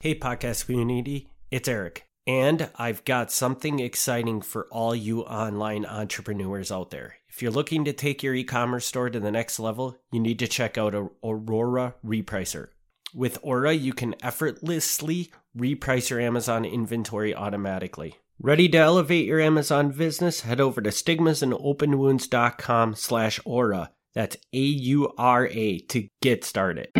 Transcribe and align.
Hey, 0.00 0.16
podcast 0.16 0.66
community, 0.66 1.28
it's 1.50 1.66
Eric. 1.66 2.06
And 2.24 2.70
I've 2.76 3.04
got 3.04 3.32
something 3.32 3.80
exciting 3.80 4.42
for 4.42 4.68
all 4.70 4.94
you 4.94 5.22
online 5.22 5.84
entrepreneurs 5.84 6.70
out 6.70 6.90
there. 6.90 7.16
If 7.28 7.42
you're 7.42 7.50
looking 7.50 7.84
to 7.84 7.92
take 7.92 8.22
your 8.22 8.32
e 8.32 8.44
commerce 8.44 8.86
store 8.86 9.10
to 9.10 9.18
the 9.18 9.32
next 9.32 9.58
level, 9.58 9.98
you 10.12 10.20
need 10.20 10.38
to 10.38 10.46
check 10.46 10.78
out 10.78 10.94
Aura 11.20 11.96
Repricer. 12.06 12.68
With 13.12 13.38
Aura, 13.42 13.72
you 13.72 13.92
can 13.92 14.14
effortlessly 14.22 15.32
reprice 15.56 16.10
your 16.10 16.20
Amazon 16.20 16.64
inventory 16.64 17.34
automatically. 17.34 18.18
Ready 18.40 18.68
to 18.68 18.78
elevate 18.78 19.26
your 19.26 19.40
Amazon 19.40 19.90
business? 19.90 20.42
Head 20.42 20.60
over 20.60 20.80
to 20.80 20.90
stigmasandopenwounds.com 20.90 22.94
slash 22.94 23.40
aura. 23.44 23.90
That's 24.14 24.36
A-U-R-A 24.52 25.80
to 25.80 26.08
get 26.22 26.44
started. 26.44 26.92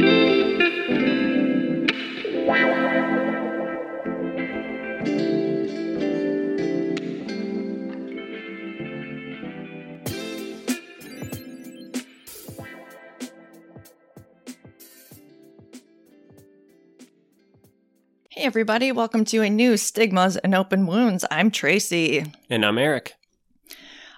Everybody, 18.49 18.93
welcome 18.93 19.27
to 19.27 19.43
a 19.43 19.51
new 19.51 19.77
Stigmas 19.77 20.39
and 20.39 20.55
Open 20.55 20.87
Wounds. 20.87 21.23
I'm 21.31 21.51
Traci. 21.51 22.35
And 22.49 22.65
I'm 22.65 22.79
Eric. 22.79 23.13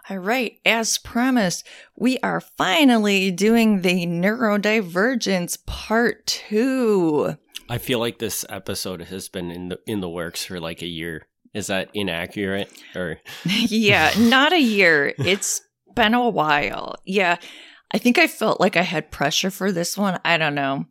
All 0.08 0.18
right, 0.18 0.56
as 0.64 0.98
promised, 0.98 1.66
we 1.96 2.16
are 2.20 2.40
finally 2.40 3.32
doing 3.32 3.80
the 3.80 4.06
neurodivergence 4.06 5.66
part 5.66 6.24
two. 6.28 7.38
I 7.68 7.78
feel 7.78 7.98
like 7.98 8.20
this 8.20 8.44
episode 8.48 9.02
has 9.02 9.28
been 9.28 9.50
in 9.50 9.68
the 9.70 9.80
in 9.84 9.98
the 9.98 10.08
works 10.08 10.44
for 10.44 10.60
like 10.60 10.80
a 10.80 10.86
year. 10.86 11.26
Is 11.52 11.66
that 11.66 11.90
inaccurate 11.92 12.70
or 12.94 13.18
Yeah, 13.44 14.12
not 14.16 14.52
a 14.52 14.62
year. 14.62 15.12
It's 15.18 15.60
been 15.96 16.14
a 16.14 16.28
while. 16.28 16.94
Yeah. 17.04 17.38
I 17.90 17.98
think 17.98 18.16
I 18.16 18.28
felt 18.28 18.60
like 18.60 18.76
I 18.76 18.82
had 18.82 19.10
pressure 19.10 19.50
for 19.50 19.72
this 19.72 19.98
one. 19.98 20.20
I 20.24 20.38
don't 20.38 20.54
know. 20.54 20.84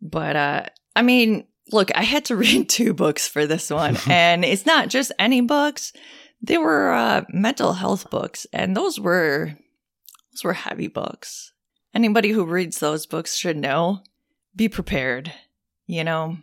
But 0.00 0.36
uh 0.36 0.62
I 0.94 1.02
mean, 1.02 1.46
look, 1.72 1.90
I 1.94 2.02
had 2.02 2.24
to 2.26 2.36
read 2.36 2.68
two 2.68 2.94
books 2.94 3.28
for 3.28 3.46
this 3.46 3.70
one, 3.70 3.96
and 4.08 4.44
it's 4.44 4.66
not 4.66 4.88
just 4.88 5.12
any 5.18 5.40
books. 5.40 5.92
They 6.42 6.58
were 6.58 6.92
uh, 6.92 7.24
mental 7.30 7.74
health 7.74 8.10
books, 8.10 8.46
and 8.52 8.76
those 8.76 9.00
were 9.00 9.54
those 10.32 10.44
were 10.44 10.52
heavy 10.52 10.88
books. 10.88 11.52
Anybody 11.94 12.30
who 12.30 12.44
reads 12.44 12.78
those 12.78 13.06
books 13.06 13.34
should 13.34 13.56
know. 13.56 14.00
Be 14.54 14.68
prepared. 14.68 15.32
You 15.86 16.04
know. 16.04 16.38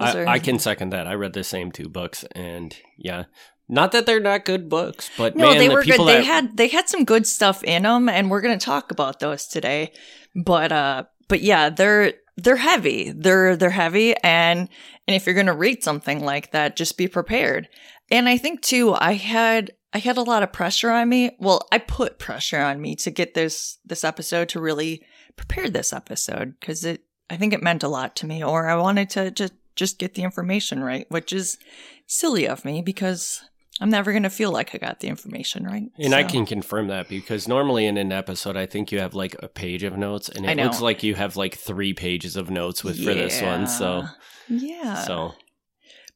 I, 0.00 0.12
are... 0.12 0.26
I 0.26 0.38
can 0.40 0.58
second 0.58 0.90
that. 0.90 1.06
I 1.06 1.14
read 1.14 1.32
the 1.32 1.44
same 1.44 1.70
two 1.70 1.88
books, 1.88 2.24
and 2.32 2.76
yeah, 2.98 3.24
not 3.68 3.92
that 3.92 4.06
they're 4.06 4.20
not 4.20 4.44
good 4.44 4.68
books, 4.68 5.10
but 5.16 5.36
no, 5.36 5.50
man, 5.50 5.58
they 5.58 5.68
the 5.68 5.74
were 5.74 5.84
good. 5.84 6.00
That... 6.00 6.06
They 6.06 6.24
had 6.24 6.56
they 6.56 6.68
had 6.68 6.88
some 6.88 7.04
good 7.04 7.26
stuff 7.26 7.62
in 7.62 7.84
them, 7.84 8.08
and 8.08 8.30
we're 8.30 8.40
going 8.40 8.58
to 8.58 8.64
talk 8.64 8.90
about 8.90 9.20
those 9.20 9.46
today. 9.46 9.92
But 10.34 10.72
uh, 10.72 11.04
but 11.28 11.40
yeah, 11.40 11.70
they're 11.70 12.14
they're 12.36 12.56
heavy. 12.56 13.12
They're 13.12 13.56
they're 13.56 13.70
heavy 13.70 14.14
and 14.22 14.68
and 15.06 15.14
if 15.14 15.26
you're 15.26 15.34
going 15.34 15.46
to 15.46 15.52
read 15.52 15.82
something 15.82 16.24
like 16.24 16.52
that, 16.52 16.76
just 16.76 16.96
be 16.96 17.08
prepared. 17.08 17.68
And 18.10 18.28
I 18.28 18.38
think 18.38 18.62
too 18.62 18.94
I 18.94 19.14
had 19.14 19.72
I 19.92 19.98
had 19.98 20.16
a 20.16 20.22
lot 20.22 20.42
of 20.42 20.52
pressure 20.52 20.90
on 20.90 21.08
me. 21.08 21.36
Well, 21.38 21.66
I 21.70 21.78
put 21.78 22.18
pressure 22.18 22.60
on 22.60 22.80
me 22.80 22.96
to 22.96 23.10
get 23.10 23.34
this 23.34 23.78
this 23.84 24.04
episode 24.04 24.48
to 24.50 24.60
really 24.60 25.04
prepare 25.36 25.68
this 25.68 25.92
episode 25.92 26.54
cuz 26.60 26.84
it 26.84 27.04
I 27.30 27.36
think 27.36 27.52
it 27.52 27.62
meant 27.62 27.82
a 27.82 27.88
lot 27.88 28.16
to 28.16 28.26
me 28.26 28.42
or 28.42 28.68
I 28.68 28.76
wanted 28.76 29.10
to 29.10 29.30
just 29.30 29.54
just 29.76 29.98
get 29.98 30.14
the 30.14 30.22
information 30.22 30.82
right, 30.82 31.06
which 31.10 31.32
is 31.32 31.58
silly 32.06 32.46
of 32.46 32.64
me 32.64 32.82
because 32.82 33.42
I'm 33.80 33.90
never 33.90 34.12
going 34.12 34.22
to 34.22 34.30
feel 34.30 34.52
like 34.52 34.74
I 34.74 34.78
got 34.78 35.00
the 35.00 35.08
information 35.08 35.64
right. 35.64 35.90
And 35.98 36.12
so. 36.12 36.16
I 36.16 36.22
can 36.22 36.46
confirm 36.46 36.88
that 36.88 37.08
because 37.08 37.48
normally 37.48 37.86
in 37.86 37.96
an 37.96 38.12
episode, 38.12 38.56
I 38.56 38.66
think 38.66 38.92
you 38.92 39.00
have 39.00 39.14
like 39.14 39.34
a 39.42 39.48
page 39.48 39.82
of 39.82 39.96
notes, 39.96 40.28
and 40.28 40.46
it 40.46 40.56
looks 40.58 40.80
like 40.80 41.02
you 41.02 41.14
have 41.16 41.36
like 41.36 41.56
three 41.56 41.92
pages 41.92 42.36
of 42.36 42.50
notes 42.50 42.84
with 42.84 42.96
yeah. 42.96 43.08
for 43.08 43.14
this 43.14 43.42
one. 43.42 43.66
So 43.66 44.04
yeah. 44.48 45.02
So, 45.02 45.34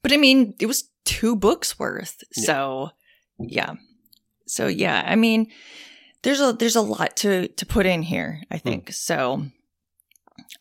but 0.03 0.13
I 0.13 0.17
mean, 0.17 0.55
it 0.61 0.67
was 0.67 0.89
two 1.05 1.35
books 1.35 1.79
worth. 1.79 2.23
So 2.33 2.91
yeah. 3.41 3.75
So 4.47 4.69
yeah, 4.69 5.03
I 5.05 5.17
mean, 5.17 5.51
there's 6.23 6.41
a 6.41 6.53
there's 6.53 6.77
a 6.77 6.81
lot 6.81 7.17
to 7.19 7.49
to 7.49 7.67
put 7.67 7.87
in 7.87 8.03
here. 8.03 8.43
I 8.51 8.59
hmm. 8.59 8.69
think 8.69 8.93
so. 8.93 9.47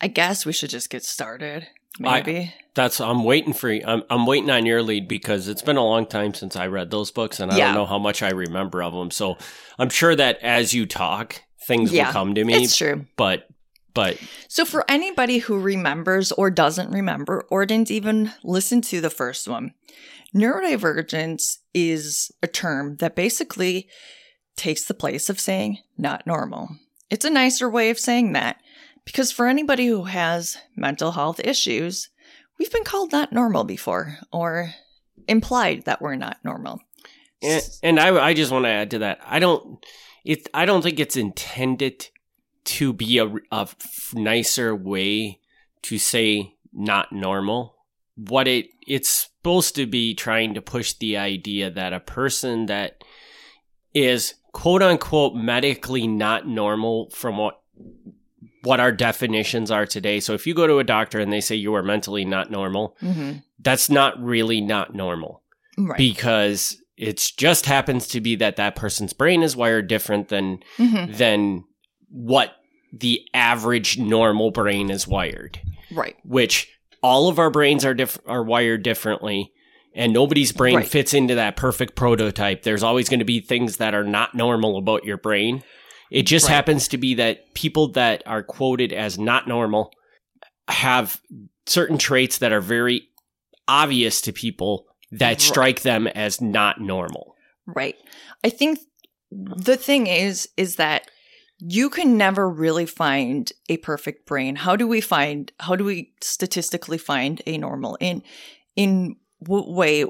I 0.01 0.07
guess 0.07 0.45
we 0.45 0.53
should 0.53 0.71
just 0.71 0.89
get 0.89 1.03
started. 1.03 1.67
Maybe. 1.99 2.37
I, 2.37 2.53
that's 2.75 3.01
I'm 3.01 3.23
waiting 3.23 3.53
for 3.53 3.71
you. 3.71 3.81
I'm 3.85 4.03
I'm 4.09 4.25
waiting 4.25 4.49
on 4.49 4.65
your 4.65 4.83
lead 4.83 5.07
because 5.07 5.47
it's 5.47 5.63
been 5.63 5.77
a 5.77 5.83
long 5.83 6.05
time 6.05 6.33
since 6.33 6.55
I 6.55 6.67
read 6.67 6.91
those 6.91 7.11
books 7.11 7.39
and 7.39 7.51
I 7.51 7.57
yeah. 7.57 7.65
don't 7.67 7.75
know 7.75 7.85
how 7.85 7.99
much 7.99 8.21
I 8.21 8.29
remember 8.29 8.83
of 8.83 8.93
them. 8.93 9.11
So 9.11 9.37
I'm 9.79 9.89
sure 9.89 10.15
that 10.15 10.37
as 10.43 10.73
you 10.73 10.85
talk, 10.85 11.41
things 11.67 11.91
yeah, 11.91 12.05
will 12.05 12.13
come 12.13 12.35
to 12.35 12.45
me. 12.45 12.53
It's 12.53 12.77
true. 12.77 13.05
But 13.17 13.47
but 13.93 14.19
so 14.47 14.63
for 14.63 14.85
anybody 14.87 15.39
who 15.39 15.59
remembers 15.59 16.31
or 16.31 16.51
doesn't 16.51 16.91
remember 16.91 17.45
or 17.49 17.65
didn't 17.65 17.89
even 17.89 18.31
listen 18.43 18.81
to 18.81 19.01
the 19.01 19.09
first 19.09 19.47
one, 19.47 19.73
neurodivergence 20.35 21.57
is 21.73 22.31
a 22.43 22.47
term 22.47 22.97
that 22.97 23.15
basically 23.15 23.89
takes 24.55 24.85
the 24.85 24.93
place 24.93 25.29
of 25.29 25.39
saying 25.39 25.79
not 25.97 26.27
normal. 26.27 26.69
It's 27.09 27.25
a 27.25 27.31
nicer 27.31 27.69
way 27.69 27.89
of 27.89 27.97
saying 27.97 28.33
that 28.33 28.61
because 29.07 29.31
for 29.31 29.47
anybody 29.47 29.87
who 29.87 30.03
has 30.03 30.57
mental 30.75 31.13
health 31.13 31.39
issues, 31.39 32.09
we've 32.59 32.71
been 32.73 32.83
called 32.83 33.13
not 33.13 33.31
normal 33.31 33.63
before 33.63 34.17
or 34.33 34.73
implied 35.29 35.85
that 35.85 36.01
we're 36.01 36.15
not 36.15 36.37
normal. 36.43 36.81
And, 37.41 37.63
and 37.81 37.99
I, 38.01 38.09
I 38.21 38.33
just 38.33 38.51
want 38.51 38.65
to 38.65 38.69
add 38.69 38.91
to 38.91 38.99
that. 38.99 39.19
I 39.25 39.39
don't, 39.39 39.83
it, 40.25 40.49
I 40.53 40.65
don't 40.65 40.81
think 40.81 40.99
it's 40.99 41.15
intended 41.15 42.09
to 42.65 42.91
be 42.91 43.17
a, 43.19 43.33
a 43.49 43.69
nicer 44.13 44.75
way 44.75 45.39
to 45.83 45.97
say 45.97 46.55
not 46.73 47.13
normal. 47.13 47.77
What 48.15 48.45
it, 48.45 48.71
it's 48.85 49.07
supposed 49.07 49.75
to 49.75 49.85
be 49.85 50.15
trying 50.15 50.53
to 50.55 50.61
push 50.61 50.91
the 50.91 51.15
idea 51.15 51.71
that 51.71 51.93
a 51.93 52.01
person 52.01 52.65
that 52.65 53.05
is 53.93 54.33
quote 54.51 54.83
unquote 54.83 55.33
medically 55.33 56.07
not 56.07 56.45
normal 56.45 57.09
from 57.11 57.37
what 57.37 57.61
what 58.67 58.81
our 58.81 58.91
definitions 58.91 59.71
are 59.71 59.85
today. 59.85 60.19
So 60.19 60.33
if 60.33 60.45
you 60.45 60.53
go 60.53 60.67
to 60.67 60.79
a 60.79 60.83
doctor 60.83 61.19
and 61.19 61.31
they 61.31 61.39
say 61.39 61.55
you 61.55 61.73
are 61.73 61.83
mentally 61.83 62.25
not 62.25 62.51
normal, 62.51 62.97
mm-hmm. 63.01 63.37
that's 63.59 63.89
not 63.89 64.21
really 64.21 64.59
not 64.59 64.93
normal. 64.93 65.41
Right. 65.77 65.97
Because 65.97 66.75
it 66.97 67.31
just 67.37 67.65
happens 67.65 68.07
to 68.09 68.19
be 68.19 68.35
that 68.35 68.57
that 68.57 68.75
person's 68.75 69.13
brain 69.13 69.41
is 69.41 69.55
wired 69.55 69.87
different 69.87 70.27
than 70.27 70.59
mm-hmm. 70.77 71.13
than 71.13 71.63
what 72.09 72.55
the 72.91 73.21
average 73.33 73.97
normal 73.97 74.51
brain 74.51 74.89
is 74.89 75.07
wired. 75.07 75.61
Right. 75.89 76.17
Which 76.25 76.67
all 77.01 77.29
of 77.29 77.39
our 77.39 77.49
brains 77.49 77.85
are 77.85 77.93
diff- 77.93 78.19
are 78.27 78.43
wired 78.43 78.83
differently 78.83 79.53
and 79.95 80.11
nobody's 80.11 80.51
brain 80.51 80.75
right. 80.75 80.87
fits 80.87 81.13
into 81.13 81.35
that 81.35 81.55
perfect 81.55 81.95
prototype. 81.95 82.63
There's 82.63 82.83
always 82.83 83.07
going 83.07 83.19
to 83.19 83.25
be 83.25 83.39
things 83.39 83.77
that 83.77 83.95
are 83.95 84.03
not 84.03 84.35
normal 84.35 84.77
about 84.77 85.05
your 85.05 85.17
brain. 85.17 85.63
It 86.09 86.23
just 86.23 86.47
right. 86.47 86.55
happens 86.55 86.87
to 86.89 86.97
be 86.97 87.15
that 87.15 87.53
people 87.53 87.91
that 87.93 88.23
are 88.25 88.43
quoted 88.43 88.93
as 88.93 89.17
not 89.17 89.47
normal 89.47 89.91
have 90.67 91.21
certain 91.65 91.97
traits 91.97 92.37
that 92.39 92.51
are 92.51 92.61
very 92.61 93.09
obvious 93.67 94.21
to 94.21 94.33
people 94.33 94.85
that 95.11 95.27
right. 95.27 95.41
strike 95.41 95.81
them 95.81 96.07
as 96.07 96.41
not 96.41 96.79
normal. 96.79 97.35
Right. 97.65 97.95
I 98.43 98.49
think 98.49 98.79
the 99.31 99.77
thing 99.77 100.07
is 100.07 100.49
is 100.57 100.77
that 100.77 101.09
you 101.59 101.89
can 101.89 102.17
never 102.17 102.49
really 102.49 102.85
find 102.85 103.51
a 103.67 103.77
perfect 103.77 104.27
brain. 104.27 104.55
How 104.55 104.75
do 104.75 104.87
we 104.87 105.01
find 105.01 105.51
how 105.59 105.75
do 105.75 105.83
we 105.83 106.13
statistically 106.21 106.97
find 106.97 107.41
a 107.45 107.57
normal 107.57 107.97
in 107.99 108.23
in 108.75 109.17
what 109.39 109.69
way 109.69 110.05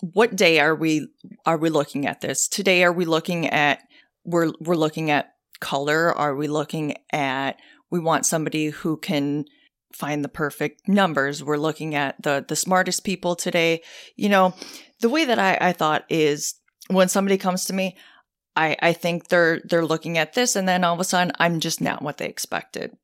what 0.00 0.36
day 0.36 0.60
are 0.60 0.74
we 0.74 1.08
are 1.46 1.56
we 1.56 1.70
looking 1.70 2.06
at 2.06 2.20
this? 2.20 2.48
Today 2.48 2.84
are 2.84 2.92
we 2.92 3.04
looking 3.04 3.46
at 3.46 3.80
we're 4.24 4.52
we're 4.60 4.74
looking 4.74 5.10
at 5.10 5.32
color? 5.60 6.12
Are 6.12 6.34
we 6.34 6.48
looking 6.48 6.96
at 7.12 7.58
we 7.90 8.00
want 8.00 8.26
somebody 8.26 8.66
who 8.70 8.96
can 8.96 9.44
find 9.92 10.24
the 10.24 10.28
perfect 10.28 10.88
numbers? 10.88 11.42
We're 11.42 11.56
looking 11.56 11.94
at 11.94 12.22
the 12.22 12.44
the 12.46 12.56
smartest 12.56 13.04
people 13.04 13.36
today. 13.36 13.82
You 14.16 14.28
know, 14.28 14.54
the 15.00 15.08
way 15.08 15.24
that 15.24 15.38
I, 15.38 15.58
I 15.60 15.72
thought 15.72 16.04
is 16.08 16.54
when 16.88 17.08
somebody 17.08 17.38
comes 17.38 17.64
to 17.66 17.72
me, 17.72 17.96
I, 18.56 18.76
I 18.80 18.92
think 18.92 19.28
they're 19.28 19.60
they're 19.64 19.86
looking 19.86 20.18
at 20.18 20.34
this 20.34 20.56
and 20.56 20.68
then 20.68 20.84
all 20.84 20.94
of 20.94 21.00
a 21.00 21.04
sudden 21.04 21.32
I'm 21.38 21.60
just 21.60 21.80
not 21.80 22.02
what 22.02 22.18
they 22.18 22.26
expected. 22.26 22.96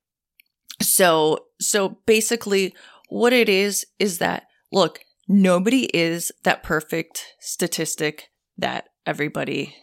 So 0.82 1.46
so 1.60 1.98
basically 2.06 2.74
what 3.08 3.32
it 3.32 3.48
is 3.48 3.86
is 3.98 4.18
that 4.18 4.44
look, 4.72 5.00
nobody 5.28 5.84
is 5.96 6.32
that 6.42 6.62
perfect 6.62 7.34
statistic 7.38 8.30
that 8.58 8.88
everybody 9.06 9.76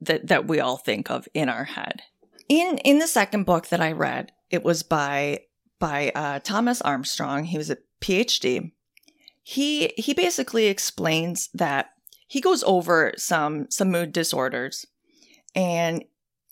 that 0.00 0.26
that 0.28 0.46
we 0.46 0.60
all 0.60 0.76
think 0.76 1.10
of 1.10 1.28
in 1.34 1.48
our 1.48 1.64
head. 1.64 2.02
In 2.48 2.78
in 2.78 2.98
the 2.98 3.06
second 3.06 3.44
book 3.44 3.68
that 3.68 3.80
I 3.80 3.92
read, 3.92 4.32
it 4.50 4.62
was 4.64 4.82
by 4.82 5.40
by 5.78 6.10
uh, 6.14 6.40
Thomas 6.40 6.80
Armstrong. 6.82 7.44
He 7.44 7.58
was 7.58 7.70
a 7.70 7.78
PhD. 8.00 8.72
he 9.42 9.92
he 9.96 10.14
basically 10.14 10.66
explains 10.66 11.48
that 11.54 11.90
he 12.26 12.40
goes 12.40 12.62
over 12.64 13.12
some 13.16 13.66
some 13.70 13.90
mood 13.90 14.12
disorders 14.12 14.86
and 15.54 16.04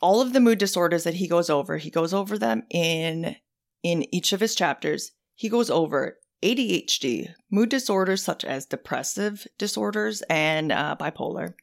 all 0.02 0.20
of 0.20 0.32
the 0.32 0.40
mood 0.40 0.58
disorders 0.58 1.04
that 1.04 1.14
he 1.14 1.28
goes 1.28 1.48
over 1.50 1.76
he 1.76 1.90
goes 1.90 2.12
over 2.14 2.38
them 2.38 2.62
in 2.70 3.36
in 3.82 4.14
each 4.14 4.32
of 4.32 4.40
his 4.40 4.54
chapters 4.54 5.12
he 5.34 5.48
goes 5.48 5.70
over 5.70 6.18
adhd 6.42 7.28
mood 7.50 7.68
disorders 7.68 8.22
such 8.22 8.44
as 8.44 8.66
depressive 8.66 9.46
disorders 9.58 10.22
and 10.30 10.72
uh, 10.72 10.96
bipolar 10.98 11.54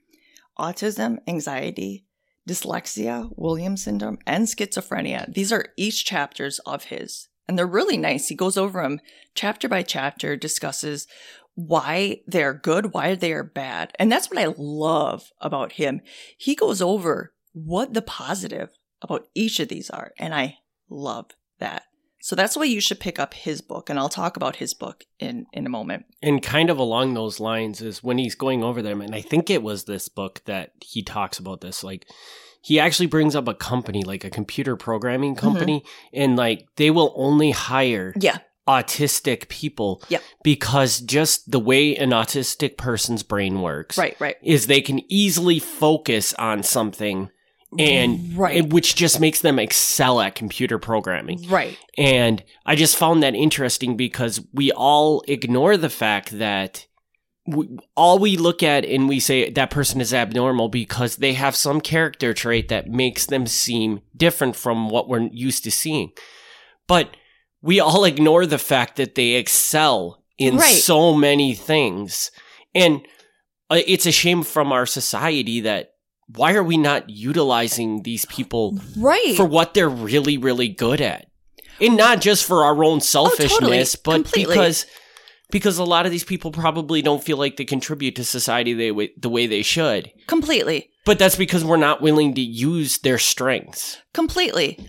autism 0.59 1.17
anxiety 1.27 2.05
dyslexia 2.47 3.29
williams 3.35 3.83
syndrome 3.83 4.17
and 4.25 4.47
schizophrenia 4.47 5.31
these 5.33 5.51
are 5.51 5.67
each 5.77 6.05
chapters 6.05 6.59
of 6.59 6.85
his 6.85 7.29
and 7.47 7.57
they're 7.57 7.65
really 7.65 7.97
nice 7.97 8.27
he 8.27 8.35
goes 8.35 8.57
over 8.57 8.81
them 8.81 9.00
chapter 9.35 9.67
by 9.67 9.81
chapter 9.81 10.35
discusses 10.35 11.07
why 11.55 12.21
they're 12.25 12.53
good, 12.53 12.94
why 12.94 13.15
they 13.15 13.31
are 13.31 13.44
bad. 13.44 13.94
And 14.00 14.11
that's 14.11 14.29
what 14.29 14.39
I 14.39 14.53
love 14.57 15.31
about 15.39 15.73
him. 15.73 16.01
He 16.38 16.56
goes 16.56 16.81
over 16.81 17.33
what 17.53 17.94
the 17.94 18.01
positive 18.01 18.69
about 19.01 19.27
each 19.35 19.59
of 19.59 19.67
these 19.67 19.89
are. 19.89 20.13
And 20.17 20.33
I 20.33 20.57
love 20.89 21.31
that. 21.59 21.83
So 22.25 22.37
that's 22.37 22.55
why 22.55 22.63
you 22.63 22.79
should 22.79 23.01
pick 23.01 23.19
up 23.19 23.33
his 23.33 23.59
book. 23.59 23.89
And 23.89 23.99
I'll 23.99 24.07
talk 24.07 24.37
about 24.37 24.55
his 24.55 24.73
book 24.73 25.03
in, 25.19 25.45
in 25.51 25.65
a 25.65 25.69
moment. 25.69 26.05
And 26.21 26.41
kind 26.41 26.69
of 26.69 26.77
along 26.77 27.13
those 27.13 27.41
lines 27.41 27.81
is 27.81 28.01
when 28.01 28.17
he's 28.17 28.33
going 28.33 28.63
over 28.63 28.81
them. 28.81 29.01
And 29.01 29.13
I 29.13 29.19
think 29.19 29.49
it 29.49 29.61
was 29.61 29.83
this 29.83 30.07
book 30.07 30.41
that 30.45 30.71
he 30.81 31.03
talks 31.03 31.37
about 31.37 31.59
this. 31.59 31.83
Like, 31.83 32.07
he 32.61 32.79
actually 32.79 33.07
brings 33.07 33.35
up 33.35 33.49
a 33.49 33.53
company, 33.53 34.03
like 34.03 34.23
a 34.23 34.29
computer 34.29 34.77
programming 34.77 35.35
Mm-hmm. 35.35 35.45
company, 35.47 35.83
and 36.13 36.37
like 36.37 36.65
they 36.77 36.89
will 36.91 37.11
only 37.17 37.51
hire 37.51 38.13
Yeah. 38.17 38.37
autistic 38.69 39.49
people 39.49 40.01
Yep. 40.07 40.23
because 40.45 41.01
just 41.01 41.51
the 41.51 41.59
way 41.59 41.93
an 41.97 42.11
autistic 42.11 42.77
person's 42.77 43.21
brain 43.21 43.61
works 43.61 43.97
Right, 43.97 44.15
right. 44.21 44.37
is 44.41 44.67
they 44.67 44.79
can 44.79 45.01
easily 45.11 45.59
focus 45.59 46.33
on 46.35 46.63
something 46.63 47.29
and 47.79 48.37
Right. 48.37 48.67
which 48.71 48.95
just 48.95 49.19
makes 49.19 49.41
them 49.41 49.59
excel 49.59 50.19
at 50.21 50.35
computer 50.35 50.77
programming 50.79 51.47
Right. 51.49 51.77
and 51.97 52.43
i 52.65 52.75
just 52.75 52.95
found 52.97 53.23
that 53.23 53.35
interesting 53.35 53.95
because 53.97 54.39
we 54.53 54.71
all 54.71 55.23
ignore 55.27 55.77
the 55.77 55.89
fact 55.89 56.37
that 56.39 56.85
we, 57.45 57.67
all 57.97 58.19
we 58.19 58.37
look 58.37 58.63
at 58.63 58.85
and 58.85 59.09
we 59.09 59.19
say 59.19 59.49
that 59.49 59.69
person 59.69 59.99
is 59.99 60.13
abnormal 60.13 60.69
because 60.69 61.17
they 61.17 61.33
have 61.33 61.55
some 61.55 61.81
character 61.81 62.33
trait 62.33 62.69
that 62.69 62.87
makes 62.87 63.25
them 63.25 63.45
seem 63.47 63.99
different 64.15 64.55
from 64.55 64.89
what 64.89 65.09
we're 65.09 65.27
used 65.31 65.63
to 65.65 65.71
seeing 65.71 66.11
but 66.87 67.15
we 67.61 67.79
all 67.79 68.03
ignore 68.13 68.45
the 68.45 68.57
fact 68.57 68.95
that 68.95 69.15
they 69.15 69.31
excel 69.31 70.23
in 70.37 70.57
Right. 70.57 70.63
so 70.75 71.13
many 71.13 71.53
things 71.53 72.31
and 72.73 73.01
uh, 73.69 73.81
it's 73.87 74.05
a 74.05 74.11
shame 74.11 74.43
from 74.43 74.71
our 74.71 74.85
society 74.85 75.61
that 75.61 75.93
why 76.27 76.53
are 76.53 76.63
we 76.63 76.77
not 76.77 77.09
utilizing 77.09 78.03
these 78.03 78.25
people 78.25 78.79
Right. 78.97 79.35
for 79.35 79.45
what 79.45 79.73
they're 79.73 79.89
really 79.89 80.37
really 80.37 80.67
good 80.69 81.01
at 81.01 81.27
and 81.81 81.97
not 81.97 82.21
just 82.21 82.45
for 82.45 82.63
our 82.63 82.83
own 82.83 82.97
oh, 82.97 82.99
selfishness 82.99 83.95
but 83.95 84.13
Completely. 84.13 84.53
because 84.55 84.85
because 85.51 85.77
a 85.77 85.83
lot 85.83 86.05
of 86.07 86.11
these 86.11 86.23
people 86.23 86.51
probably 86.51 87.01
don't 87.03 87.23
feel 87.23 87.37
like 87.37 87.57
they 87.57 87.65
contribute 87.65 88.15
to 88.15 88.23
society 88.23 88.73
the 88.73 88.91
way, 88.91 89.11
the 89.17 89.29
way 89.29 89.45
they 89.47 89.61
should 89.61 90.11
Completely. 90.27 90.89
but 91.05 91.19
that's 91.19 91.35
because 91.35 91.63
we're 91.63 91.77
not 91.77 92.01
willing 92.01 92.33
to 92.35 92.41
use 92.41 92.99
their 92.99 93.17
strengths 93.19 93.97
Completely. 94.13 94.79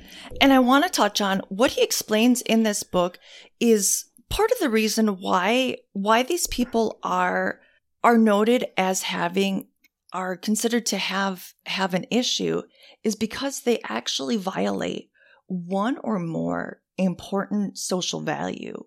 And 0.40 0.52
I 0.52 0.58
want 0.58 0.84
to 0.84 0.90
touch 0.90 1.20
on 1.20 1.40
what 1.48 1.72
he 1.72 1.82
explains 1.82 2.42
in 2.42 2.62
this 2.64 2.82
book 2.82 3.18
is 3.60 4.06
part 4.28 4.50
of 4.50 4.58
the 4.58 4.68
reason 4.70 5.20
why 5.20 5.76
why 5.92 6.22
these 6.22 6.46
people 6.46 6.98
are 7.02 7.60
are 8.02 8.18
noted 8.18 8.66
as 8.76 9.02
having 9.02 9.66
are 10.14 10.36
considered 10.36 10.86
to 10.86 10.96
have 10.96 11.52
have 11.66 11.92
an 11.92 12.06
issue 12.10 12.62
is 13.02 13.16
because 13.16 13.60
they 13.62 13.80
actually 13.84 14.36
violate 14.36 15.10
one 15.48 15.98
or 15.98 16.18
more 16.18 16.80
important 16.96 17.76
social 17.76 18.20
value 18.20 18.84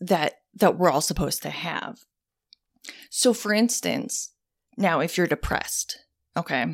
that 0.00 0.34
that 0.54 0.78
we're 0.78 0.90
all 0.90 1.00
supposed 1.02 1.42
to 1.42 1.50
have. 1.50 1.98
So 3.10 3.32
for 3.34 3.52
instance, 3.52 4.32
now 4.76 5.00
if 5.00 5.16
you're 5.16 5.26
depressed, 5.26 5.98
okay, 6.36 6.66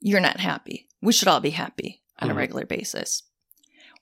you're 0.00 0.20
not 0.20 0.38
happy. 0.40 0.88
We 1.02 1.12
should 1.12 1.28
all 1.28 1.40
be 1.40 1.50
happy 1.50 2.02
on 2.18 2.28
Mhm. 2.28 2.32
a 2.32 2.34
regular 2.34 2.66
basis. 2.66 3.22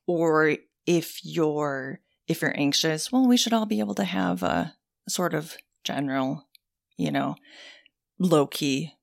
Or 0.06 0.56
if 0.86 1.24
you're 1.24 2.00
if 2.26 2.42
you're 2.42 2.58
anxious, 2.58 3.10
well, 3.10 3.26
we 3.26 3.38
should 3.38 3.54
all 3.54 3.64
be 3.64 3.78
able 3.80 3.94
to 3.94 4.04
have 4.04 4.42
a 4.42 4.76
sort 5.08 5.32
of 5.32 5.56
general, 5.84 6.46
you 6.98 7.10
know, 7.10 7.36
low 8.18 8.46
key 8.46 8.94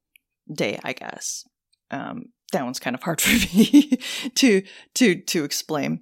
day, 0.52 0.80
I 0.84 0.94
guess. 0.94 1.46
Um, 1.92 2.26
that 2.52 2.64
one's 2.64 2.80
kind 2.80 2.96
of 2.96 3.04
hard 3.04 3.22
for 3.22 3.32
me 3.32 4.00
to 4.36 4.64
to 4.96 5.16
to 5.16 5.44
explain. 5.44 6.02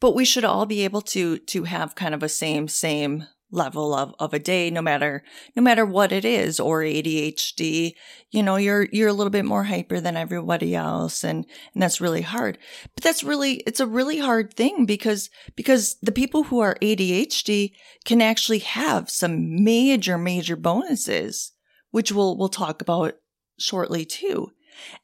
But 0.00 0.14
we 0.14 0.24
should 0.24 0.44
all 0.44 0.66
be 0.66 0.84
able 0.84 1.02
to 1.02 1.38
to 1.38 1.64
have 1.64 1.94
kind 1.94 2.14
of 2.14 2.22
a 2.22 2.28
same 2.28 2.68
same 2.68 3.24
level 3.54 3.94
of, 3.94 4.12
of 4.18 4.34
a 4.34 4.38
day 4.38 4.68
no 4.68 4.82
matter 4.82 5.22
no 5.54 5.62
matter 5.62 5.86
what 5.86 6.10
it 6.10 6.24
is 6.24 6.58
or 6.58 6.80
ADHD 6.80 7.94
you 8.32 8.42
know 8.42 8.56
you're 8.56 8.88
you're 8.90 9.08
a 9.08 9.12
little 9.12 9.30
bit 9.30 9.44
more 9.44 9.62
hyper 9.64 10.00
than 10.00 10.16
everybody 10.16 10.74
else 10.74 11.22
and 11.22 11.46
and 11.72 11.82
that's 11.82 12.00
really 12.00 12.22
hard 12.22 12.58
but 12.96 13.04
that's 13.04 13.22
really 13.22 13.62
it's 13.66 13.78
a 13.78 13.86
really 13.86 14.18
hard 14.18 14.52
thing 14.54 14.86
because 14.86 15.30
because 15.54 15.96
the 16.02 16.10
people 16.10 16.44
who 16.44 16.58
are 16.58 16.76
ADHD 16.82 17.72
can 18.04 18.20
actually 18.20 18.58
have 18.58 19.08
some 19.08 19.62
major 19.62 20.18
major 20.18 20.56
bonuses 20.56 21.52
which 21.94 22.10
we'll 22.10 22.36
we'll 22.36 22.48
talk 22.48 22.82
about 22.82 23.14
shortly 23.56 24.04
too. 24.04 24.50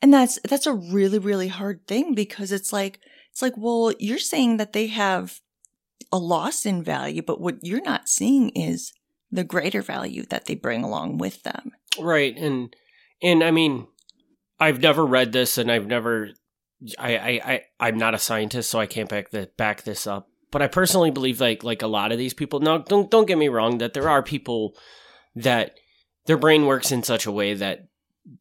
And 0.02 0.12
that's 0.12 0.40
that's 0.42 0.66
a 0.66 0.75
really 0.75 1.20
really 1.20 1.46
hard 1.46 1.87
thing 1.87 2.16
because 2.16 2.50
it's 2.50 2.72
like 2.72 2.98
it's 3.31 3.40
like 3.40 3.54
well 3.56 3.92
you're 4.00 4.19
saying 4.19 4.56
that 4.56 4.72
they 4.72 4.88
have 4.88 5.38
a 6.10 6.19
loss 6.19 6.66
in 6.66 6.82
value 6.82 7.22
but 7.22 7.40
what 7.40 7.58
you're 7.62 7.81
not 7.82 8.08
seeing 8.08 8.48
is 8.50 8.92
the 9.31 9.44
greater 9.44 9.82
value 9.82 10.25
that 10.31 10.46
they 10.46 10.56
bring 10.56 10.82
along 10.82 11.19
with 11.19 11.44
them. 11.44 11.70
Right. 11.96 12.37
And 12.37 12.75
and 13.22 13.44
i 13.44 13.52
mean 13.52 13.86
i've 14.58 14.81
never 14.81 15.06
read 15.06 15.31
this 15.31 15.58
and 15.58 15.70
i've 15.70 15.86
never 15.86 16.31
i 16.98 17.16
i, 17.16 17.40
I 17.44 17.62
i'm 17.78 17.98
not 17.98 18.14
a 18.14 18.19
scientist 18.19 18.70
so 18.70 18.81
i 18.81 18.86
can't 18.86 19.08
back 19.08 19.31
the 19.31 19.48
back 19.56 19.84
this 19.84 20.08
up. 20.08 20.28
But 20.50 20.62
i 20.62 20.66
personally 20.66 21.12
believe 21.12 21.40
like 21.40 21.62
like 21.62 21.82
a 21.82 21.86
lot 21.86 22.10
of 22.10 22.19
these 22.19 22.34
people 22.34 22.58
now 22.58 22.78
don't 22.78 23.12
don't 23.12 23.28
get 23.28 23.38
me 23.38 23.48
wrong 23.48 23.78
that 23.78 23.94
there 23.94 24.08
are 24.08 24.25
people 24.25 24.75
that 25.36 25.76
their 26.31 26.38
brain 26.38 26.65
works 26.67 26.93
in 26.93 27.03
such 27.03 27.27
a 27.27 27.32
way 27.32 27.55
that 27.55 27.89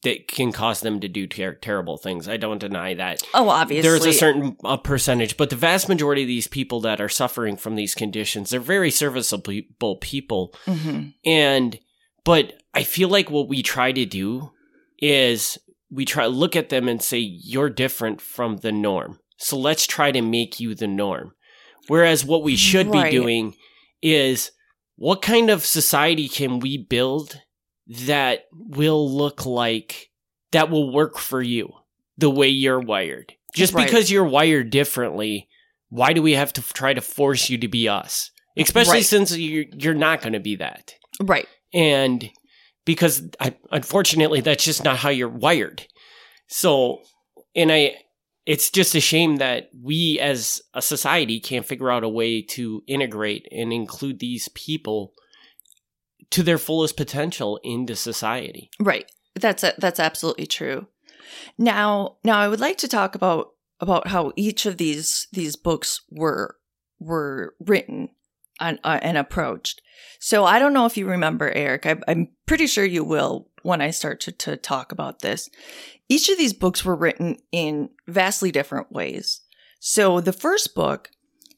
that 0.03 0.27
can 0.27 0.51
cause 0.51 0.81
them 0.81 1.00
to 1.00 1.08
do 1.08 1.25
ter- 1.25 1.55
terrible 1.55 1.98
things 1.98 2.27
i 2.29 2.38
don't 2.38 2.60
deny 2.60 2.93
that 2.93 3.24
oh 3.34 3.50
obviously 3.50 3.89
there's 3.89 4.05
a 4.05 4.13
certain 4.13 4.55
uh, 4.63 4.77
percentage, 4.77 5.36
but 5.38 5.50
the 5.50 5.55
vast 5.55 5.89
majority 5.89 6.22
of 6.22 6.27
these 6.27 6.48
people 6.48 6.79
that 6.81 7.01
are 7.01 7.10
suffering 7.10 7.55
from 7.58 7.75
these 7.75 7.96
conditions, 7.96 8.50
they're 8.50 8.60
very 8.60 8.91
serviceable 8.91 9.96
people. 9.98 10.53
Mhm. 10.65 11.13
And, 11.25 11.79
but 12.24 12.53
I 12.74 12.84
feel 12.84 13.10
like 13.10 13.31
what 13.31 13.48
we 13.48 13.63
try 13.63 13.91
to 13.93 14.05
do 14.05 14.51
is 15.00 15.58
we 15.89 16.05
try 16.05 16.24
to 16.25 16.29
look 16.29 16.55
at 16.55 16.69
them 16.69 16.88
and 16.88 17.01
say, 17.01 17.17
you're 17.17 17.69
different 17.69 18.22
from 18.22 18.58
the 18.58 18.72
norm. 18.72 19.19
So 19.38 19.58
let's 19.58 19.88
try 19.88 20.12
to 20.12 20.22
make 20.22 20.60
you 20.60 20.75
the 20.75 20.88
norm. 20.88 21.31
Whereas 21.88 22.24
what 22.25 22.43
we 22.43 22.55
should 22.55 22.88
Right. 22.88 23.05
be 23.05 23.17
doing 23.17 23.55
is 24.01 24.51
what 24.98 25.22
kind 25.22 25.50
of 25.50 25.65
society 25.65 26.27
can 26.27 26.60
we 26.60 26.77
build 26.77 27.41
that 27.89 28.46
will 28.51 29.15
look 29.15 29.46
like, 29.46 30.10
that 30.51 30.69
will 30.69 30.93
work 30.93 31.17
for 31.17 31.41
you 31.41 31.74
the 32.17 32.29
way 32.29 32.48
you're 32.48 32.79
wired? 32.79 33.34
Just 33.53 33.74
Right. 33.74 33.86
because 33.86 34.10
you're 34.12 34.25
wired 34.25 34.69
differently, 34.69 35.50
why 35.89 36.13
do 36.13 36.22
we 36.22 36.34
have 36.34 36.53
to 36.53 36.62
try 36.62 36.93
to 36.93 37.01
force 37.01 37.50
you 37.50 37.58
to 37.58 37.67
be 37.67 37.89
us? 37.89 38.31
Especially 38.58 38.98
Right. 38.98 39.05
since 39.05 39.36
you're, 39.36 39.65
you're 39.77 39.93
not 39.93 40.22
going 40.22 40.34
to 40.34 40.39
be 40.39 40.55
that 40.58 40.93
right 41.22 41.48
and 41.74 42.29
because 42.86 43.22
I, 43.39 43.55
unfortunately 43.72 44.41
that's 44.41 44.63
just 44.63 44.84
not 44.84 44.98
how 44.98 45.10
you're 45.10 45.29
wired 45.29 45.86
so 46.48 47.01
and 47.55 47.72
i 47.72 47.96
it's 48.46 48.69
just 48.72 48.96
a 48.96 49.00
shame 49.01 49.38
that 49.38 49.69
we 49.84 50.19
as 50.19 50.62
a 50.74 50.81
society 50.81 51.39
can't 51.39 51.65
figure 51.65 51.91
out 51.91 52.03
a 52.03 52.10
way 52.10 52.41
to 52.41 52.81
integrate 52.88 53.48
and 53.51 53.72
include 53.72 54.19
these 54.19 54.48
people 54.55 55.13
to 56.31 56.43
their 56.43 56.57
fullest 56.57 56.95
potential 56.98 57.59
into 57.63 57.95
society 57.95 58.69
Right. 58.79 59.09
That's 59.36 59.63
a, 59.63 59.74
that's 59.77 60.00
absolutely 60.00 60.48
true. 60.48 60.88
Now, 61.57 62.17
now 62.24 62.39
I 62.39 62.48
would 62.48 62.59
like 62.59 62.77
to 62.79 62.88
talk 62.88 63.15
about 63.15 63.53
about 63.79 64.07
how 64.07 64.33
each 64.36 64.65
of 64.65 64.77
these 64.77 65.27
these 65.31 65.55
books 65.55 66.01
were 66.09 66.57
were 67.00 67.55
written 67.59 68.09
and, 68.59 68.79
uh, 68.83 69.00
and 69.01 69.17
approached. 69.17 69.81
So 70.19 70.43
I 70.43 70.59
don't 70.59 70.74
know 70.74 70.86
if 70.86 70.98
you 70.98 71.07
remember, 71.07 71.50
Eric. 71.51 71.86
I, 71.86 71.98
I'm 72.07 72.29
pretty 72.45 72.67
sure 72.67 72.83
you 72.83 73.03
will 73.03 73.48
when 73.62 73.81
I 73.81 73.91
start 73.91 74.19
to, 74.21 74.31
to 74.33 74.57
talk 74.57 74.91
about 74.91 75.19
this. 75.19 75.50
Each 76.09 76.27
of 76.27 76.38
these 76.38 76.53
books 76.53 76.83
were 76.83 76.95
written 76.95 77.38
in 77.51 77.89
vastly 78.07 78.51
different 78.51 78.91
ways. 78.91 79.41
So 79.79 80.19
the 80.19 80.33
first 80.33 80.75
book 80.75 81.09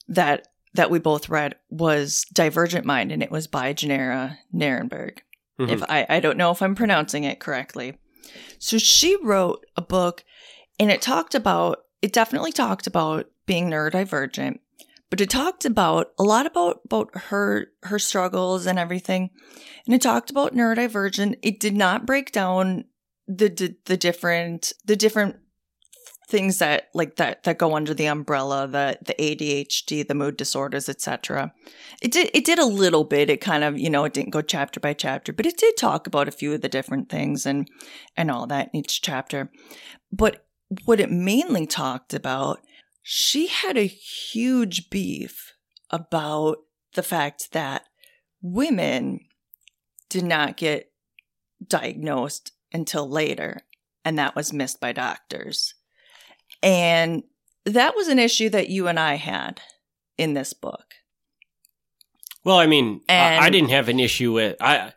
that 0.08 0.48
that 0.74 0.90
we 0.90 1.00
both 1.00 1.30
read 1.30 1.56
was 1.70 2.26
Divergent 2.34 2.86
Mind, 2.86 3.12
and 3.12 3.22
it 3.22 3.32
was 3.32 3.48
by 3.48 3.74
Jenara 3.74 4.38
Nerenberg. 4.54 5.20
Mhm. 5.60 5.70
If 5.70 5.84
I, 5.90 6.06
I 6.10 6.20
don't 6.20 6.38
know 6.38 6.52
if 6.52 6.62
I'm 6.62 6.76
pronouncing 6.76 7.24
it 7.24 7.40
correctly. 7.40 7.98
So 8.60 8.78
she 8.78 9.18
wrote 9.24 9.66
a 9.76 9.82
book, 9.82 10.24
and 10.80 10.90
it 10.92 11.02
talked 11.02 11.36
about 11.36 11.80
it 12.02 12.14
definitely 12.14 12.52
talked 12.52 12.88
about 12.88 13.28
being 13.46 13.70
neurodivergent, 13.70 14.60
but 15.10 15.22
it 15.22 15.30
talked 15.30 15.66
about 15.66 16.12
a 16.18 16.24
lot 16.24 16.46
about 16.46 16.82
about 16.86 17.10
her 17.26 17.68
her 17.84 18.00
struggles 18.00 18.66
and 18.66 18.80
everything, 18.80 19.30
and 19.86 19.94
it 19.94 20.02
talked 20.02 20.32
about 20.32 20.56
neurodivergent. 20.56 21.38
It 21.44 21.60
did 21.60 21.76
not 21.76 22.06
break 22.06 22.32
down 22.32 22.86
the 23.28 23.50
the, 23.50 23.76
the 23.86 23.98
different 23.98 24.74
the 24.86 24.96
different 24.96 25.36
things 26.32 26.60
that 26.60 26.90
like 26.94 27.18
that 27.18 27.44
that 27.44 27.58
go 27.58 27.76
under 27.76 27.94
the 27.94 28.08
umbrella 28.08 28.68
the 28.68 28.98
the 29.02 29.14
ADHD 29.20 30.08
the 30.08 30.16
mood 30.16 30.38
disorders 30.38 30.90
etc 30.90 31.54
it 32.02 32.12
did 32.12 32.32
it 32.34 32.46
did 32.46 32.58
a 32.58 32.66
little 32.66 33.04
bit. 33.04 33.30
It 33.30 33.42
kind 33.42 33.64
of 33.64 33.78
you 33.78 33.90
know 33.90 34.04
it 34.04 34.14
didn't 34.14 34.32
go 34.32 34.42
chapter 34.42 34.80
by 34.80 34.94
chapter 34.94 35.32
but 35.32 35.46
it 35.46 35.58
did 35.58 35.78
talk 35.78 36.08
about 36.08 36.28
a 36.28 36.32
few 36.32 36.54
of 36.54 36.62
the 36.62 36.70
different 36.70 37.10
things 37.10 37.46
and 37.46 37.70
and 38.18 38.32
all 38.32 38.48
that 38.48 38.70
in 38.74 38.80
each 38.80 39.02
chapter. 39.02 39.52
But 40.12 40.46
what 40.86 41.00
it 41.00 41.12
mainly 41.12 41.68
talked 41.68 42.14
about 42.14 42.60
she 43.04 43.48
had 43.48 43.78
a 43.78 43.86
huge 43.86 44.90
beef 44.90 45.54
about 45.92 46.58
the 46.94 47.04
fact 47.04 47.52
that 47.52 47.84
women 48.42 49.20
did 50.10 50.24
not 50.24 50.58
get 50.58 50.92
diagnosed 51.66 52.52
until 52.74 53.08
later 53.08 53.62
and 54.04 54.18
that 54.18 54.36
was 54.36 54.52
missed 54.52 54.80
by 54.80 54.92
doctors 54.92 55.76
and 56.64 57.24
that 57.66 57.96
was 57.96 58.08
an 58.08 58.20
issue 58.20 58.50
that 58.50 58.70
you 58.70 58.88
and 58.88 59.00
I 59.00 59.16
had 59.16 59.62
in 60.18 60.34
this 60.34 60.54
book. 60.54 60.86
Well, 62.44 62.58
I 62.58 62.66
mean, 62.66 63.02
I, 63.08 63.38
I 63.38 63.50
didn't 63.50 63.70
have 63.70 63.90
an 63.90 64.00
issue 64.00 64.34
with 64.34 64.58
I. 64.62 64.94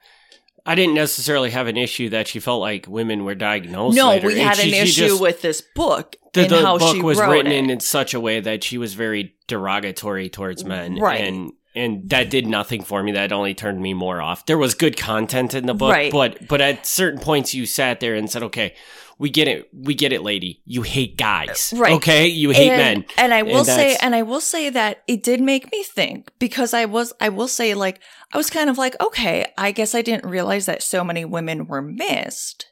I 0.67 0.75
didn't 0.75 0.95
necessarily 0.95 1.51
have 1.51 1.67
an 1.67 1.77
issue 1.77 2.09
that 2.09 2.27
she 2.27 2.41
felt 2.41 2.63
like 2.63 2.87
women 2.89 3.25
were 3.25 3.35
diagnosed. 3.35 3.97
no, 3.99 4.09
later. 4.09 4.29
we 4.29 4.39
had 4.39 4.57
she- 4.57 4.69
an 4.75 4.83
issue 4.83 5.09
just- 5.09 5.21
with 5.21 5.43
this 5.43 5.63
book 5.75 6.17
the, 6.33 6.43
and 6.43 6.51
the 6.51 6.63
how 6.63 6.79
book 6.79 6.97
she 6.97 7.03
was 7.03 7.19
wrote 7.19 7.31
written 7.33 7.53
it. 7.53 7.59
in, 7.59 7.69
in 7.71 7.81
such 7.81 8.15
a 8.15 8.21
way 8.21 8.41
that 8.41 8.65
she 8.65 8.79
was 8.79 8.95
very 8.95 9.35
derogatory 9.47 10.31
towards 10.31 10.65
mm, 10.65 10.69
men, 10.69 10.97
Right. 10.97 11.21
And 11.21 11.53
and 11.77 12.09
that 12.11 12.31
did 12.31 12.47
nothing 12.47 12.83
for 12.83 13.03
me. 13.03 13.13
That 13.13 13.31
only 13.31 13.53
turned 13.53 13.83
me 13.83 13.93
more 13.93 14.23
off. 14.23 14.47
There 14.47 14.57
was 14.57 14.75
good 14.75 14.97
content 14.97 15.53
in 15.55 15.67
the 15.67 15.75
book, 15.75 15.93
Right. 15.93 16.11
but 16.11 16.49
but 16.49 16.63
at 16.63 16.87
certain 16.87 17.21
points 17.21 17.53
you 17.53 17.67
sat 17.67 18.01
there 18.01 18.15
and 18.15 18.31
said, 18.31 18.43
"Okay, 18.45 18.75
we 19.19 19.31
get 19.31 19.49
it, 19.49 19.69
we 19.73 19.95
get 19.95 20.13
it, 20.13 20.23
lady. 20.23 20.63
You 20.65 20.83
hate 20.83 21.17
guys, 21.17 21.73
uh, 21.73 21.79
Right. 21.79 21.93
Okay, 21.95 22.27
you 22.27 22.51
hate 22.51 22.71
and, 22.71 23.01
men." 23.01 23.05
And 23.17 23.35
I 23.35 23.43
will 23.43 23.59
And 23.59 23.67
say, 23.67 23.97
and 24.01 24.15
I 24.15 24.23
will 24.23 24.41
say 24.41 24.71
that 24.71 25.03
it 25.07 25.23
did 25.23 25.41
make 25.41 25.71
me 25.71 25.83
think 25.83 26.31
because 26.39 26.75
I 26.75 26.85
was, 26.85 27.13
I 27.21 27.29
will 27.29 27.49
say, 27.49 27.75
like, 27.75 28.01
I 28.33 28.37
was 28.37 28.51
kind 28.51 28.69
of 28.69 28.79
like, 28.79 29.01
okay, 29.01 29.47
I 29.57 29.71
guess 29.71 29.95
I 29.95 30.03
didn't 30.03 30.29
realize 30.29 30.67
that 30.67 30.83
so 30.83 31.05
many 31.05 31.25
women 31.25 31.67
were 31.67 31.83
missed. 31.83 32.67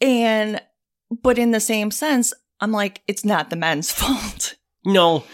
And, 0.00 0.62
but 1.10 1.38
in 1.38 1.50
the 1.50 1.60
same 1.60 1.90
sense, 1.90 2.32
I'm 2.60 2.72
like, 2.72 3.02
it's 3.08 3.24
not 3.24 3.50
the 3.50 3.56
men's 3.56 3.90
fault. 3.92 4.56
No, 4.84 5.24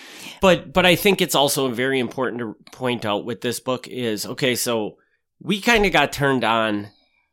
but 0.41 0.73
but 0.73 0.87
I 0.87 0.97
think 0.97 1.21
it's 1.21 1.35
also 1.35 1.69
very 1.71 1.99
important 1.99 2.41
to 2.41 2.57
point 2.73 3.05
out 3.05 3.25
with 3.25 3.41
this 3.41 3.61
book 3.61 3.87
is 3.89 4.27
okay. 4.27 4.55
So 4.55 4.97
we 5.41 5.61
kind 5.61 5.87
of 5.87 5.93
got 5.93 6.13
turned 6.13 6.45
on 6.45 6.89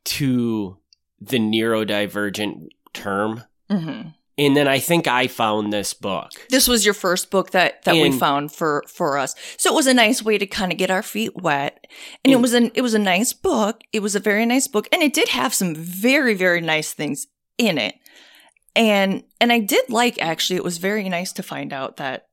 to 0.06 0.78
the 1.20 1.40
neurodivergent 1.40 2.68
term, 2.94 3.44
hmm 3.70 4.10
and 4.38 4.58
then 4.58 4.68
I 4.68 4.80
think 4.80 5.08
I 5.08 5.28
found 5.28 5.72
this 5.72 5.94
book. 5.94 6.32
This 6.50 6.68
was 6.68 6.86
your 6.86 6.96
first 6.96 7.30
book 7.30 7.52
that 7.52 7.84
that 7.84 7.94
we 7.94 8.12
found 8.12 8.52
for 8.52 8.84
for 8.88 9.18
us. 9.18 9.36
So 9.58 9.72
it 9.72 9.76
was 9.76 9.86
a 9.86 9.94
nice 9.94 10.24
way 10.24 10.38
to 10.38 10.48
kind 10.48 10.72
of 10.72 10.78
get 10.78 10.90
our 10.90 11.04
feet 11.04 11.36
wet. 11.36 11.86
And 12.24 12.34
it 12.34 12.38
was 12.38 12.54
an 12.54 12.72
it 12.74 12.82
was 12.82 12.96
a 12.96 13.00
nice 13.00 13.32
book. 13.32 13.82
It 13.92 14.02
was 14.02 14.16
a 14.16 14.20
very 14.20 14.46
nice 14.46 14.68
book 14.68 14.88
and 14.92 15.04
it 15.04 15.14
did 15.14 15.30
have 15.30 15.54
some 15.54 15.76
very 15.76 16.34
very 16.34 16.62
nice 16.62 16.94
things 16.94 17.28
in 17.58 17.78
it. 17.78 17.96
And 18.76 19.24
and 19.40 19.54
I 19.54 19.60
did 19.60 19.90
like 19.90 20.20
actually 20.20 20.56
it 20.58 20.64
was 20.64 20.80
very 20.80 21.08
nice 21.10 21.32
to 21.34 21.44
find 21.44 21.72
out 21.72 21.98
that 21.98 22.28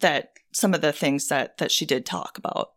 that 0.00 0.32
some 0.52 0.74
of 0.74 0.80
the 0.80 0.92
things 0.92 1.28
that 1.28 1.58
that 1.58 1.70
she 1.70 1.86
did 1.86 2.04
talk 2.04 2.36
about. 2.36 2.70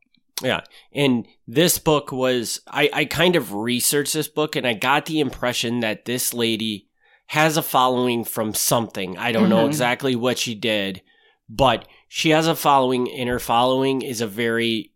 Yeah. 0.43 0.61
And 0.93 1.25
this 1.47 1.79
book 1.79 2.11
was, 2.11 2.61
I, 2.67 2.91
I 2.93 3.05
kind 3.05 3.35
of 3.35 3.55
researched 3.55 4.13
this 4.13 4.27
book 4.27 4.55
and 4.55 4.67
I 4.67 4.73
got 4.73 5.07
the 5.07 5.19
impression 5.19 5.79
that 5.79 6.05
this 6.05 6.31
lady 6.31 6.86
has 7.27 7.57
a 7.57 7.61
following 7.61 8.23
from 8.23 8.53
something. 8.53 9.17
I 9.17 9.31
don't 9.31 9.49
know 9.49 9.63
Mhm. 9.63 9.67
exactly 9.67 10.15
what 10.15 10.37
she 10.37 10.55
did, 10.55 11.01
but 11.49 11.87
she 12.07 12.29
has 12.29 12.47
a 12.47 12.55
following 12.55 13.11
and 13.11 13.27
her 13.29 13.39
following 13.39 14.01
is 14.01 14.21
a 14.21 14.27
very 14.27 14.91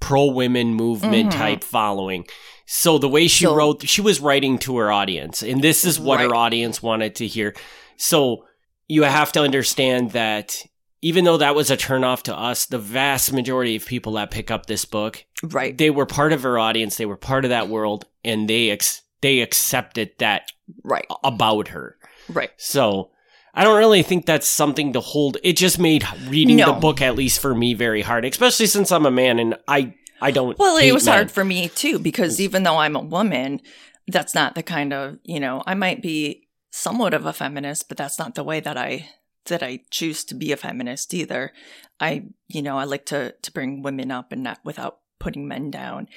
pro 0.00 0.26
women 0.26 0.74
movement 0.74 1.30
Mhm. 1.32 1.36
type 1.36 1.64
following. 1.64 2.26
So 2.66 2.98
the 2.98 3.08
way 3.08 3.28
she 3.28 3.44
So- 3.44 3.54
wrote, 3.54 3.86
she 3.88 4.00
was 4.00 4.20
writing 4.20 4.58
to 4.58 4.76
her 4.78 4.90
audience 4.92 5.42
and 5.42 5.62
this 5.62 5.84
is 5.84 5.98
what 6.00 6.20
her 6.20 6.34
audience 6.34 6.82
wanted 6.82 7.14
to 7.16 7.26
hear. 7.26 7.54
So 7.96 8.44
you 8.88 9.02
have 9.02 9.32
to 9.32 9.40
understand 9.42 10.12
that 10.12 10.64
even 11.02 11.24
though 11.24 11.36
that 11.36 11.54
was 11.56 11.68
a 11.70 11.76
turnoff 11.76 12.22
to 12.22 12.36
us, 12.36 12.64
the 12.66 12.78
vast 12.78 13.32
majority 13.32 13.74
of 13.74 13.84
people 13.86 14.12
that 14.12 14.30
pick 14.30 14.50
up 14.52 14.66
this 14.66 14.84
book, 14.84 15.24
Right. 15.42 15.76
they 15.76 15.90
were 15.90 16.06
part 16.06 16.32
of 16.32 16.42
her 16.44 16.58
audience, 16.60 16.96
they 16.96 17.06
were 17.06 17.16
part 17.16 17.44
of 17.44 17.48
that 17.48 17.68
world, 17.68 18.04
and 18.24 18.48
they 18.48 18.70
ex- 18.70 19.01
they 19.22 19.40
accepted 19.40 20.10
that 20.18 20.42
Right. 20.84 21.06
about 21.24 21.68
her. 21.68 21.96
Right. 22.28 22.50
So 22.56 23.10
I 23.54 23.64
don't 23.64 23.78
really 23.78 24.02
think 24.02 24.26
that's 24.26 24.46
something 24.46 24.92
to 24.94 25.00
hold. 25.00 25.36
It 25.42 25.56
just 25.56 25.78
made 25.78 26.04
reading 26.28 26.56
No. 26.56 26.66
the 26.66 26.80
book, 26.80 27.00
at 27.00 27.16
least 27.16 27.40
for 27.40 27.54
me, 27.54 27.74
very 27.74 28.02
hard, 28.02 28.24
especially 28.24 28.66
since 28.66 28.90
I'm 28.92 29.06
a 29.06 29.10
man 29.10 29.38
and 29.38 29.56
I 29.68 29.94
I 30.20 30.30
don't. 30.30 30.56
Well, 30.58 30.76
it 30.76 30.92
was 30.92 31.06
men. 31.06 31.14
hard 31.14 31.30
for 31.32 31.44
me 31.44 31.68
too 31.68 31.98
because 31.98 32.40
even 32.40 32.62
though 32.62 32.76
I'm 32.78 32.94
a 32.96 33.00
woman, 33.00 33.60
that's 34.06 34.34
not 34.34 34.54
the 34.54 34.62
kind 34.62 34.92
of, 34.92 35.18
you 35.24 35.40
know, 35.40 35.62
I 35.66 35.74
might 35.74 36.00
be 36.00 36.48
somewhat 36.70 37.12
of 37.12 37.26
a 37.26 37.32
feminist, 37.32 37.88
but 37.88 37.98
that's 37.98 38.18
not 38.18 38.34
the 38.36 38.44
way 38.44 38.60
that 38.60 38.76
I 38.76 39.08
that 39.46 39.62
I 39.62 39.80
choose 39.90 40.22
to 40.26 40.34
be 40.36 40.52
a 40.52 40.56
feminist 40.56 41.12
either. 41.12 41.52
I, 41.98 42.26
you 42.46 42.62
know, 42.62 42.78
I 42.78 42.84
like 42.84 43.04
to 43.06 43.34
to 43.42 43.52
bring 43.52 43.82
women 43.82 44.10
up 44.12 44.30
and 44.32 44.42
not 44.44 44.60
without 44.64 44.98
putting 45.18 45.46
men 45.48 45.70
down. 45.70 46.08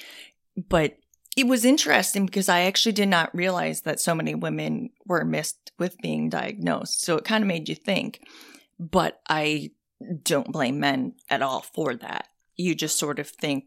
But 0.69 0.97
it 1.35 1.47
was 1.47 1.65
interesting 1.65 2.25
because 2.25 2.47
I 2.47 2.61
actually 2.61 2.93
did 2.93 3.09
not 3.09 3.35
realize 3.35 3.81
that 3.81 3.99
so 3.99 4.15
many 4.15 4.33
women 4.35 4.91
were 5.05 5.25
missed 5.25 5.71
with 5.77 5.97
being 6.01 6.29
diagnosed. 6.29 7.01
So 7.01 7.17
it 7.17 7.25
kind 7.25 7.43
of 7.43 7.47
made 7.47 7.67
you 7.67 7.75
think. 7.75 8.21
But 8.79 9.21
I 9.27 9.71
don't 10.23 10.51
blame 10.51 10.79
men 10.79 11.13
at 11.29 11.41
all 11.41 11.61
for 11.61 11.95
that. 11.95 12.27
You 12.55 12.73
just 12.75 12.97
sort 12.97 13.19
of 13.19 13.29
think 13.29 13.65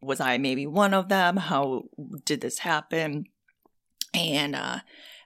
was 0.00 0.20
I 0.20 0.38
maybe 0.38 0.66
one 0.66 0.94
of 0.94 1.08
them? 1.08 1.36
How 1.36 1.84
did 2.24 2.40
this 2.40 2.58
happen? 2.58 3.26
And 4.12 4.54
uh 4.54 4.80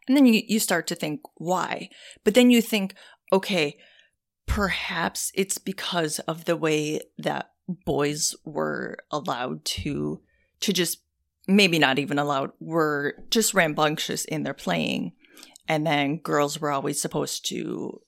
and 0.07 0.17
then 0.17 0.27
you, 0.27 0.43
you 0.47 0.59
start 0.59 0.87
to 0.89 0.95
think 0.95 1.21
why. 1.37 1.89
But 2.25 2.35
then 2.35 2.51
you 2.51 2.61
think, 2.61 2.95
okay, 3.33 3.77
perhaps 4.47 5.31
it's 5.35 5.59
because 5.59 6.19
of 6.21 6.45
the 6.45 6.57
way 6.57 7.01
that 7.19 7.53
boys 7.69 8.35
were 8.45 8.99
allowed 9.11 9.65
to 9.65 10.21
to 10.61 10.73
just 10.73 11.03
maybe 11.57 11.79
not 11.79 11.99
even 11.99 12.19
allowed 12.19 12.53
were 12.61 13.15
just 13.31 13.55
rambunctious 13.55 14.25
in 14.25 14.43
their 14.43 14.55
playing. 14.55 15.13
And 15.69 15.87
then 15.87 16.19
girls 16.19 16.61
were 16.61 16.71
always 16.71 17.01
supposed 17.01 17.47
to 17.49 18.01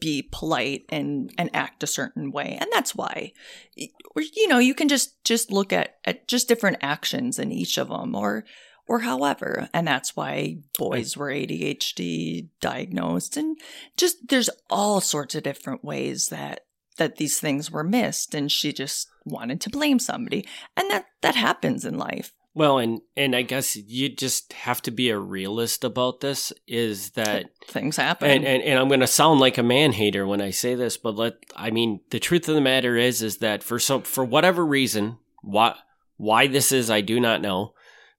be 0.00 0.28
polite 0.32 0.84
and 0.88 1.32
and 1.38 1.50
act 1.54 1.82
a 1.82 1.86
certain 1.86 2.32
way. 2.32 2.56
And 2.60 2.68
that's 2.72 2.94
why. 2.94 3.32
You 3.76 4.48
know 4.48 4.58
you 4.58 4.74
can 4.74 4.88
just 4.88 5.22
just 5.24 5.50
look 5.52 5.72
at 5.72 5.96
at 6.04 6.28
just 6.28 6.48
different 6.48 6.78
actions 6.82 7.38
in 7.38 7.52
each 7.52 7.78
of 7.78 7.88
them 7.88 8.14
or 8.14 8.44
or 8.88 9.00
however. 9.00 9.68
And 9.72 9.86
that's 9.86 10.16
why 10.16 10.58
boys 10.78 11.16
were 11.16 11.30
ADHD 11.30 12.48
diagnosed. 12.60 13.36
And 13.36 13.56
just 13.96 14.28
there's 14.28 14.50
all 14.68 15.00
sorts 15.00 15.34
of 15.34 15.44
different 15.44 15.84
ways 15.84 16.28
that 16.28 16.66
that 16.98 17.16
these 17.16 17.40
things 17.40 17.70
were 17.70 17.84
missed 17.84 18.34
and 18.34 18.50
she 18.50 18.72
just 18.72 19.08
wanted 19.24 19.60
to 19.60 19.70
blame 19.70 19.98
somebody 19.98 20.46
and 20.76 20.90
that 20.90 21.06
that 21.20 21.34
happens 21.36 21.84
in 21.84 21.96
life 21.96 22.32
Well, 22.54 22.78
and 22.78 23.00
and 23.16 23.34
I 23.34 23.42
guess 23.42 23.76
you 23.76 24.08
just 24.14 24.52
have 24.52 24.82
to 24.82 24.90
be 24.90 25.08
a 25.08 25.18
realist 25.18 25.84
about 25.84 26.20
this. 26.20 26.52
Is 26.66 27.10
that 27.12 27.46
things 27.66 27.96
happen 27.96 28.30
and, 28.30 28.44
and 28.44 28.62
and 28.62 28.78
I'm 28.78 28.88
going 28.88 29.00
to 29.00 29.06
sound 29.06 29.40
like 29.40 29.56
a 29.56 29.62
man 29.62 29.92
hater 29.92 30.26
when 30.26 30.42
I 30.42 30.50
say 30.50 30.74
this, 30.74 30.98
but 30.98 31.14
let 31.16 31.34
I 31.56 31.70
mean 31.70 32.00
the 32.10 32.20
truth 32.20 32.48
of 32.48 32.54
the 32.54 32.60
matter 32.60 32.96
is 32.96 33.22
is 33.22 33.38
that 33.38 33.62
for 33.62 33.78
some 33.78 34.02
for 34.02 34.24
whatever 34.24 34.66
reason 34.66 35.16
why 35.40 35.76
why 36.18 36.46
this 36.46 36.72
is 36.72 36.90
I 36.90 37.00
do 37.00 37.18
not 37.20 37.40
know, 37.40 37.72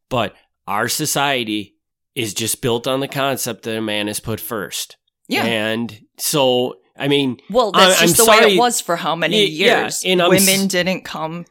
but 0.09 0.33
our 0.67 0.87
society 0.87 1.75
is 2.15 2.33
just 2.33 2.61
built 2.61 2.87
on 2.87 3.01
the 3.01 3.07
concept 3.07 3.63
that 3.63 3.77
a 3.77 3.81
man 3.81 4.07
is 4.07 4.19
put 4.19 4.39
first. 4.39 4.97
yeah 5.27 5.45
and 5.45 6.05
so 6.17 6.77
I 6.97 7.07
mean 7.07 7.37
Well, 7.49 7.71
that's 7.71 8.01
I'm 8.01 8.07
just 8.09 8.17
the 8.17 8.25
way 8.25 8.53
it 8.53 8.57
was 8.57 8.79
for 8.81 8.95
how 8.97 9.15
many 9.15 9.37
Y- 9.43 9.49
yeah, 9.51 9.81
years. 9.81 10.03
and 10.05 10.21
I'm 10.21 10.29
Women 10.29 10.61
s- 10.61 10.65
didn't 10.67 11.01
come 11.03 11.45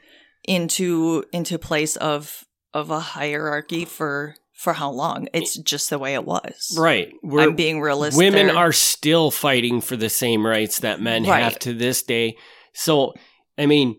into 0.44 1.24
into 1.32 1.58
place 1.58 1.96
of 1.96 2.44
of 2.74 2.90
a 2.90 3.00
hierarchy 3.00 3.84
for 3.84 4.36
for 4.52 4.74
how 4.74 4.90
long? 4.90 5.28
It's 5.32 5.56
just 5.56 5.90
the 5.90 5.98
way 5.98 6.14
it 6.14 6.24
was. 6.24 6.76
right 6.78 7.12
we're 7.22 7.42
I'm 7.48 7.56
being 7.56 7.80
realistic. 7.80 8.18
women 8.18 8.46
there. 8.48 8.56
are 8.56 8.72
still 8.72 9.30
fighting 9.32 9.80
for 9.80 9.96
the 9.96 10.08
same 10.08 10.46
rights 10.46 10.78
that 10.80 11.00
men 11.00 11.24
Right. 11.24 11.42
have 11.42 11.58
to 11.60 11.72
this 11.74 12.02
day. 12.04 12.36
So, 12.72 13.12
I 13.58 13.66
mean, 13.66 13.96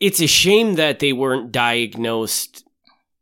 it's 0.00 0.20
a 0.20 0.26
shame 0.26 0.74
that 0.76 0.98
they 1.00 1.12
weren't 1.12 1.52
diagnosed 1.52 2.64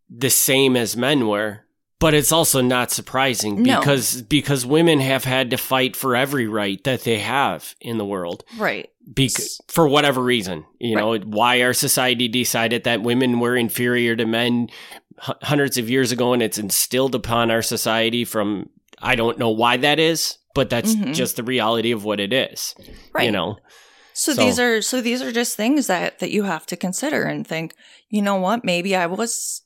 the 0.08 0.30
same 0.30 0.76
as 0.76 0.96
men 0.96 1.26
were. 1.26 1.65
But 1.98 2.12
it's 2.12 2.30
also 2.30 2.60
not 2.60 2.90
surprising 2.90 3.62
No. 3.62 3.78
because 3.80 4.20
because 4.22 4.66
women 4.66 5.00
have 5.00 5.24
had 5.24 5.50
to 5.50 5.56
fight 5.56 5.96
for 5.96 6.14
every 6.14 6.46
right 6.46 6.82
that 6.84 7.02
they 7.04 7.18
have 7.20 7.74
in 7.80 7.96
the 7.96 8.04
world. 8.04 8.44
Right. 8.58 8.90
Bec- 9.06 9.30
for 9.68 9.88
whatever 9.88 10.20
reason, 10.22 10.66
you 10.78 10.94
know, 10.96 11.16
why 11.18 11.62
our 11.62 11.72
society 11.72 12.28
decided 12.28 12.84
that 12.84 13.02
women 13.02 13.40
were 13.40 13.56
inferior 13.56 14.14
to 14.16 14.26
men 14.26 14.68
hundreds 15.18 15.78
of 15.78 15.88
years 15.88 16.12
ago, 16.12 16.34
and 16.34 16.42
it's 16.42 16.58
instilled 16.58 17.14
upon 17.14 17.50
our 17.50 17.62
society 17.62 18.24
from 18.26 18.68
I 19.00 19.14
don't 19.14 19.38
know 19.38 19.50
why 19.50 19.76
that 19.78 19.98
is, 19.98 20.36
but 20.54 20.68
that's 20.70 20.94
Mhm. 20.94 21.14
just 21.14 21.36
the 21.36 21.42
reality 21.42 21.92
of 21.92 22.04
what 22.04 22.20
it 22.20 22.32
is. 22.32 22.74
Right. 23.14 23.24
You 23.24 23.30
know, 23.32 23.56
So, 24.12 24.32
So- 24.32 24.42
these 24.44 24.58
are 24.58 24.80
so 24.82 25.00
these 25.02 25.20
are 25.22 25.30
just 25.32 25.56
things 25.56 25.86
that 25.88 26.18
that 26.20 26.30
you 26.30 26.42
have 26.44 26.64
to 26.66 26.76
consider 26.76 27.24
and 27.24 27.46
think, 27.46 27.74
you 28.08 28.20
know 28.22 28.36
what, 28.36 28.64
maybe 28.64 28.96
I 28.96 29.04
was 29.06 29.60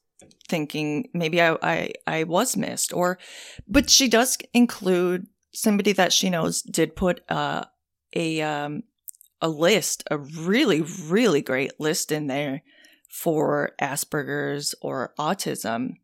thinking 0.50 1.08
maybe 1.14 1.40
I 1.40 1.56
I, 1.62 1.92
I 2.06 2.24
was 2.24 2.56
missed 2.56 2.92
or 2.92 3.18
but 3.66 3.88
she 3.88 4.08
does 4.08 4.36
include 4.52 5.26
somebody 5.52 5.92
that 5.92 6.12
she 6.12 6.30
knows 6.30 6.62
did 6.62 6.96
put 6.96 7.22
uh, 7.30 7.64
a 8.14 8.42
um 8.42 8.82
a 9.40 9.48
list, 9.48 10.04
a 10.10 10.18
really 10.18 10.82
really 10.82 11.40
great 11.40 11.78
list 11.78 12.12
in 12.12 12.26
there 12.26 12.62
for 13.08 13.72
Asperger's 13.80 14.74
or 14.80 15.14
autism. 15.18 15.94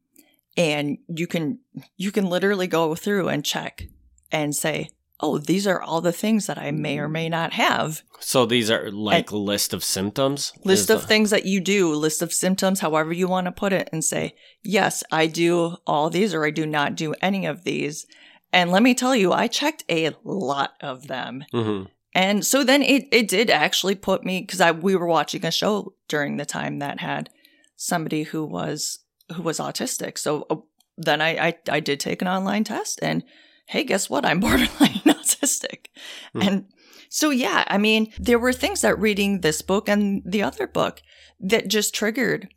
And 0.57 0.99
you 1.09 1.27
can 1.27 1.59
you 1.97 2.11
can 2.11 2.27
literally 2.27 2.67
go 2.67 2.95
through 2.95 3.29
and 3.29 3.45
check 3.45 3.85
and 4.33 4.55
say, 4.55 4.91
"Oh, 5.21 5.39
these 5.39 5.67
are 5.67 5.81
all 5.81 6.01
the 6.01 6.13
things 6.13 6.47
that 6.47 6.59
I 6.59 6.71
may 6.71 6.99
or 6.99 7.09
may 7.09 7.29
not 7.29 7.53
have." 7.55 8.03
so 8.21 8.47
these 8.47 8.71
are 8.71 8.91
like 8.91 9.31
a 9.31 9.37
list 9.37 9.73
of 9.75 9.85
symptoms. 9.85 10.53
list 10.65 10.91
of 10.91 11.03
the- 11.03 11.07
things 11.07 11.31
that 11.31 11.45
you 11.45 11.61
do, 11.61 11.95
list 11.95 12.23
of 12.23 12.33
symptoms, 12.33 12.81
however 12.81 13.13
you 13.13 13.29
want 13.29 13.45
to 13.47 13.53
put 13.53 13.73
it, 13.73 13.89
and 13.93 14.05
say, 14.05 14.35
yes, 14.63 15.05
I 15.13 15.27
do 15.27 15.77
all 15.87 16.09
these 16.11 16.33
or 16.35 16.45
I 16.47 16.51
do 16.51 16.65
not 16.67 16.95
do 16.97 17.15
any 17.21 17.45
of 17.47 17.65
these. 17.65 18.07
And 18.53 18.71
let 18.73 18.83
me 18.83 18.95
tell 18.95 19.15
you, 19.15 19.33
I 19.33 19.49
checked 19.49 19.85
a 19.91 20.13
lot 20.25 20.75
of 20.81 21.09
them. 21.09 21.45
Mhm. 21.53 21.89
And 22.15 22.47
so 22.47 22.65
then 22.65 22.83
it, 22.83 23.07
it 23.13 23.29
did 23.29 23.51
actually 23.51 23.95
put 23.95 24.25
me 24.25 24.41
because 24.41 24.61
I 24.63 24.71
we 24.71 24.97
were 24.97 25.07
watching 25.07 25.45
a 25.45 25.51
show 25.51 25.93
during 26.09 26.39
the 26.39 26.47
time 26.47 26.79
that 26.79 27.01
had 27.01 27.29
somebody 27.77 28.23
who 28.23 28.45
was 28.45 29.01
who 29.35 29.43
was 29.43 29.59
autistic. 29.59 30.17
So 30.17 30.47
uh, 30.49 30.57
then 30.97 31.21
I, 31.21 31.49
I 31.49 31.55
I 31.71 31.81
did 31.81 32.01
take 32.01 32.23
an 32.23 32.29
online 32.29 32.65
test 32.65 32.99
and 33.03 33.23
hey, 33.67 33.85
guess 33.85 34.09
what? 34.09 34.25
I'm 34.25 34.41
borderline 34.47 35.03
autistic. 35.07 35.87
Hmm. 36.33 36.43
And 36.43 36.65
so 37.09 37.31
yeah, 37.31 37.65
I 37.69 37.79
mean, 37.79 38.13
there 38.19 38.39
were 38.39 38.53
things 38.53 38.81
that 38.81 38.99
reading 38.99 39.41
this 39.41 39.63
book 39.63 39.89
and 39.89 40.23
the 40.25 40.43
other 40.43 40.67
book 40.67 41.03
that 41.41 41.69
just 41.69 41.95
triggered. 41.95 42.49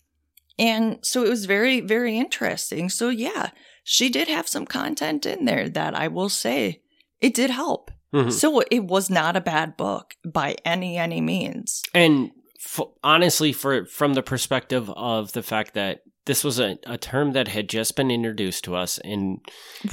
And 0.58 1.00
so 1.02 1.24
it 1.24 1.30
was 1.30 1.46
very, 1.46 1.82
very 1.82 2.18
interesting. 2.18 2.90
So 2.90 3.10
yeah, 3.10 3.52
she 3.84 4.10
did 4.10 4.28
have 4.28 4.48
some 4.48 4.66
content 4.66 5.26
in 5.26 5.46
there 5.46 5.70
that 5.70 5.96
I 5.96 6.08
will 6.08 6.30
say 6.30 6.82
it 7.22 7.34
did 7.34 7.50
help. 7.50 7.92
Mhm. 8.14 8.32
So 8.32 8.62
it 8.72 8.86
was 8.86 9.10
not 9.10 9.36
a 9.36 9.42
bad 9.42 9.78
book 9.78 10.16
by 10.26 10.56
any 10.66 10.98
any 10.98 11.22
means. 11.22 11.84
And 11.94 12.32
f- 12.64 12.88
honestly, 13.04 13.54
for 13.54 13.86
from 13.86 14.16
the 14.16 14.24
perspective 14.24 14.90
of 14.90 15.32
the 15.34 15.44
fact 15.44 15.76
that 15.76 16.02
this 16.30 16.44
was 16.44 16.60
a, 16.60 16.78
a 16.86 16.96
term 16.98 17.34
that 17.34 17.48
had 17.48 17.68
just 17.68 17.96
been 17.96 18.12
introduced 18.12 18.64
to 18.66 18.76
us, 18.76 19.00
and 19.00 19.40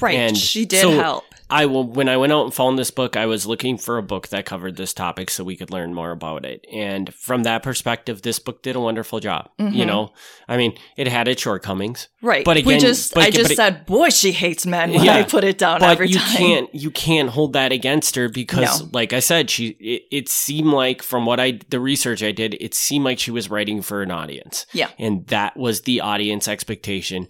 Right. 0.01 0.17
And 0.17 0.37
she 0.37 0.67
did 0.67 0.83
so- 0.83 0.91
help. 0.93 1.25
I 1.49 1.65
will 1.67 1.85
when 1.85 2.09
I 2.09 2.17
went 2.17 2.33
out 2.33 2.43
and 2.47 2.53
found 2.53 2.77
this 2.77 2.91
book, 2.91 3.17
I 3.17 3.27
was 3.27 3.47
looking 3.47 3.79
for 3.79 3.99
a 3.99 4.03
book 4.03 4.27
that 4.29 4.47
covered 4.47 4.75
this 4.77 4.93
topic 4.93 5.31
so 5.31 5.45
we 5.45 5.55
could 5.55 5.71
learn 5.71 5.95
more 5.95 6.11
about 6.11 6.45
it. 6.45 6.67
And 6.73 7.15
from 7.15 7.45
that 7.45 7.63
perspective, 7.63 8.23
this 8.23 8.41
book 8.41 8.63
did 8.65 8.75
a 8.75 8.81
wonderful 8.81 9.21
job. 9.21 9.51
You 9.61 9.67
Mhm. 9.85 9.87
know, 9.87 10.13
I 10.49 10.57
mean, 10.57 10.77
it 10.97 11.07
had 11.07 11.29
its 11.29 11.41
shortcomings, 11.41 12.09
Right. 12.21 12.45
but 12.45 12.57
we 12.57 12.63
again- 12.63 12.81
just 12.81 13.15
but- 13.15 13.23
I 13.23 13.31
just 13.31 13.53
it- 13.53 13.57
said, 13.57 13.87
boy, 13.87 14.09
she 14.09 14.33
hates 14.33 14.67
men 14.67 14.91
when 14.91 15.05
Yeah, 15.05 15.19
I 15.19 15.23
put 15.23 15.45
it 15.45 15.57
down 15.57 15.79
but 15.79 15.91
every 15.91 16.09
you 16.09 16.19
time. 16.19 16.37
can't 16.37 16.75
you 16.75 16.91
can't 16.91 17.29
hold 17.31 17.53
that 17.53 17.71
against 17.71 18.17
her 18.17 18.29
because, 18.29 18.81
No. 18.83 18.89
like 18.93 19.13
I 19.13 19.21
said, 19.21 19.49
she 19.49 19.69
it, 19.79 20.03
it 20.11 20.29
seemed 20.29 20.73
like 20.73 21.01
from 21.01 21.27
what 21.27 21.39
I 21.39 21.61
the 21.71 21.79
research 21.79 22.25
I 22.25 22.33
did, 22.33 22.57
it 22.61 22.75
seemed 22.75 23.05
like 23.05 23.21
she 23.21 23.31
was 23.31 23.49
writing 23.49 23.83
for 23.83 24.03
an 24.03 24.11
audience. 24.11 24.67
Yeah. 24.73 24.89
and 24.99 25.25
that 25.29 25.57
was 25.57 25.83
the 25.83 26.01
audience 26.01 26.26
expectation. 26.49 27.29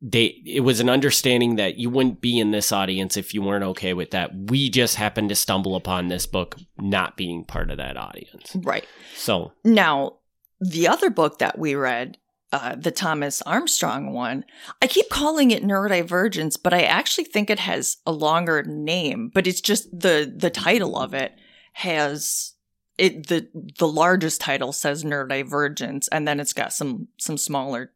They 0.00 0.42
it 0.44 0.60
was 0.60 0.80
an 0.80 0.90
understanding 0.90 1.56
that 1.56 1.76
you 1.76 1.88
wouldn't 1.88 2.20
be 2.20 2.38
in 2.38 2.50
this 2.50 2.72
audience 2.72 3.16
if 3.16 3.32
you 3.32 3.42
weren't 3.42 3.64
okay 3.64 3.94
with 3.94 4.10
that. 4.10 4.32
We 4.34 4.68
just 4.68 4.96
happened 4.96 5.30
to 5.30 5.34
stumble 5.34 5.76
upon 5.76 6.08
this 6.08 6.26
book 6.26 6.56
not 6.78 7.16
being 7.16 7.44
part 7.44 7.70
of 7.70 7.78
that 7.78 7.96
audience. 7.96 8.54
Right. 8.54 8.86
So 9.16 9.52
Now, 9.64 10.18
the 10.60 10.88
other 10.88 11.10
book 11.10 11.38
that 11.38 11.58
we 11.58 11.74
read, 11.74 12.18
uh, 12.52 12.74
the 12.76 12.90
Thomas 12.90 13.42
Armstrong 13.42 14.12
one, 14.12 14.44
I 14.82 14.86
keep 14.86 15.08
calling 15.08 15.50
it 15.50 15.64
Neurodivergence, 15.64 16.58
but 16.62 16.74
I 16.74 16.82
actually 16.82 17.24
think 17.24 17.50
it 17.50 17.60
has 17.60 17.96
a 18.06 18.12
longer 18.12 18.62
name. 18.62 19.30
But 19.32 19.46
it's 19.46 19.60
just 19.60 19.90
the 19.90 20.32
the 20.36 20.50
title 20.50 20.98
of 20.98 21.14
it 21.14 21.32
has 21.72 22.52
it 22.96 23.26
the 23.26 23.48
the 23.78 23.88
largest 23.88 24.40
title 24.40 24.72
says 24.72 25.02
Neurodivergence, 25.02 26.08
and 26.12 26.28
then 26.28 26.40
it's 26.40 26.52
got 26.52 26.72
some 26.72 27.08
some 27.18 27.36
smaller 27.36 27.92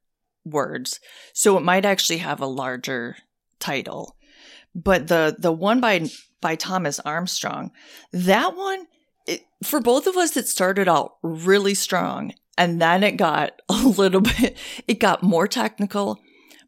words, 0.50 1.00
so 1.32 1.56
it 1.56 1.62
might 1.62 1.84
actually 1.84 2.18
have 2.18 2.40
a 2.40 2.46
larger 2.46 3.16
title. 3.58 4.16
But 4.74 5.08
the 5.08 5.37
the 5.38 5.52
one 5.52 5.80
by 5.80 6.08
by 6.40 6.54
Thomas 6.54 7.00
Armstrong, 7.00 7.70
that 8.12 8.56
one 8.56 8.87
it, 9.26 9.42
for 9.62 9.80
both 9.80 10.06
of 10.06 10.16
us, 10.16 10.37
it 10.37 10.48
started 10.48 10.88
out 10.88 11.16
really 11.22 11.74
strong 11.74 12.32
and 12.56 12.80
then 12.82 13.02
it 13.02 13.16
got 13.16 13.52
a 13.68 13.82
little 13.87 14.20
bit, 14.20 14.56
it 14.87 14.98
got 14.98 15.22
more 15.22 15.46
technical. 15.46 16.18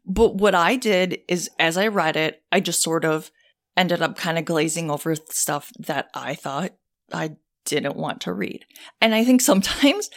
But 0.05 0.35
what 0.35 0.55
I 0.55 0.77
did 0.77 1.19
is 1.27 1.49
as 1.59 1.77
I 1.77 1.87
read 1.87 2.15
it, 2.15 2.41
I 2.51 2.59
just 2.59 2.81
sort 2.81 3.05
of 3.05 3.29
ended 3.77 4.01
up 4.01 4.17
kind 4.17 4.37
of 4.37 4.45
glazing 4.45 4.89
over 4.89 5.15
stuff 5.15 5.71
that 5.79 6.09
I 6.13 6.33
thought 6.33 6.73
I 7.13 7.35
didn't 7.65 7.95
want 7.95 8.21
to 8.21 8.33
read. 8.33 8.65
And 8.99 9.13
I 9.13 9.23
think 9.23 9.41
sometimes, 9.41 10.09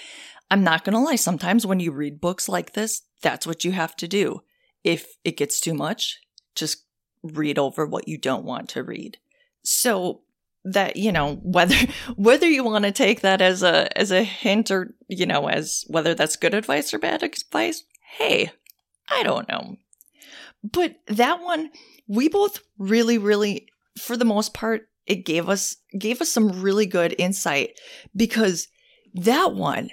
I'm 0.51 0.65
not 0.65 0.85
going 0.85 0.95
to 0.95 1.01
lie, 1.01 1.17
sometimes 1.17 1.67
when 1.67 1.81
you 1.81 1.93
read 1.93 2.21
books 2.21 2.49
like 2.49 2.73
this, 2.73 3.03
that's 3.23 3.47
what 3.47 3.65
you 3.65 3.73
have 3.73 3.97
to 3.97 4.09
do. 4.09 4.43
If 4.83 5.17
it 5.25 5.37
gets 5.37 5.61
too 5.61 5.75
much, 5.75 6.21
just 6.55 6.85
read 7.23 7.59
over 7.59 7.87
what 7.87 8.07
you 8.07 8.19
don't 8.19 8.45
want 8.45 8.69
to 8.71 8.83
read. 8.83 9.19
So 9.63 10.21
that 10.65 10.97
you 10.97 11.13
know 11.13 11.35
whether 11.43 11.77
whether 12.17 12.49
you 12.49 12.65
want 12.65 12.85
to 12.85 12.93
take 12.93 13.21
that 13.21 13.41
as 13.41 13.63
a 13.63 13.97
as 13.99 14.11
a 14.11 14.23
hint 14.23 14.71
or 14.71 14.95
you 15.09 15.27
know 15.27 15.49
as 15.49 15.85
whether 15.89 16.15
that's 16.15 16.37
good 16.37 16.55
advice 16.55 16.93
or 16.95 16.99
bad 16.99 17.23
advice 17.23 17.85
hey 18.19 18.51
i 19.11 19.23
don't 19.23 19.49
know 19.49 19.77
but 20.63 20.97
that 21.09 21.43
one 21.43 21.71
we 22.09 22.29
both 22.29 22.61
really 22.79 23.19
really 23.19 23.69
for 23.99 24.17
the 24.17 24.25
most 24.25 24.55
part 24.55 24.89
it 25.07 25.27
gave 25.27 25.49
us 25.49 25.77
gave 25.99 26.21
us 26.21 26.31
some 26.31 26.63
really 26.63 26.87
good 26.87 27.15
insight 27.19 27.79
because 28.17 28.69
that 29.13 29.53
one 29.53 29.91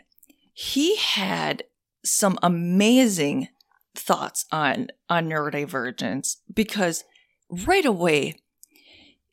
he 0.53 0.95
had 0.97 1.63
some 2.03 2.37
amazing 2.41 3.47
thoughts 3.95 4.45
on 4.51 4.87
on 5.09 5.29
neurodivergence 5.29 6.37
because 6.53 7.03
right 7.49 7.85
away 7.85 8.35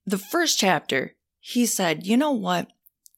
the 0.04 0.18
first 0.18 0.58
chapter 0.58 1.14
he 1.40 1.64
said, 1.64 2.06
you 2.06 2.16
know 2.16 2.32
what? 2.32 2.70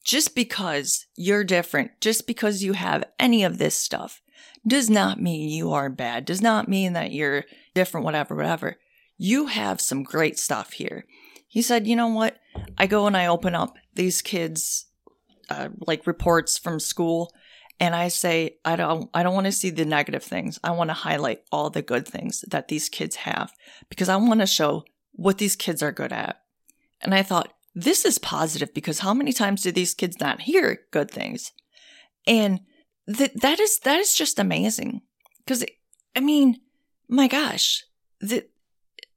Just 0.05 0.37
because 0.37 1.07
you're 1.17 1.43
different, 1.43 2.01
just 2.01 2.29
because 2.29 2.63
you 2.63 2.75
have 2.75 3.03
any 3.19 3.43
of 3.43 3.59
this 3.59 3.75
stuff, 3.75 4.23
does 4.65 4.89
not 4.89 5.21
mean 5.21 5.49
you 5.49 5.73
are 5.73 5.91
bad, 5.91 6.27
does 6.27 6.41
not 6.41 6.69
mean 6.69 6.93
that 6.93 7.11
you're 7.11 7.45
different, 7.75 8.05
whatever, 8.05 8.37
whatever. 8.37 8.79
You 9.19 9.47
have 9.47 9.81
some 9.81 10.05
great 10.05 10.39
stuff 10.39 10.75
here. 10.75 11.07
He 11.49 11.61
said, 11.61 11.89
you 11.89 11.97
know 11.97 12.07
what? 12.07 12.39
I 12.79 12.87
go 12.87 13.07
and 13.07 13.17
I 13.17 13.27
open 13.27 13.55
up 13.57 13.75
these 13.95 14.23
kids' 14.23 14.87
uh, 15.51 15.71
like 15.87 16.07
reports 16.07 16.57
from 16.57 16.79
school 16.79 17.33
and 17.81 17.97
I 17.97 18.09
say, 18.09 18.59
I 18.63 18.77
don't, 18.77 19.09
I 19.15 19.23
don't 19.23 19.35
want 19.35 19.47
to 19.47 19.53
see 19.53 19.71
the 19.71 19.87
negative 19.87 20.23
things. 20.23 20.61
I 20.63 20.71
want 20.73 20.91
to 20.91 20.95
highlight 20.95 21.43
all 21.51 21.71
the 21.71 21.81
good 21.81 22.07
things 22.07 22.45
that 22.49 22.69
these 22.69 22.91
kids 22.91 23.17
have 23.17 23.53
because 23.89 24.11
I 24.11 24.17
want 24.17 24.41
to 24.41 24.47
show 24.47 24.85
what 25.13 25.39
these 25.39 25.57
kids 25.57 25.83
are 25.83 25.91
good 25.91 26.13
at. 26.13 26.43
And 27.01 27.15
I 27.15 27.23
thought, 27.23 27.55
this 27.75 28.05
is 28.05 28.19
positive 28.19 28.75
because 28.75 28.99
how 28.99 29.15
many 29.15 29.33
times 29.33 29.63
do 29.63 29.73
these 29.73 29.95
kids 29.95 30.21
not 30.21 30.43
hear 30.43 30.81
good 30.91 31.11
things? 31.11 31.53
And 32.27 32.61
that 33.07 33.41
that 33.41 33.59
is 33.59 33.79
that 33.81 33.99
is 33.99 34.15
just 34.15 34.39
amazing. 34.39 35.03
Because 35.39 35.65
I 36.15 36.21
mean, 36.21 36.61
my 37.09 37.29
gosh, 37.29 37.85
that 38.21 38.51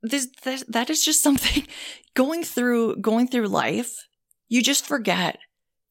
this 0.01 0.27
that, 0.43 0.63
that 0.69 0.89
is 0.89 1.03
just 1.03 1.21
something 1.23 1.67
going 2.13 2.43
through 2.43 2.97
going 2.97 3.27
through 3.27 3.47
life. 3.47 4.07
You 4.47 4.61
just 4.61 4.85
forget. 4.85 5.39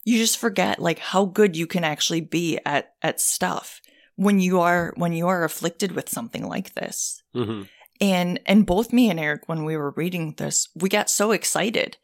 You 0.04 0.18
just 0.18 0.38
forget 0.38 0.80
like 0.80 0.98
how 0.98 1.24
good 1.24 1.56
you 1.56 1.66
can 1.66 1.84
actually 1.84 2.20
be 2.20 2.58
at 2.64 2.94
at 3.02 3.20
stuff 3.20 3.80
when 4.16 4.40
you 4.40 4.60
are 4.60 4.92
when 4.96 5.12
you 5.12 5.28
are 5.28 5.44
afflicted 5.44 5.92
with 5.92 6.08
something 6.08 6.46
like 6.46 6.74
this. 6.74 7.22
mhm. 7.34 7.68
And 8.00 8.40
and 8.46 8.66
both 8.66 8.92
me 8.92 9.10
and 9.10 9.20
Eric, 9.20 9.48
when 9.48 9.64
we 9.64 9.76
were 9.76 9.92
reading 9.96 10.34
this, 10.36 10.68
we 10.74 10.88
got 10.88 11.08
so 11.08 11.30
excited 11.30 11.98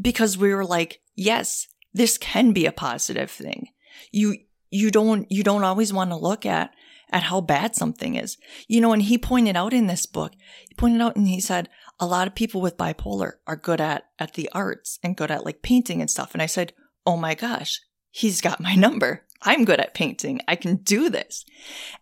because 0.00 0.36
we 0.36 0.52
were 0.52 0.64
like, 0.64 1.00
yes, 1.14 1.68
this 1.94 2.18
can 2.18 2.52
be 2.52 2.66
a 2.66 2.72
positive 2.72 3.30
thing. 3.30 3.68
You 4.10 4.38
you 4.70 4.90
don't 4.90 5.30
you 5.30 5.42
don't 5.44 5.64
always 5.64 5.92
want 5.92 6.10
to 6.10 6.16
look 6.16 6.44
at 6.44 6.72
at 7.10 7.22
how 7.24 7.40
bad 7.40 7.76
something 7.76 8.16
is. 8.16 8.36
You 8.66 8.80
know, 8.80 8.92
and 8.92 9.02
he 9.02 9.18
pointed 9.18 9.56
out 9.56 9.72
in 9.72 9.86
this 9.86 10.06
book, 10.06 10.32
he 10.68 10.74
pointed 10.74 11.00
out 11.00 11.14
and 11.16 11.28
he 11.28 11.40
said 11.40 11.68
a 12.00 12.06
lot 12.06 12.26
of 12.26 12.34
people 12.34 12.60
with 12.60 12.76
bipolar 12.76 13.34
are 13.46 13.56
good 13.56 13.80
at 13.80 14.06
at 14.18 14.34
the 14.34 14.48
arts 14.52 14.98
and 15.02 15.16
good 15.16 15.30
at 15.30 15.44
like 15.44 15.62
painting 15.62 16.00
and 16.00 16.10
stuff. 16.10 16.32
And 16.34 16.42
I 16.42 16.46
said, 16.46 16.72
"Oh 17.06 17.16
my 17.16 17.34
gosh, 17.34 17.80
he's 18.10 18.40
got 18.40 18.60
my 18.60 18.74
number. 18.74 19.24
I'm 19.42 19.64
good 19.64 19.80
at 19.80 19.94
painting. 19.94 20.40
I 20.48 20.56
can 20.56 20.76
do 20.76 21.08
this." 21.08 21.44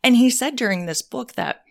And 0.02 0.16
he 0.16 0.30
said 0.30 0.56
during 0.56 0.86
this 0.86 1.02
book 1.02 1.32
that 1.34 1.64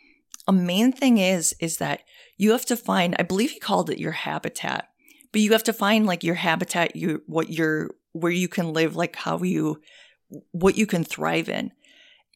a 0.47 0.53
main 0.53 0.91
thing 0.91 1.17
is 1.17 1.55
is 1.59 1.77
that 1.77 2.01
you 2.37 2.51
have 2.51 2.65
to 2.65 2.77
find, 2.77 3.15
I 3.17 3.23
believe 3.23 3.51
he 3.51 3.59
called 3.59 3.89
it 3.89 3.99
your 3.99 4.11
habitat, 4.11 4.89
but 5.31 5.41
you 5.41 5.51
have 5.53 5.63
to 5.63 5.73
find 5.73 6.05
like 6.05 6.23
your 6.23 6.35
habitat, 6.35 6.95
you 6.95 7.23
what 7.27 7.49
your 7.49 7.91
where 8.11 8.31
you 8.31 8.47
can 8.47 8.73
live, 8.73 8.95
like 8.95 9.15
how 9.15 9.37
you 9.39 9.81
what 10.51 10.77
you 10.77 10.85
can 10.85 11.03
thrive 11.03 11.49
in 11.49 11.71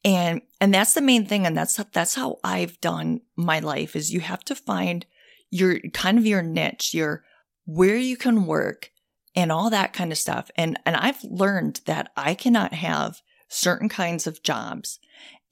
and 0.04 0.42
and 0.62 0.74
that's 0.74 0.94
the 0.94 1.02
main 1.02 1.26
thing 1.26 1.46
and 1.46 1.58
that's 1.58 1.76
that's 1.94 2.16
how 2.16 2.38
i've 2.44 2.80
done 2.82 3.22
my 3.36 3.60
life 3.60 3.96
is 3.96 4.14
you 4.14 4.20
have 4.20 4.44
to 4.44 4.56
find 4.56 5.06
your 5.50 5.80
kind 5.94 6.18
of 6.18 6.26
your 6.26 6.42
niche 6.42 6.94
your 6.94 7.24
where 7.66 7.98
you 7.98 8.16
can 8.18 8.46
work 8.46 8.92
and 9.38 9.52
all 9.52 9.70
that 9.70 9.94
kind 9.94 10.12
of 10.12 10.18
stuff 10.18 10.52
and 10.58 10.78
and 10.86 10.98
i've 10.98 11.24
learned 11.24 11.80
that 11.86 12.12
i 12.18 12.34
cannot 12.34 12.74
have 12.74 13.22
certain 13.48 13.88
kinds 13.88 14.28
of 14.28 14.44
jobs 14.44 15.00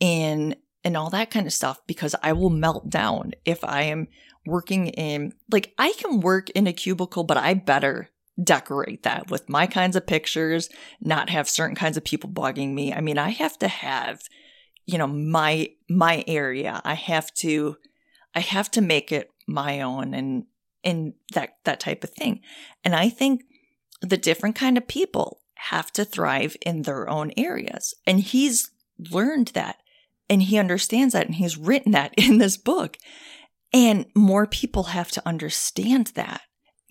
and 0.01 0.57
and 0.83 0.97
all 0.97 1.09
that 1.09 1.31
kind 1.31 1.47
of 1.47 1.53
stuff 1.53 1.79
because 1.87 2.15
i 2.21 2.33
will 2.33 2.49
melt 2.49 2.89
down 2.89 3.31
if 3.45 3.63
i 3.63 3.83
am 3.83 4.07
working 4.45 4.87
in 4.87 5.31
like 5.51 5.73
i 5.77 5.93
can 5.93 6.19
work 6.19 6.49
in 6.49 6.67
a 6.67 6.73
cubicle 6.73 7.23
but 7.23 7.37
i 7.37 7.53
better 7.53 8.09
decorate 8.41 9.03
that 9.03 9.29
with 9.29 9.49
my 9.49 9.67
kinds 9.67 9.95
of 9.95 10.05
pictures, 10.05 10.69
not 10.99 11.29
have 11.29 11.49
certain 11.49 11.75
kinds 11.75 11.97
of 11.97 12.03
people 12.03 12.29
bugging 12.29 12.73
me. 12.73 12.93
I 12.93 13.01
mean, 13.01 13.17
I 13.17 13.29
have 13.29 13.57
to 13.59 13.67
have, 13.67 14.21
you 14.85 14.97
know, 14.97 15.07
my 15.07 15.69
my 15.89 16.23
area. 16.27 16.81
I 16.83 16.95
have 16.95 17.33
to 17.35 17.77
I 18.33 18.41
have 18.41 18.69
to 18.71 18.81
make 18.81 19.11
it 19.11 19.29
my 19.47 19.81
own 19.81 20.13
and 20.13 20.45
and 20.83 21.13
that 21.33 21.57
that 21.63 21.79
type 21.79 22.03
of 22.03 22.09
thing. 22.11 22.41
And 22.83 22.95
I 22.95 23.09
think 23.09 23.45
the 24.01 24.17
different 24.17 24.55
kind 24.55 24.77
of 24.77 24.87
people 24.87 25.41
have 25.55 25.91
to 25.93 26.05
thrive 26.05 26.55
in 26.61 26.83
their 26.83 27.09
own 27.09 27.31
areas. 27.37 27.93
And 28.05 28.19
he's 28.19 28.71
learned 29.11 29.49
that 29.49 29.77
and 30.29 30.43
he 30.43 30.57
understands 30.57 31.13
that 31.13 31.25
and 31.25 31.35
he's 31.35 31.57
written 31.57 31.91
that 31.93 32.13
in 32.17 32.37
this 32.37 32.57
book. 32.57 32.97
And 33.73 34.05
more 34.15 34.47
people 34.47 34.83
have 34.83 35.11
to 35.11 35.27
understand 35.27 36.11
that 36.15 36.41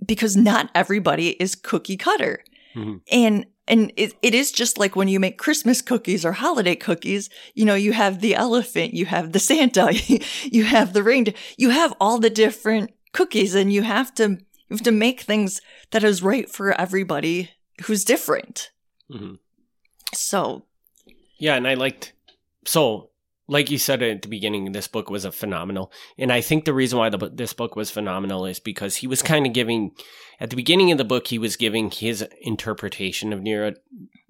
because 0.04 0.36
not 0.36 0.70
everybody 0.74 1.30
is 1.30 1.54
cookie 1.54 1.96
cutter. 1.96 2.44
Mm-hmm. 2.74 2.96
And 3.10 3.46
and 3.66 3.92
it, 3.96 4.12
it 4.20 4.34
is 4.34 4.52
just 4.52 4.78
like 4.78 4.94
when 4.94 5.08
you 5.08 5.18
make 5.18 5.38
Christmas 5.38 5.80
cookies 5.80 6.24
or 6.24 6.32
holiday 6.32 6.74
cookies, 6.74 7.30
you 7.54 7.64
know, 7.64 7.74
you 7.74 7.94
have 7.94 8.20
the 8.20 8.34
elephant, 8.34 8.92
you 8.92 9.06
have 9.06 9.32
the 9.32 9.38
Santa, 9.38 9.90
you 10.44 10.64
have 10.64 10.92
the 10.92 11.02
reindeer, 11.02 11.32
you 11.56 11.70
have 11.70 11.94
all 11.98 12.18
the 12.18 12.28
different 12.28 12.90
cookies 13.14 13.54
and 13.54 13.72
you 13.72 13.80
have 13.80 14.14
to, 14.16 14.38
you 14.68 14.76
have 14.76 14.82
to 14.84 14.92
make 14.92 15.20
things 15.20 15.60
that 15.90 16.04
is 16.04 16.22
right 16.22 16.48
for 16.48 16.78
everybody 16.80 17.50
who's 17.86 18.04
different. 18.04 18.70
Mm-hmm. 19.12 19.34
So. 20.12 20.64
Yeah. 21.38 21.56
And 21.56 21.68
I 21.68 21.74
liked, 21.74 22.12
so 22.64 23.10
like 23.46 23.70
you 23.70 23.76
said 23.76 24.02
at 24.02 24.22
the 24.22 24.28
beginning, 24.28 24.72
this 24.72 24.88
book 24.88 25.10
was 25.10 25.24
a 25.24 25.32
phenomenal. 25.32 25.92
And 26.16 26.32
I 26.32 26.40
think 26.40 26.64
the 26.64 26.72
reason 26.72 26.98
why 26.98 27.10
the, 27.10 27.30
this 27.32 27.52
book 27.52 27.76
was 27.76 27.90
phenomenal 27.90 28.46
is 28.46 28.58
because 28.58 28.96
he 28.96 29.06
was 29.06 29.20
kind 29.20 29.46
of 29.46 29.52
giving, 29.52 29.90
at 30.40 30.48
the 30.50 30.56
beginning 30.56 30.90
of 30.92 30.98
the 30.98 31.04
book, 31.04 31.26
he 31.26 31.38
was 31.38 31.56
giving 31.56 31.90
his 31.90 32.24
interpretation 32.40 33.32
of 33.32 33.42
neuro, 33.42 33.74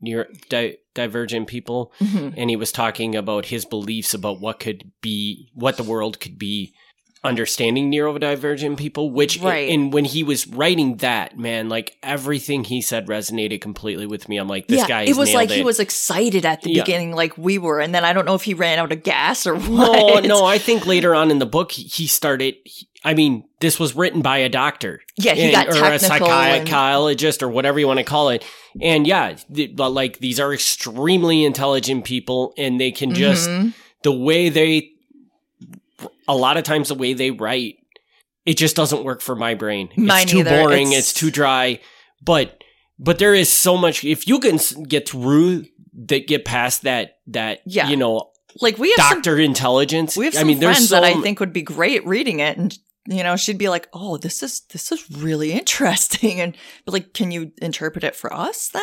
neuro 0.00 0.26
di, 0.48 0.78
divergent 0.94 1.46
people. 1.46 1.92
Mm-hmm. 2.00 2.30
And 2.36 2.50
he 2.50 2.56
was 2.56 2.72
talking 2.72 3.14
about 3.14 3.46
his 3.46 3.64
beliefs 3.64 4.14
about 4.14 4.40
what 4.40 4.58
could 4.58 4.90
be, 5.00 5.50
what 5.54 5.76
the 5.76 5.84
world 5.84 6.18
could 6.18 6.38
be 6.38 6.74
understanding 7.24 7.90
neurodivergent 7.90 8.76
people 8.76 9.10
which 9.10 9.40
right. 9.40 9.70
and 9.70 9.94
when 9.94 10.04
he 10.04 10.22
was 10.22 10.46
writing 10.46 10.98
that 10.98 11.38
man 11.38 11.70
like 11.70 11.96
everything 12.02 12.62
he 12.64 12.82
said 12.82 13.06
resonated 13.06 13.62
completely 13.62 14.06
with 14.06 14.28
me 14.28 14.36
i'm 14.36 14.46
like 14.46 14.66
this 14.68 14.80
yeah, 14.80 14.86
guy 14.86 15.02
it 15.04 15.16
was 15.16 15.32
like 15.32 15.50
it. 15.50 15.56
he 15.56 15.64
was 15.64 15.80
excited 15.80 16.44
at 16.44 16.60
the 16.60 16.70
yeah. 16.70 16.82
beginning 16.82 17.12
like 17.12 17.36
we 17.38 17.56
were 17.56 17.80
and 17.80 17.94
then 17.94 18.04
i 18.04 18.12
don't 18.12 18.26
know 18.26 18.34
if 18.34 18.42
he 18.42 18.52
ran 18.52 18.78
out 18.78 18.92
of 18.92 19.02
gas 19.02 19.46
or 19.46 19.54
what 19.54 20.22
no 20.22 20.40
no 20.40 20.44
i 20.44 20.58
think 20.58 20.86
later 20.86 21.14
on 21.14 21.30
in 21.30 21.38
the 21.38 21.46
book 21.46 21.72
he 21.72 22.06
started 22.06 22.54
i 23.04 23.14
mean 23.14 23.42
this 23.60 23.80
was 23.80 23.96
written 23.96 24.20
by 24.20 24.36
a 24.36 24.50
doctor 24.50 25.00
yeah 25.16 25.32
he 25.32 25.44
and, 25.44 25.52
got 25.52 25.68
or 25.68 25.94
a 25.94 25.98
psychologist 25.98 27.40
and- 27.40 27.48
or 27.48 27.54
whatever 27.54 27.80
you 27.80 27.86
want 27.86 27.98
to 27.98 28.04
call 28.04 28.28
it 28.28 28.44
and 28.82 29.06
yeah 29.06 29.34
but 29.74 29.90
like 29.90 30.18
these 30.18 30.38
are 30.38 30.52
extremely 30.52 31.42
intelligent 31.42 32.04
people 32.04 32.52
and 32.58 32.78
they 32.78 32.92
can 32.92 33.14
just 33.14 33.48
mm-hmm. 33.48 33.70
the 34.02 34.12
way 34.12 34.50
they 34.50 34.93
a 36.28 36.36
lot 36.36 36.56
of 36.56 36.64
times 36.64 36.88
the 36.88 36.94
way 36.94 37.12
they 37.12 37.30
write, 37.30 37.76
it 38.44 38.56
just 38.56 38.76
doesn't 38.76 39.04
work 39.04 39.20
for 39.20 39.34
my 39.34 39.54
brain. 39.54 39.88
Mine 39.96 40.22
it's 40.22 40.32
too 40.32 40.38
either. 40.40 40.50
boring. 40.50 40.88
It's... 40.88 40.98
it's 40.98 41.12
too 41.12 41.30
dry. 41.30 41.80
But 42.22 42.62
but 42.98 43.18
there 43.18 43.34
is 43.34 43.50
so 43.50 43.76
much. 43.76 44.04
If 44.04 44.28
you 44.28 44.38
can 44.38 44.58
get 44.84 45.08
through 45.08 45.64
that, 46.06 46.26
get 46.26 46.44
past 46.44 46.82
that 46.82 47.18
that 47.28 47.60
yeah. 47.66 47.88
you 47.88 47.96
know 47.96 48.30
like 48.60 48.78
we 48.78 48.90
have 48.90 49.14
doctor 49.14 49.36
some, 49.36 49.40
intelligence. 49.40 50.16
We 50.16 50.26
have 50.26 50.34
some 50.34 50.42
I 50.42 50.44
mean, 50.44 50.60
friends 50.60 50.88
so 50.88 50.96
that 50.96 51.04
I 51.04 51.20
think 51.20 51.40
would 51.40 51.52
be 51.52 51.62
great 51.62 52.06
reading 52.06 52.40
it, 52.40 52.56
and 52.56 52.76
you 53.06 53.22
know, 53.22 53.36
she'd 53.36 53.58
be 53.58 53.68
like, 53.68 53.88
"Oh, 53.92 54.16
this 54.16 54.42
is 54.42 54.60
this 54.72 54.92
is 54.92 55.10
really 55.10 55.52
interesting," 55.60 56.40
and 56.40 56.56
but 56.84 56.92
like, 56.92 57.14
can 57.14 57.30
you 57.30 57.52
interpret 57.60 58.04
it 58.04 58.16
for 58.16 58.32
us 58.32 58.68
then? 58.68 58.82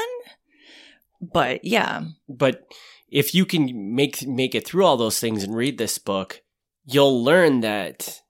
But 1.21 1.63
yeah, 1.63 2.03
but 2.27 2.63
if 3.10 3.36
you 3.36 3.45
can 3.45 3.95
make 3.95 4.25
make 4.27 4.55
it 4.55 4.65
through 4.65 4.86
all 4.86 4.97
those 4.97 5.19
things 5.19 5.43
and 5.43 5.55
read 5.55 5.77
this 5.77 5.97
book, 5.97 6.41
you'll 6.86 7.24
learn 7.24 7.62
that 7.62 8.22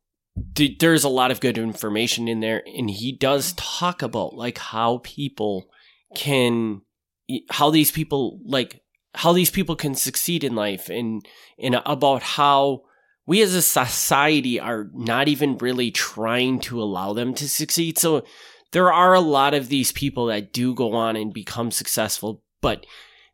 th- 0.55 0.79
there's 0.79 1.03
a 1.03 1.09
lot 1.09 1.31
of 1.31 1.39
good 1.39 1.57
information 1.57 2.27
in 2.27 2.39
there 2.39 2.63
and 2.65 2.89
he 2.89 3.11
does 3.11 3.53
mm-hmm. 3.53 3.85
talk 3.85 4.01
about 4.01 4.33
like 4.33 4.57
how 4.57 4.99
people 5.03 5.69
can 6.15 6.81
how 7.49 7.69
these 7.69 7.91
people 7.91 8.39
like 8.43 8.81
how 9.13 9.33
these 9.33 9.49
people 9.49 9.75
can 9.75 9.95
succeed 9.95 10.43
in 10.43 10.55
life 10.55 10.89
and 10.89 11.25
and 11.59 11.81
about 11.85 12.23
how 12.23 12.81
we 13.25 13.41
as 13.41 13.53
a 13.53 13.61
society 13.61 14.59
are 14.59 14.89
not 14.93 15.27
even 15.27 15.57
really 15.59 15.91
trying 15.91 16.59
to 16.59 16.81
allow 16.81 17.13
them 17.13 17.33
to 17.35 17.47
succeed. 17.47 17.97
So 17.97 18.25
there 18.71 18.91
are 18.91 19.13
a 19.13 19.21
lot 19.21 19.53
of 19.53 19.69
these 19.69 19.91
people 19.91 20.25
that 20.27 20.51
do 20.51 20.73
go 20.73 20.93
on 20.93 21.15
and 21.15 21.33
become 21.33 21.71
successful 21.71 22.43
but 22.61 22.85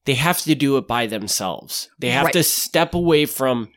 they 0.06 0.16
have 0.16 0.40
to 0.40 0.56
do 0.56 0.78
it 0.78 0.88
by 0.88 1.06
themselves. 1.06 1.90
They 2.00 2.10
have 2.12 2.26
right. 2.26 2.34
to 2.34 2.44
step 2.44 2.96
away 2.96 3.26
from 3.26 3.70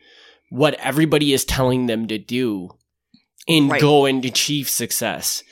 what 0.51 0.73
everybody 0.73 1.31
is 1.31 1.45
telling 1.45 1.85
them 1.85 2.07
to 2.09 2.17
do 2.17 2.69
and 3.47 3.71
right. 3.71 3.79
go 3.79 4.05
and 4.05 4.25
achieve 4.25 4.67
success. 4.67 5.45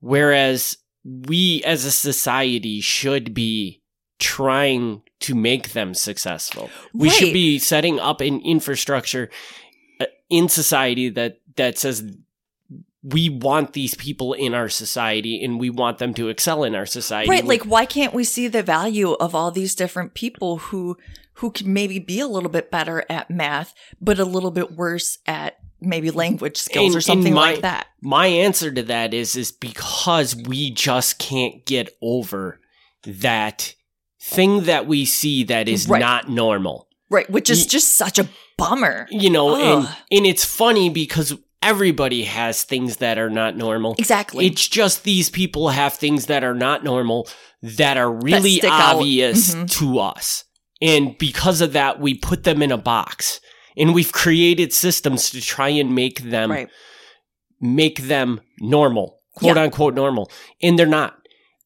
Whereas 0.00 0.76
we 1.04 1.62
as 1.62 1.84
a 1.84 1.92
society 1.92 2.80
should 2.80 3.32
be 3.32 3.80
trying 4.18 5.02
to 5.20 5.36
make 5.36 5.70
them 5.70 5.94
successful. 5.94 6.68
We 6.92 7.08
right. 7.08 7.16
should 7.16 7.32
be 7.32 7.60
setting 7.60 8.00
up 8.00 8.20
an 8.20 8.40
infrastructure 8.40 9.30
uh, 10.00 10.06
in 10.28 10.48
society 10.48 11.10
that 11.10 11.40
that 11.54 11.78
says 11.78 12.02
we 13.04 13.28
want 13.30 13.72
these 13.72 13.94
people 13.94 14.32
in 14.32 14.52
our 14.52 14.68
society 14.68 15.44
and 15.44 15.60
we 15.60 15.70
want 15.70 15.98
them 15.98 16.12
to 16.14 16.28
excel 16.28 16.64
in 16.64 16.74
our 16.74 16.86
society. 16.86 17.30
Right. 17.30 17.44
Like, 17.44 17.64
why 17.64 17.86
can't 17.86 18.12
we 18.12 18.24
see 18.24 18.48
the 18.48 18.64
value 18.64 19.12
of 19.12 19.32
all 19.32 19.52
these 19.52 19.76
different 19.76 20.14
people 20.14 20.58
who 20.58 20.98
who 21.40 21.50
can 21.50 21.72
maybe 21.72 21.98
be 21.98 22.20
a 22.20 22.26
little 22.26 22.50
bit 22.50 22.70
better 22.70 23.02
at 23.08 23.30
math, 23.30 23.74
but 23.98 24.18
a 24.18 24.24
little 24.24 24.50
bit 24.50 24.72
worse 24.72 25.18
at 25.26 25.56
maybe 25.80 26.10
language 26.10 26.58
skills 26.58 26.88
and, 26.88 26.96
or 26.96 27.00
something 27.00 27.32
my, 27.32 27.52
like 27.52 27.62
that. 27.62 27.86
My 28.02 28.26
answer 28.26 28.70
to 28.70 28.82
that 28.84 29.14
is 29.14 29.36
is 29.36 29.50
because 29.50 30.36
we 30.36 30.70
just 30.70 31.18
can't 31.18 31.64
get 31.64 31.88
over 32.02 32.60
that 33.04 33.74
thing 34.20 34.64
that 34.64 34.86
we 34.86 35.06
see 35.06 35.44
that 35.44 35.66
is 35.66 35.88
right. 35.88 35.98
not 35.98 36.28
normal. 36.28 36.88
Right, 37.08 37.28
which 37.30 37.48
is 37.48 37.66
just 37.66 37.96
such 37.96 38.18
a 38.18 38.28
bummer. 38.58 39.08
You 39.10 39.30
know, 39.30 39.56
and 39.56 39.88
and 40.12 40.26
it's 40.26 40.44
funny 40.44 40.90
because 40.90 41.34
everybody 41.62 42.24
has 42.24 42.64
things 42.64 42.98
that 42.98 43.18
are 43.18 43.30
not 43.30 43.56
normal. 43.56 43.94
Exactly. 43.98 44.46
It's 44.46 44.68
just 44.68 45.04
these 45.04 45.30
people 45.30 45.70
have 45.70 45.94
things 45.94 46.26
that 46.26 46.44
are 46.44 46.54
not 46.54 46.84
normal 46.84 47.28
that 47.62 47.96
are 47.96 48.12
really 48.12 48.60
that 48.60 48.94
obvious 48.94 49.54
mm-hmm. 49.54 49.64
to 49.66 49.98
us. 50.00 50.44
And 50.80 51.16
because 51.18 51.60
of 51.60 51.72
that, 51.74 52.00
we 52.00 52.14
put 52.14 52.44
them 52.44 52.62
in 52.62 52.72
a 52.72 52.78
box 52.78 53.40
and 53.76 53.94
we've 53.94 54.12
created 54.12 54.72
systems 54.72 55.30
to 55.30 55.40
try 55.40 55.68
and 55.68 55.94
make 55.94 56.20
them, 56.22 56.50
right. 56.50 56.68
make 57.60 58.02
them 58.02 58.40
normal, 58.60 59.20
quote 59.34 59.56
yeah. 59.56 59.62
unquote 59.62 59.94
normal. 59.94 60.30
And 60.62 60.78
they're 60.78 60.86
not. 60.86 61.16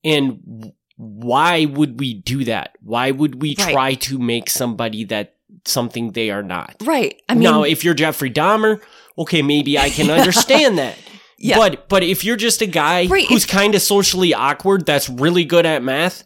And 0.03 0.73
why 0.97 1.65
would 1.65 1.99
we 2.01 2.15
do 2.15 2.45
that? 2.45 2.77
Why 2.83 3.11
would 3.11 3.41
we 3.41 3.55
right. 3.59 3.73
try 3.73 3.95
to 3.95 4.19
make 4.19 4.51
somebody 4.51 5.05
that 5.05 5.37
something 5.65 6.13
they 6.13 6.31
are 6.31 6.43
not? 6.43 6.77
Right. 6.83 7.21
I 7.29 7.35
mean, 7.35 7.45
now, 7.45 7.63
if 7.63 7.85
you're 7.85 7.95
Jeffrey 7.95 8.31
Dahmer, 8.31 8.81
okay, 9.19 9.43
maybe 9.43 9.79
I 9.79 9.91
can 9.91 10.11
understand 10.11 10.79
that. 10.79 10.97
Yeah. 11.37 11.59
But 11.59 11.89
but 11.91 12.03
if 12.03 12.25
you're 12.25 12.37
just 12.37 12.63
a 12.63 12.67
guy 12.67 13.07
right. 13.07 13.27
who's 13.27 13.45
kind 13.45 13.75
of 13.75 13.83
socially 13.83 14.33
awkward 14.33 14.87
that's 14.87 15.11
really 15.11 15.45
good 15.45 15.67
at 15.67 15.83
math, 15.83 16.25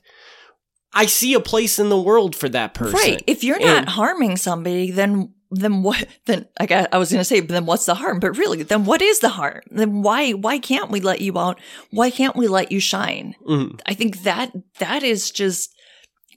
I 0.99 1.07
see 1.07 1.35
a 1.35 1.41
place 1.41 1.79
in 1.79 1.89
the 1.89 2.01
world 2.01 2.35
for 2.37 2.49
that 2.49 2.75
person. 2.75 2.95
Right. 2.95 3.23
If 3.27 3.45
you're 3.45 3.61
not 3.61 3.79
And- 3.79 3.89
harming 3.89 4.37
somebody, 4.37 4.91
then 4.91 5.33
then 5.51 5.83
what? 5.83 6.07
Then 6.27 6.47
I 6.61 6.67
got, 6.67 6.89
I 6.93 6.99
was 6.99 7.11
going 7.11 7.21
to 7.21 7.25
say, 7.25 7.41
then 7.41 7.65
what's 7.65 7.87
the 7.87 7.95
harm? 7.95 8.21
But 8.21 8.37
really, 8.37 8.63
then 8.65 8.85
what 8.85 9.01
is 9.01 9.21
the 9.21 9.31
harm? 9.31 9.63
Then 9.71 10.03
why 10.03 10.33
why 10.33 10.59
can't 10.59 10.91
we 10.91 11.01
let 11.01 11.21
you 11.23 11.39
out? 11.39 11.59
Why 11.91 12.11
can't 12.11 12.37
we 12.37 12.49
let 12.49 12.71
you 12.71 12.81
shine? 12.81 13.35
Mhm. 13.49 13.81
I 13.87 13.95
think 13.95 14.25
that 14.25 14.53
that 14.79 15.03
is 15.03 15.31
just 15.31 15.71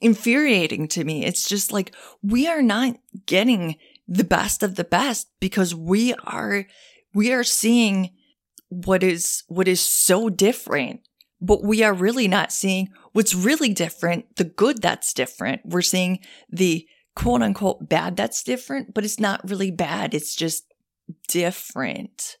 infuriating 0.00 0.88
to 0.88 1.04
me. 1.04 1.24
It's 1.24 1.48
just 1.48 1.72
like 1.72 1.94
we 2.22 2.46
are 2.48 2.62
not 2.62 2.96
getting 3.26 3.76
the 4.08 4.24
best 4.24 4.62
of 4.62 4.74
the 4.76 4.84
best 4.84 5.28
because 5.40 5.74
we 5.74 6.14
are 6.24 6.66
we 7.14 7.32
are 7.32 7.44
seeing 7.44 8.10
what 8.68 9.02
is 9.02 9.44
what 9.48 9.68
is 9.68 9.80
so 9.80 10.28
different 10.30 11.00
but 11.42 11.62
we 11.62 11.82
are 11.82 11.92
really 11.92 12.28
not 12.28 12.52
seeing 12.52 12.88
what's 13.12 13.34
really 13.34 13.74
different 13.74 14.36
the 14.36 14.44
good 14.44 14.80
that's 14.80 15.12
different. 15.12 15.60
We're 15.64 15.82
seeing 15.82 16.20
the 16.48 16.86
quote 17.14 17.42
unquote 17.42 17.88
bad 17.88 18.16
that's 18.16 18.42
different 18.42 18.94
but 18.94 19.04
it's 19.04 19.20
not 19.20 19.48
really 19.48 19.70
bad. 19.70 20.14
It's 20.14 20.34
just 20.34 20.64
different. 21.28 22.38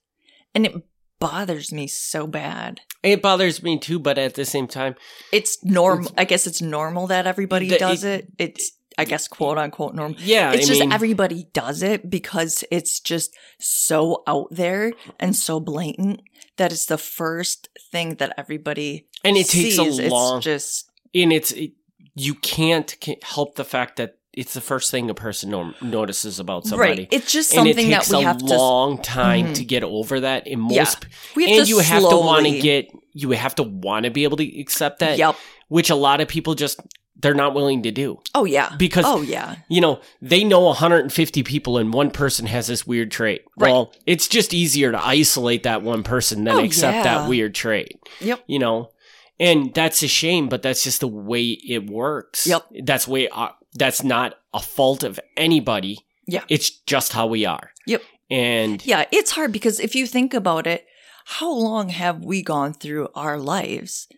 And 0.54 0.66
it 0.66 0.74
bothers 1.18 1.72
me 1.72 1.86
so 1.86 2.26
bad. 2.26 2.80
It 3.02 3.22
bothers 3.22 3.62
me 3.62 3.78
too, 3.78 3.98
but 3.98 4.18
at 4.18 4.34
the 4.34 4.44
same 4.44 4.66
time, 4.66 4.94
it's 5.32 5.62
normal 5.64 6.10
i 6.16 6.24
guess 6.24 6.46
it's 6.46 6.62
normal 6.62 7.08
that 7.08 7.26
everybody 7.26 7.68
The- 7.68 7.78
does 7.78 8.04
it, 8.04 8.28
it's 8.38 8.72
i 8.98 9.04
guess 9.04 9.26
quote 9.26 9.56
unquote 9.58 9.94
normal 9.94 10.18
yeah, 10.20 10.52
it's 10.52 10.66
I 10.66 10.68
just 10.68 10.80
mean, 10.80 10.92
everybody 10.92 11.48
does 11.52 11.82
it 11.82 12.10
because 12.10 12.64
it's 12.70 13.00
just 13.00 13.34
so 13.58 14.22
out 14.26 14.48
there 14.50 14.92
and 15.18 15.34
so 15.34 15.60
blatant 15.60 16.20
that 16.62 16.72
it's 16.72 16.86
the 16.86 16.98
first 16.98 17.68
thing 17.90 18.14
that 18.20 18.32
everybody 18.38 19.06
and 19.24 19.36
it 19.36 19.48
takes 19.48 19.76
sees. 19.76 19.98
a 19.98 20.08
long, 20.08 20.36
It's 20.38 20.44
just 20.44 20.90
and 21.14 21.32
it's 21.32 21.50
it, 21.52 21.72
you 22.14 22.34
can't 22.36 22.90
help 23.34 23.56
the 23.56 23.64
fact 23.64 23.96
that 23.96 24.10
it's 24.32 24.54
the 24.54 24.60
first 24.60 24.90
thing 24.90 25.10
a 25.10 25.14
person 25.14 25.50
norm- 25.50 25.74
notices 25.82 26.38
about 26.38 26.64
somebody. 26.66 27.02
right. 27.02 27.08
It's 27.10 27.30
just 27.32 27.52
and 27.54 27.66
it 27.66 27.74
something 27.76 27.90
takes 27.92 28.08
that 28.08 28.18
we 28.18 28.24
a 28.24 28.26
have 28.28 28.38
to. 28.38 28.56
long 28.56 28.96
time 29.02 29.46
Mhm. 29.48 29.54
to 29.56 29.64
get 29.64 29.82
over 29.84 30.20
that. 30.20 30.46
And 30.46 30.60
most, 30.62 30.72
Yeah. 30.74 30.94
We 31.36 31.42
have 31.50 31.58
and 31.58 31.66
to 31.66 31.68
you 31.72 31.78
have 31.80 32.02
to 32.14 32.16
want 32.16 32.46
to 32.46 32.58
get, 32.60 32.86
you 33.12 33.30
have 33.32 33.54
to 33.56 33.62
want 33.64 34.04
to 34.06 34.10
be 34.10 34.22
able 34.24 34.38
to 34.38 34.60
accept 34.60 35.00
that, 35.00 35.18
Yep. 35.18 35.36
which 35.68 35.90
a 35.90 35.94
lot 35.96 36.20
of 36.22 36.28
people 36.28 36.54
just 36.54 36.80
they're 37.16 37.34
not 37.34 37.54
willing 37.54 37.82
to 37.84 37.90
do 37.90 38.20
Oh 38.34 38.44
yeah. 38.44 38.74
because 38.78 39.04
oh 39.06 39.22
yeah. 39.22 39.56
you 39.68 39.80
know, 39.80 40.00
they 40.20 40.42
know 40.44 40.60
150 40.62 41.42
people 41.42 41.78
and 41.78 41.92
one 41.92 42.10
person 42.10 42.46
has 42.46 42.66
this 42.66 42.86
weird 42.86 43.10
trait. 43.10 43.44
Right. 43.56 43.70
Well, 43.70 43.92
it's 44.06 44.26
just 44.28 44.52
easier 44.54 44.90
to 44.92 45.06
isolate 45.06 45.62
that 45.64 45.82
one 45.82 46.02
person 46.02 46.44
than 46.44 46.56
Oh, 46.56 46.64
accept 46.64 46.96
yeah. 46.96 47.02
that 47.04 47.28
weird 47.28 47.54
trait, 47.54 48.00
Yep. 48.20 48.44
you 48.46 48.58
know? 48.58 48.90
And 49.38 49.72
that's 49.74 50.02
a 50.02 50.08
shame, 50.08 50.48
but 50.48 50.62
that's 50.62 50.84
just 50.84 51.00
the 51.00 51.08
way 51.08 51.42
it 51.44 51.88
works. 51.90 52.46
Yep. 52.46 52.66
That's 52.84 53.06
way, 53.08 53.28
uh, 53.28 53.48
that's 53.74 54.02
not 54.04 54.34
a 54.54 54.60
fault 54.60 55.02
of 55.02 55.18
anybody. 55.36 55.98
Yeah. 56.26 56.44
It's 56.48 56.70
just 56.70 57.12
how 57.12 57.26
we 57.26 57.44
are. 57.44 57.72
Yep. 57.86 58.02
And 58.30 58.84
Yeah. 58.86 59.04
It's 59.10 59.32
hard 59.32 59.52
because 59.52 59.80
if 59.80 59.94
you 59.94 60.06
think 60.06 60.32
about 60.34 60.66
it, 60.66 60.86
how 61.24 61.52
long 61.52 61.88
have 61.90 62.24
we 62.24 62.42
gone 62.42 62.72
through 62.74 63.08
our 63.14 63.38
lives? 63.38 64.08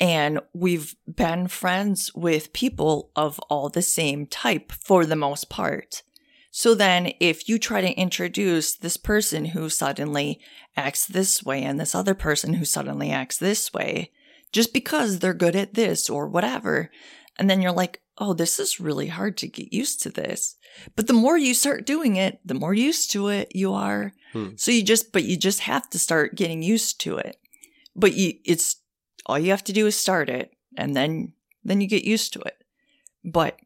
And 0.00 0.40
we've 0.52 0.96
been 1.06 1.46
friends 1.48 2.12
with 2.14 2.52
people 2.52 3.10
of 3.14 3.38
all 3.48 3.68
the 3.68 3.82
same 3.82 4.26
type 4.26 4.72
for 4.72 5.06
the 5.06 5.16
most 5.16 5.48
part. 5.48 6.02
So 6.50 6.74
then, 6.74 7.12
if 7.18 7.48
you 7.48 7.58
try 7.58 7.80
to 7.80 7.92
introduce 7.94 8.76
this 8.76 8.96
person 8.96 9.46
who 9.46 9.68
suddenly 9.68 10.40
acts 10.76 11.04
this 11.04 11.42
way 11.42 11.62
and 11.64 11.80
this 11.80 11.96
other 11.96 12.14
person 12.14 12.54
who 12.54 12.64
suddenly 12.64 13.10
acts 13.10 13.38
this 13.38 13.72
way, 13.72 14.12
just 14.52 14.72
because 14.72 15.18
they're 15.18 15.34
good 15.34 15.56
at 15.56 15.74
this 15.74 16.08
or 16.08 16.28
whatever, 16.28 16.90
and 17.38 17.50
then 17.50 17.60
you're 17.60 17.72
like, 17.72 18.02
oh, 18.18 18.34
this 18.34 18.60
is 18.60 18.78
really 18.78 19.08
hard 19.08 19.36
to 19.38 19.48
get 19.48 19.72
used 19.72 20.00
to 20.02 20.10
this. 20.10 20.56
But 20.94 21.08
the 21.08 21.12
more 21.12 21.36
you 21.36 21.54
start 21.54 21.86
doing 21.86 22.16
it, 22.16 22.38
the 22.44 22.54
more 22.54 22.74
used 22.74 23.10
to 23.12 23.28
it 23.28 23.50
you 23.54 23.72
are. 23.72 24.12
Hmm. 24.32 24.50
So 24.56 24.70
you 24.70 24.84
just, 24.84 25.12
but 25.12 25.24
you 25.24 25.36
just 25.36 25.60
have 25.60 25.90
to 25.90 25.98
start 25.98 26.36
getting 26.36 26.62
used 26.62 27.00
to 27.00 27.16
it. 27.16 27.36
But 27.96 28.14
you, 28.14 28.34
it's 28.44 28.76
all 29.26 29.38
you 29.38 29.50
have 29.50 29.64
to 29.64 29.72
do 29.72 29.86
is 29.86 29.96
start 29.96 30.28
it 30.28 30.52
and 30.76 30.96
then, 30.96 31.32
then 31.62 31.80
you 31.80 31.86
get 31.86 32.04
used 32.04 32.32
to 32.34 32.40
it. 32.40 32.56
But, 33.24 33.58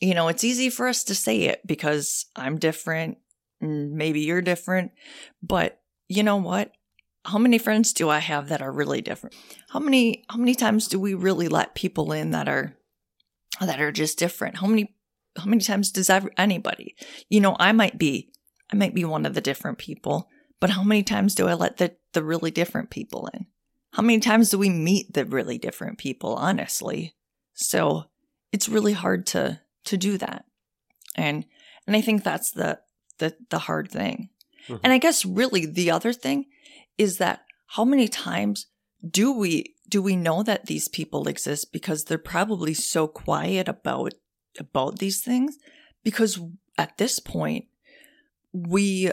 you 0.00 0.14
know, 0.14 0.28
it's 0.28 0.44
easy 0.44 0.70
for 0.70 0.88
us 0.88 1.04
to 1.04 1.14
say 1.14 1.42
it 1.42 1.66
because 1.66 2.26
I'm 2.36 2.58
different. 2.58 3.18
and 3.60 3.92
Maybe 3.92 4.20
you're 4.20 4.42
different. 4.42 4.92
But 5.42 5.80
you 6.08 6.22
know 6.22 6.36
what? 6.36 6.72
How 7.24 7.38
many 7.38 7.58
friends 7.58 7.92
do 7.92 8.08
I 8.08 8.18
have 8.18 8.48
that 8.48 8.62
are 8.62 8.72
really 8.72 9.00
different? 9.00 9.36
How 9.68 9.78
many, 9.78 10.24
how 10.28 10.38
many 10.38 10.54
times 10.54 10.88
do 10.88 10.98
we 10.98 11.14
really 11.14 11.48
let 11.48 11.74
people 11.74 12.12
in 12.12 12.30
that 12.30 12.48
are, 12.48 12.76
that 13.60 13.80
are 13.80 13.92
just 13.92 14.18
different? 14.18 14.56
How 14.56 14.66
many, 14.66 14.94
how 15.36 15.44
many 15.44 15.62
times 15.62 15.92
does 15.92 16.10
anybody? 16.36 16.96
You 17.28 17.40
know, 17.40 17.56
I 17.58 17.72
might 17.72 17.98
be, 17.98 18.32
I 18.72 18.76
might 18.76 18.94
be 18.94 19.04
one 19.04 19.26
of 19.26 19.34
the 19.34 19.40
different 19.40 19.78
people, 19.78 20.28
but 20.60 20.70
how 20.70 20.82
many 20.82 21.02
times 21.02 21.34
do 21.34 21.46
I 21.46 21.54
let 21.54 21.76
the, 21.76 21.94
the 22.12 22.24
really 22.24 22.50
different 22.50 22.90
people 22.90 23.28
in? 23.34 23.46
How 23.92 24.02
many 24.02 24.20
times 24.20 24.50
do 24.50 24.58
we 24.58 24.70
meet 24.70 25.12
the 25.14 25.24
really 25.24 25.58
different 25.58 25.98
people, 25.98 26.34
honestly? 26.34 27.14
So 27.54 28.04
it's 28.52 28.68
really 28.68 28.92
hard 28.92 29.26
to, 29.26 29.60
to 29.86 29.96
do 29.96 30.16
that. 30.18 30.44
And, 31.16 31.44
and 31.86 31.96
I 31.96 32.00
think 32.00 32.22
that's 32.22 32.52
the, 32.52 32.80
the, 33.18 33.36
the 33.50 33.58
hard 33.60 33.90
thing. 33.90 34.30
Mhm. 34.68 34.80
And 34.84 34.92
I 34.92 34.98
guess 34.98 35.24
really 35.24 35.66
the 35.66 35.90
other 35.90 36.12
thing 36.12 36.46
is 36.98 37.18
that 37.18 37.44
how 37.66 37.84
many 37.84 38.08
times 38.08 38.66
do 39.08 39.32
we, 39.32 39.74
do 39.88 40.00
we 40.02 40.14
know 40.16 40.42
that 40.42 40.66
these 40.66 40.88
people 40.88 41.26
exist 41.26 41.72
because 41.72 42.04
they're 42.04 42.18
probably 42.18 42.74
so 42.74 43.08
quiet 43.08 43.68
about, 43.68 44.14
about 44.58 44.98
these 44.98 45.20
things? 45.20 45.58
Because 46.04 46.40
at 46.78 46.96
this 46.98 47.18
point, 47.18 47.66
we 48.52 49.10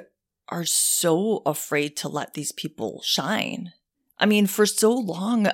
are 0.49 0.65
so 0.65 1.41
afraid 1.45 1.97
to 1.97 2.07
let 2.09 2.33
these 2.33 2.51
people 2.51 3.01
shine. 3.03 3.73
I 4.19 4.25
mean, 4.25 4.47
for 4.47 4.65
so 4.65 4.93
long, 4.93 5.47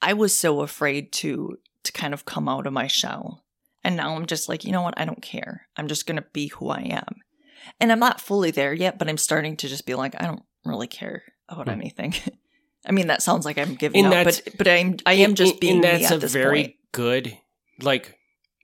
I 0.00 0.12
was 0.12 0.34
so 0.34 0.60
afraid 0.60 1.12
to 1.14 1.58
to 1.84 1.92
kind 1.92 2.14
of 2.14 2.24
come 2.24 2.48
out 2.48 2.66
of 2.66 2.72
my 2.72 2.86
shell. 2.86 3.42
And 3.82 3.96
now 3.96 4.16
I'm 4.16 4.24
just 4.26 4.48
like, 4.48 4.64
you 4.64 4.72
know 4.72 4.80
what? 4.82 4.94
I 4.98 5.04
don't 5.04 5.20
care. 5.20 5.66
I'm 5.76 5.88
just 5.88 6.06
going 6.06 6.16
to 6.16 6.24
be 6.32 6.46
who 6.48 6.70
I 6.70 6.80
am. 6.80 7.16
And 7.78 7.92
I'm 7.92 7.98
not 7.98 8.20
fully 8.20 8.50
there 8.50 8.72
yet, 8.72 8.98
but 8.98 9.08
I'm 9.08 9.18
starting 9.18 9.56
to 9.58 9.68
just 9.68 9.84
be 9.84 9.94
like, 9.94 10.14
I 10.18 10.24
don't 10.26 10.42
really 10.64 10.86
care 10.86 11.22
about 11.48 11.66
Hmm. 11.66 11.72
anything. 11.80 12.14
I 12.86 12.92
mean, 12.92 13.08
that 13.08 13.22
sounds 13.22 13.44
like 13.44 13.58
I'm 13.58 13.74
giving 13.74 14.04
And 14.06 14.14
up, 14.14 14.24
but 14.24 14.42
but 14.56 14.68
I'm 14.68 14.96
I 15.04 15.14
am 15.14 15.30
and- 15.30 15.36
just 15.36 15.52
and 15.54 15.60
being 15.60 15.80
that's 15.82 16.10
me 16.10 16.16
at 16.16 16.22
a 16.24 16.26
very 16.28 16.62
point. 16.62 16.74
good, 16.92 17.38
like, 17.82 18.16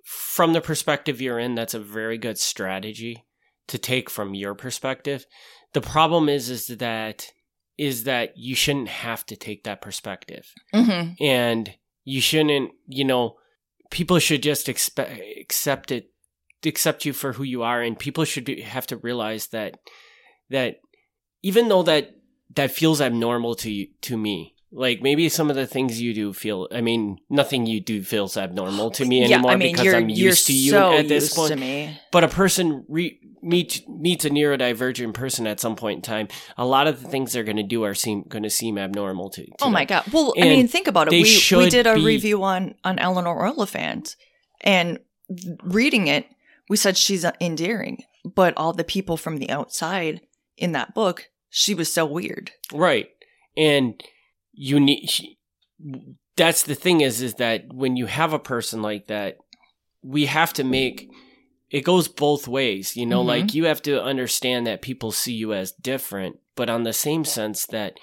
from 0.05 0.53
the 0.55 0.61
perspective 0.61 1.21
you're 1.21 1.39
in, 1.39 1.55
that's 1.55 1.75
a 1.75 1.81
very 1.81 2.17
good 2.19 2.39
strategy 2.39 3.25
to 3.69 3.79
take 3.79 4.09
from 4.11 4.35
your 4.35 4.55
perspective. 4.55 5.27
The 5.75 5.81
problem 5.83 6.29
is, 6.29 6.49
is 6.51 6.67
that 6.79 7.27
is 7.81 8.05
that 8.05 8.37
you 8.37 8.55
shouldn't 8.55 8.89
have 8.89 9.25
to 9.25 9.37
take 9.37 9.65
that 9.65 9.81
perspective. 9.81 10.53
hmm 10.75 11.13
and 11.19 11.75
you 12.05 12.21
shouldn't 12.21 12.73
you 12.87 13.05
know 13.05 13.37
people 13.91 14.19
should 14.19 14.43
just 14.43 14.69
expect 14.69 15.19
accept 15.41 15.91
it 15.91 16.11
accept 16.67 17.07
you 17.07 17.13
for 17.15 17.33
who 17.33 17.43
you 17.43 17.63
are 17.63 17.81
and 17.81 17.99
people 17.99 18.25
should 18.25 18.45
be, 18.45 18.61
have 18.61 18.87
to 18.87 18.99
realize 18.99 19.47
that 19.49 19.79
that 20.51 20.81
even 21.43 21.69
though 21.69 21.83
that 21.83 22.15
that 22.55 22.71
feels 22.71 23.01
abnormal 23.01 23.55
to 23.55 23.71
you 23.71 23.87
to 24.03 24.17
me 24.19 24.55
like 24.73 25.03
maybe 25.03 25.29
some 25.29 25.51
of 25.51 25.57
the 25.57 25.67
things 25.67 26.01
you 26.01 26.15
do 26.15 26.33
feel 26.33 26.69
i 26.73 26.81
mean 26.81 27.19
nothing 27.29 27.67
you 27.67 27.81
do 27.81 28.03
feels 28.03 28.37
abnormal 28.37 28.91
to 28.91 29.05
me 29.05 29.21
yeah, 29.21 29.35
anymore 29.35 29.53
I 29.53 29.57
mean, 29.57 29.75
because 29.75 29.95
i'm 29.95 30.09
used 30.09 30.47
to 30.47 30.53
you 30.53 30.71
so 30.71 30.93
at 30.93 31.09
this 31.09 31.35
point 31.35 31.53
to 31.53 31.57
me. 31.57 31.99
but 32.13 32.25
a 32.25 32.29
person 32.29 32.85
re- 32.89 33.19
meet, 33.43 33.89
meets 33.89 34.25
a 34.25 34.31
neurodivergent 34.31 35.15
person 35.15 35.47
at 35.47 35.61
some 35.61 35.77
point 35.77 35.97
in 35.97 36.03
time 36.03 36.29
a 36.57 36.65
lot 36.65 36.87
of 36.87 37.03
the 37.03 37.09
things 37.09 37.33
they're 37.33 37.45
going 37.45 37.57
to 37.57 37.63
do 37.63 37.83
are 37.85 37.95
seem 37.95 38.23
going 38.29 38.43
to 38.43 38.51
seem 38.51 38.79
abnormal 38.79 39.31
to, 39.31 39.45
to 39.45 39.53
Oh 39.63 39.71
my 39.71 39.85
god! 39.85 40.05
Well, 40.13 40.35
I 40.39 40.43
mean, 40.43 40.69
think 40.69 40.87
about 40.87 41.09
it. 41.09 41.11
We 41.13 41.57
we 41.57 41.71
did 41.71 41.87
a 41.87 41.95
be- 41.95 42.05
review 42.05 42.43
on 42.43 42.75
on 42.85 42.99
Eleanor 42.99 43.47
Oliphant, 43.47 44.17
and 44.61 44.99
reading 45.63 46.07
it, 46.07 46.27
we 46.69 46.77
said 46.77 46.97
she's 46.97 47.25
endearing, 47.41 48.05
but 48.25 48.55
all 48.57 48.73
the 48.73 48.85
people 48.85 49.17
from 49.17 49.39
the 49.39 49.51
outside 49.51 50.21
in 50.57 50.73
that 50.73 50.95
book, 50.95 51.31
she 51.49 51.75
was 51.75 51.93
so 51.93 52.05
weird. 52.05 52.53
Right. 52.73 53.09
And 53.57 54.03
you 54.53 54.81
need 54.81 55.09
she- 55.09 55.37
that's 56.37 56.63
the 56.63 56.75
thing 56.75 57.01
is 57.01 57.21
is 57.23 57.35
that 57.35 57.73
when 57.73 57.97
you 57.97 58.07
have 58.07 58.33
a 58.33 58.39
person 58.39 58.83
like 58.83 59.07
that, 59.09 59.37
we 60.03 60.27
have 60.27 60.53
to 60.55 60.65
make 60.65 61.09
it 61.71 61.83
goes 61.85 62.09
both 62.09 62.49
ways, 62.49 62.97
you 62.97 63.07
know, 63.07 63.23
Mhm. 63.23 63.27
like 63.27 63.55
you 63.55 63.67
have 63.67 63.81
to 63.83 64.03
understand 64.03 64.67
that 64.67 64.83
people 64.83 65.13
see 65.13 65.33
you 65.35 65.53
as 65.55 65.71
different, 65.73 66.37
but 66.57 66.69
on 66.69 66.83
the 66.83 66.93
same 66.93 67.25
sense 67.25 67.65
that 67.67 67.95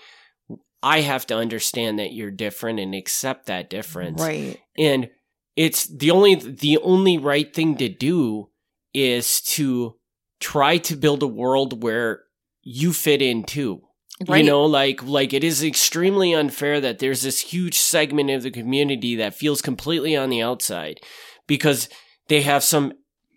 I 0.82 1.02
have 1.02 1.26
to 1.28 1.36
understand 1.36 2.00
that 2.00 2.14
you're 2.14 2.32
different 2.32 2.80
and 2.80 2.96
accept 2.96 3.48
that 3.48 3.70
difference. 3.70 4.22
Right. 4.22 4.58
And 4.78 5.10
it's 5.56 5.86
the 5.88 6.12
only 6.12 6.36
the 6.36 6.78
only 6.78 7.18
right 7.18 7.54
thing 7.54 7.76
to 7.78 7.90
do 7.90 8.50
is 8.94 9.42
to 9.42 9.96
try 10.40 10.78
to 10.78 10.96
build 10.96 11.24
a 11.24 11.28
world 11.28 11.84
where 11.84 12.24
you 12.62 12.94
fit 12.94 13.22
in 13.22 13.44
too. 13.44 13.82
Right. 14.28 14.40
You 14.44 14.50
know, 14.50 14.66
like 14.66 15.04
like 15.04 15.32
it 15.34 15.44
is 15.44 15.64
extremely 15.64 16.34
unfair 16.34 16.82
that 16.82 17.00
there's 17.00 17.22
this 17.22 17.40
huge 17.40 17.78
segment 17.78 18.30
of 18.32 18.42
the 18.44 18.50
community 18.52 19.16
that 19.18 19.36
feels 19.36 19.62
completely 19.62 20.16
on 20.16 20.30
the 20.30 20.42
outside 20.42 21.00
because 21.46 21.88
they 22.28 22.42
have 22.42 22.64
some 22.64 22.94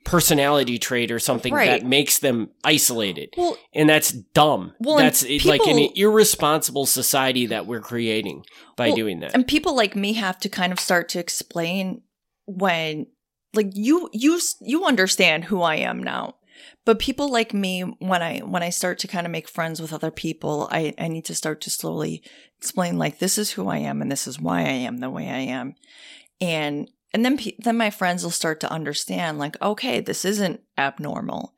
personality 0.06 0.78
trait 0.78 1.10
or 1.10 1.18
something 1.18 1.52
Right. 1.52 1.66
that 1.82 1.84
makes 1.86 2.18
them 2.18 2.48
isolated. 2.64 3.34
Well, 3.36 3.58
And 3.74 3.88
that's 3.90 4.10
dumb. 4.10 4.72
Well, 4.80 4.96
that's 4.96 5.22
it- 5.22 5.44
like 5.44 5.60
an 5.66 5.90
irresponsible 5.94 6.86
society 6.86 7.44
that 7.46 7.66
we're 7.66 7.82
creating 7.82 8.44
by 8.76 8.86
Well, 8.88 8.96
doing 8.96 9.20
that. 9.20 9.34
and 9.34 9.46
people 9.46 9.76
like 9.76 9.94
me 9.94 10.14
have 10.14 10.40
to 10.40 10.48
kind 10.48 10.72
of 10.72 10.80
start 10.80 11.10
to 11.10 11.18
explain 11.20 12.00
when 12.46 13.06
like 13.52 13.70
you 13.74 14.08
you 14.12 14.40
you 14.62 14.84
understand 14.86 15.44
who 15.44 15.60
I 15.60 15.76
am 15.76 16.02
now. 16.02 16.36
But 16.84 16.98
people 16.98 17.30
like 17.30 17.54
me 17.54 17.82
when 17.82 18.22
I 18.22 18.40
when 18.40 18.62
I 18.62 18.70
start 18.70 18.98
to 19.00 19.08
kind 19.08 19.26
of 19.26 19.30
make 19.30 19.48
friends 19.48 19.80
with 19.80 19.92
other 19.92 20.10
people, 20.10 20.68
I 20.70 20.94
I 20.98 21.08
need 21.08 21.24
to 21.26 21.34
start 21.34 21.60
to 21.62 21.70
slowly 21.70 22.22
explain 22.58 22.98
like 22.98 23.18
this 23.18 23.38
is 23.38 23.52
who 23.52 23.68
I 23.68 23.78
am 23.78 24.02
and 24.02 24.10
this 24.10 24.26
is 24.26 24.40
why 24.40 24.60
I 24.60 24.72
am 24.88 24.98
the 24.98 25.10
way 25.10 25.28
I 25.28 25.40
am. 25.40 25.74
And 26.40 26.90
and 27.12 27.24
then 27.24 27.38
then 27.58 27.76
my 27.76 27.90
friends 27.90 28.22
will 28.22 28.30
start 28.30 28.60
to 28.60 28.72
understand 28.72 29.38
like 29.38 29.60
okay, 29.62 30.00
this 30.00 30.24
isn't 30.24 30.60
abnormal. 30.78 31.54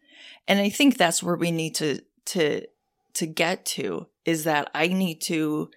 And 0.48 0.60
I 0.60 0.70
think 0.70 0.96
that's 0.96 1.22
where 1.22 1.36
we 1.36 1.50
need 1.50 1.74
to 1.76 2.00
to 2.26 2.66
to 3.14 3.26
get 3.26 3.64
to 3.66 4.06
is 4.24 4.44
that 4.44 4.70
I 4.74 4.88
need 4.88 5.20
to 5.22 5.70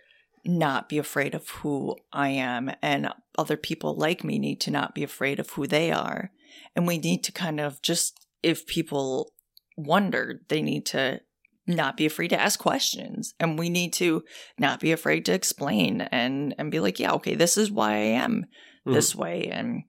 not 0.45 0.88
be 0.88 0.97
afraid 0.97 1.33
of 1.33 1.49
who 1.49 1.97
I 2.13 2.29
am, 2.29 2.71
and 2.81 3.09
other 3.38 3.57
people 3.57 3.95
like 3.95 4.23
me 4.23 4.38
need 4.39 4.61
to 4.61 4.71
not 4.71 4.93
be 4.93 5.03
afraid 5.03 5.39
of 5.39 5.49
who 5.51 5.67
they 5.67 5.91
are. 5.91 6.31
And 6.75 6.88
we 6.88 6.97
need 6.97 7.23
to 7.23 7.31
kind 7.31 7.59
of 7.59 7.81
just, 7.81 8.24
if 8.45 8.65
people 8.67 9.34
wonder, 9.75 10.41
they 10.47 10.62
need 10.62 10.86
to 10.88 11.19
not 11.67 11.97
be 11.97 12.05
afraid 12.05 12.27
to 12.29 12.39
ask 12.39 12.60
questions, 12.60 13.34
and 13.39 13.58
we 13.58 13.69
need 13.69 13.91
to 13.93 14.23
not 14.60 14.79
be 14.79 14.91
afraid 14.91 15.25
to 15.25 15.34
explain 15.34 16.01
and 16.01 16.53
and 16.58 16.71
be 16.71 16.79
like, 16.79 16.99
yeah, 16.99 17.13
okay, 17.13 17.36
this 17.36 17.58
is 17.58 17.71
why 17.71 17.93
I 17.93 18.10
am 18.25 18.45
Mhm. 18.86 18.93
this 18.93 19.15
way, 19.15 19.47
and 19.47 19.84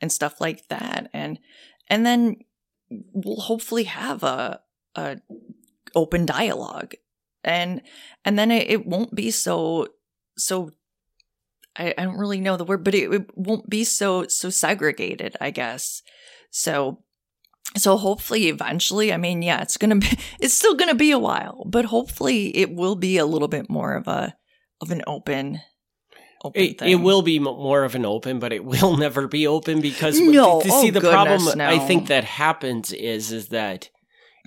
and 0.00 0.12
stuff 0.12 0.40
like 0.40 0.68
that, 0.68 1.10
and 1.12 1.38
and 1.88 2.06
then 2.06 2.36
we'll 2.88 3.40
hopefully 3.40 3.84
have 3.84 4.22
a 4.22 4.60
a 4.94 5.18
open 5.94 6.24
dialogue. 6.26 6.94
And 7.44 7.82
and 8.24 8.38
then 8.38 8.50
it, 8.50 8.70
it 8.70 8.86
won't 8.86 9.14
be 9.14 9.30
so 9.30 9.88
so 10.36 10.70
I, 11.76 11.94
I 11.98 12.04
don't 12.04 12.18
really 12.18 12.40
know 12.40 12.56
the 12.56 12.64
word 12.64 12.84
but 12.84 12.94
it, 12.94 13.12
it 13.12 13.26
won't 13.36 13.68
be 13.68 13.84
so 13.84 14.26
so 14.28 14.50
segregated 14.50 15.36
i 15.40 15.50
guess. 15.50 16.02
So 16.50 17.02
so 17.76 17.96
hopefully 17.96 18.48
eventually 18.48 19.12
i 19.12 19.16
mean 19.16 19.42
yeah 19.42 19.60
it's 19.60 19.76
gonna 19.76 19.96
be 19.96 20.08
it's 20.40 20.54
still 20.54 20.74
gonna 20.74 20.94
be 20.94 21.10
a 21.10 21.18
while 21.18 21.64
but 21.66 21.84
hopefully 21.84 22.56
it 22.56 22.74
will 22.74 22.96
be 22.96 23.18
a 23.18 23.26
little 23.26 23.48
bit 23.48 23.68
more 23.68 23.94
of 23.94 24.08
a 24.08 24.34
of 24.80 24.90
an 24.90 25.02
open 25.06 25.60
open 26.44 26.62
It, 26.62 26.78
thing. 26.78 26.88
it 26.90 26.94
will 27.02 27.22
be 27.22 27.40
more 27.40 27.82
of 27.82 27.96
an 27.96 28.04
open, 28.06 28.38
but 28.38 28.52
it 28.52 28.64
will 28.72 28.96
never 28.96 29.26
be 29.26 29.46
open 29.46 29.80
because 29.80 30.20
No. 30.20 30.60
to 30.60 30.70
see 30.70 30.88
Oh, 30.88 30.92
the 30.92 31.00
problem 31.00 31.44
goodness, 31.44 31.66
I 31.68 31.78
think 31.80 32.06
that 32.08 32.22
happens 32.24 32.92
is 32.92 33.32
is 33.32 33.48
that 33.48 33.90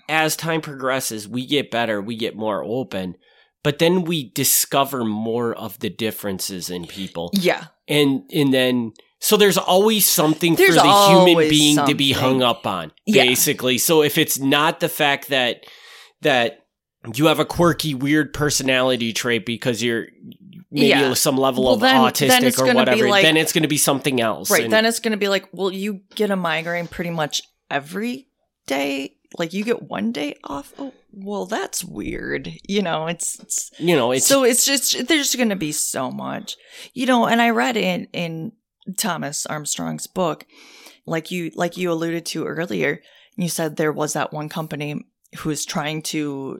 as 0.07 0.35
time 0.37 0.61
progresses, 0.61 1.27
we 1.27 1.45
get 1.45 1.69
better, 1.69 2.01
we 2.01 2.15
get 2.15 2.35
more 2.35 2.63
open, 2.63 3.15
but 3.61 3.79
then 3.79 4.03
we 4.05 4.31
discover 4.31 5.03
more 5.03 5.53
of 5.53 5.79
the 5.79 5.89
differences 5.89 6.69
in 6.69 6.87
people, 6.87 7.29
yeah 7.33 7.65
and 7.89 8.21
and 8.33 8.53
then 8.53 8.93
so 9.21 9.37
there's 9.37 9.57
always 9.57 10.05
something 10.05 10.55
There's 10.55 10.75
for 10.75 10.81
the 10.81 11.07
human 11.09 11.47
being 11.47 11.77
to 11.85 11.93
be 11.93 12.11
hung 12.11 12.41
up 12.43 12.65
on, 12.67 12.91
Yeah. 13.05 13.23
basically. 13.23 13.77
So 13.77 14.01
if 14.01 14.17
it's 14.17 14.39
not 14.39 14.79
the 14.81 14.89
fact 14.89 15.29
that 15.29 15.63
that 16.21 16.65
you 17.15 17.27
have 17.27 17.39
a 17.39 17.45
quirky, 17.45 17.93
weird 17.95 18.33
personality 18.33 19.13
trait 19.13 19.45
because 19.45 19.81
you're 19.81 20.07
maybe 20.71 20.87
Yeah. 20.87 21.13
some 21.13 21.37
level 21.37 21.65
Well, 21.65 21.73
of 21.75 21.79
then- 21.81 21.95
then 22.01 22.11
autistic 22.11 22.43
it's 22.47 22.59
or 22.59 22.73
whatever, 22.73 23.09
like- 23.09 23.23
then 23.23 23.37
it's 23.37 23.53
going 23.53 23.63
to 23.63 23.67
be 23.67 23.77
something 23.77 24.19
else. 24.21 24.49
Right. 24.49 24.63
And- 24.63 24.73
then 24.73 24.85
it's 24.85 24.99
going 24.99 25.11
to 25.11 25.17
be 25.17 25.27
like, 25.27 25.47
well, 25.51 25.71
you 25.71 26.01
get 26.15 26.29
a 26.31 26.35
migraine 26.35 26.87
pretty 26.87 27.09
much 27.11 27.41
every 27.69 28.27
day. 28.67 29.15
Like 29.37 29.53
you 29.53 29.63
get 29.63 29.83
one 29.83 30.11
day 30.11 30.35
off. 30.43 30.73
Oh, 30.77 30.93
well, 31.13 31.45
that's 31.45 31.83
weird. 31.83 32.51
You 32.67 32.81
know, 32.81 33.07
it's, 33.07 33.39
it's 33.39 33.71
you 33.79 33.95
know, 33.95 34.11
it's 34.11 34.25
so 34.25 34.43
it's 34.43 34.65
just 34.65 35.07
there's 35.07 35.35
going 35.35 35.49
to 35.49 35.55
be 35.55 35.71
so 35.71 36.11
much, 36.11 36.57
you 36.93 37.05
know. 37.05 37.25
And 37.25 37.41
I 37.41 37.49
read 37.51 37.77
in 37.77 38.07
in 38.13 38.51
Thomas 38.97 39.45
Armstrong's 39.45 40.07
book, 40.07 40.45
like 41.05 41.31
you 41.31 41.51
like 41.55 41.77
you 41.77 41.91
alluded 41.91 42.25
to 42.27 42.45
earlier. 42.45 43.01
You 43.37 43.49
said 43.49 43.75
there 43.75 43.91
was 43.91 44.13
that 44.13 44.33
one 44.33 44.49
company 44.49 45.05
who 45.39 45.49
is 45.49 45.65
trying 45.65 46.01
to 46.03 46.57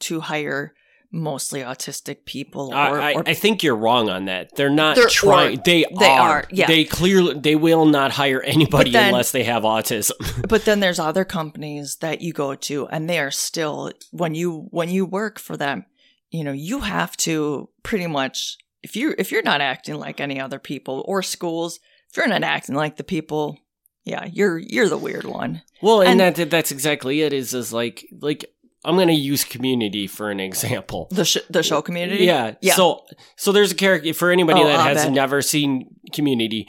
to 0.00 0.20
hire 0.20 0.74
mostly 1.10 1.60
autistic 1.60 2.26
people. 2.26 2.68
Or, 2.68 3.00
I, 3.00 3.12
I, 3.12 3.14
or 3.14 3.22
I 3.26 3.32
think 3.34 3.62
you're 3.62 3.74
wrong 3.74 4.10
on 4.10 4.26
that. 4.26 4.54
They're 4.56 4.68
not 4.68 4.96
They're- 4.96 5.08
trying. 5.08 5.62
They, 5.64 5.86
they 5.98 6.06
are. 6.06 6.28
are, 6.30 6.44
yeah. 6.50 6.66
They 6.66 6.84
clearly 6.84 7.38
they 7.38 7.56
will 7.56 7.86
not 7.86 8.12
hire 8.12 8.42
anybody 8.42 8.90
then- 8.90 9.08
unless 9.08 9.32
they 9.32 9.44
have 9.44 9.62
autism. 9.62 10.12
but 10.48 10.64
then 10.66 10.80
there's 10.80 10.98
other 10.98 11.24
companies 11.24 11.96
that 12.00 12.20
you 12.20 12.32
go 12.32 12.54
to 12.54 12.86
and 12.88 13.08
they 13.08 13.18
are 13.18 13.30
still 13.30 13.90
when 14.10 14.34
you 14.34 14.68
when 14.70 14.90
you 14.90 15.06
work 15.06 15.38
for 15.38 15.56
them 15.56 15.86
you 16.30 16.44
know 16.44 16.52
you 16.52 16.80
have 16.80 17.16
to 17.16 17.68
pretty 17.82 18.06
much 18.06 18.58
if 18.88 18.96
you 18.96 19.14
if 19.18 19.30
you're 19.30 19.42
not 19.42 19.60
acting 19.60 19.96
like 19.96 20.20
any 20.20 20.40
other 20.40 20.58
people 20.58 21.04
or 21.06 21.22
schools 21.22 21.78
if 22.10 22.16
you're 22.16 22.26
not 22.26 22.42
acting 22.42 22.74
like 22.74 22.96
the 22.96 23.04
people 23.04 23.56
yeah 24.04 24.24
you're 24.32 24.58
you're 24.58 24.88
the 24.88 24.96
weird 25.06 25.24
one 25.24 25.62
Well, 25.82 26.00
and, 26.02 26.20
And- 26.20 26.34
that 26.36 26.50
that's 26.50 26.72
exactly 26.72 27.20
it. 27.22 27.32
Is 27.32 27.52
is 27.54 27.72
like 27.72 28.06
like 28.20 28.44
I'm 28.84 28.94
going 28.96 29.08
to 29.08 29.14
use 29.32 29.44
Community 29.44 30.06
for 30.06 30.30
an 30.30 30.40
example. 30.40 31.08
the 31.10 31.24
sh- 31.24 31.46
the 31.50 31.62
show 31.62 31.82
community 31.82 32.24
Yeah. 32.24 32.54
yeah 32.62 32.74
So 32.74 33.04
so 33.36 33.52
there's 33.52 33.72
a 33.72 33.74
character 33.74 34.14
for 34.14 34.30
anybody 34.30 34.60
Oh, 34.60 34.66
that 34.68 34.96
has 34.96 35.10
never 35.10 35.42
seen 35.42 35.70
Community. 36.12 36.68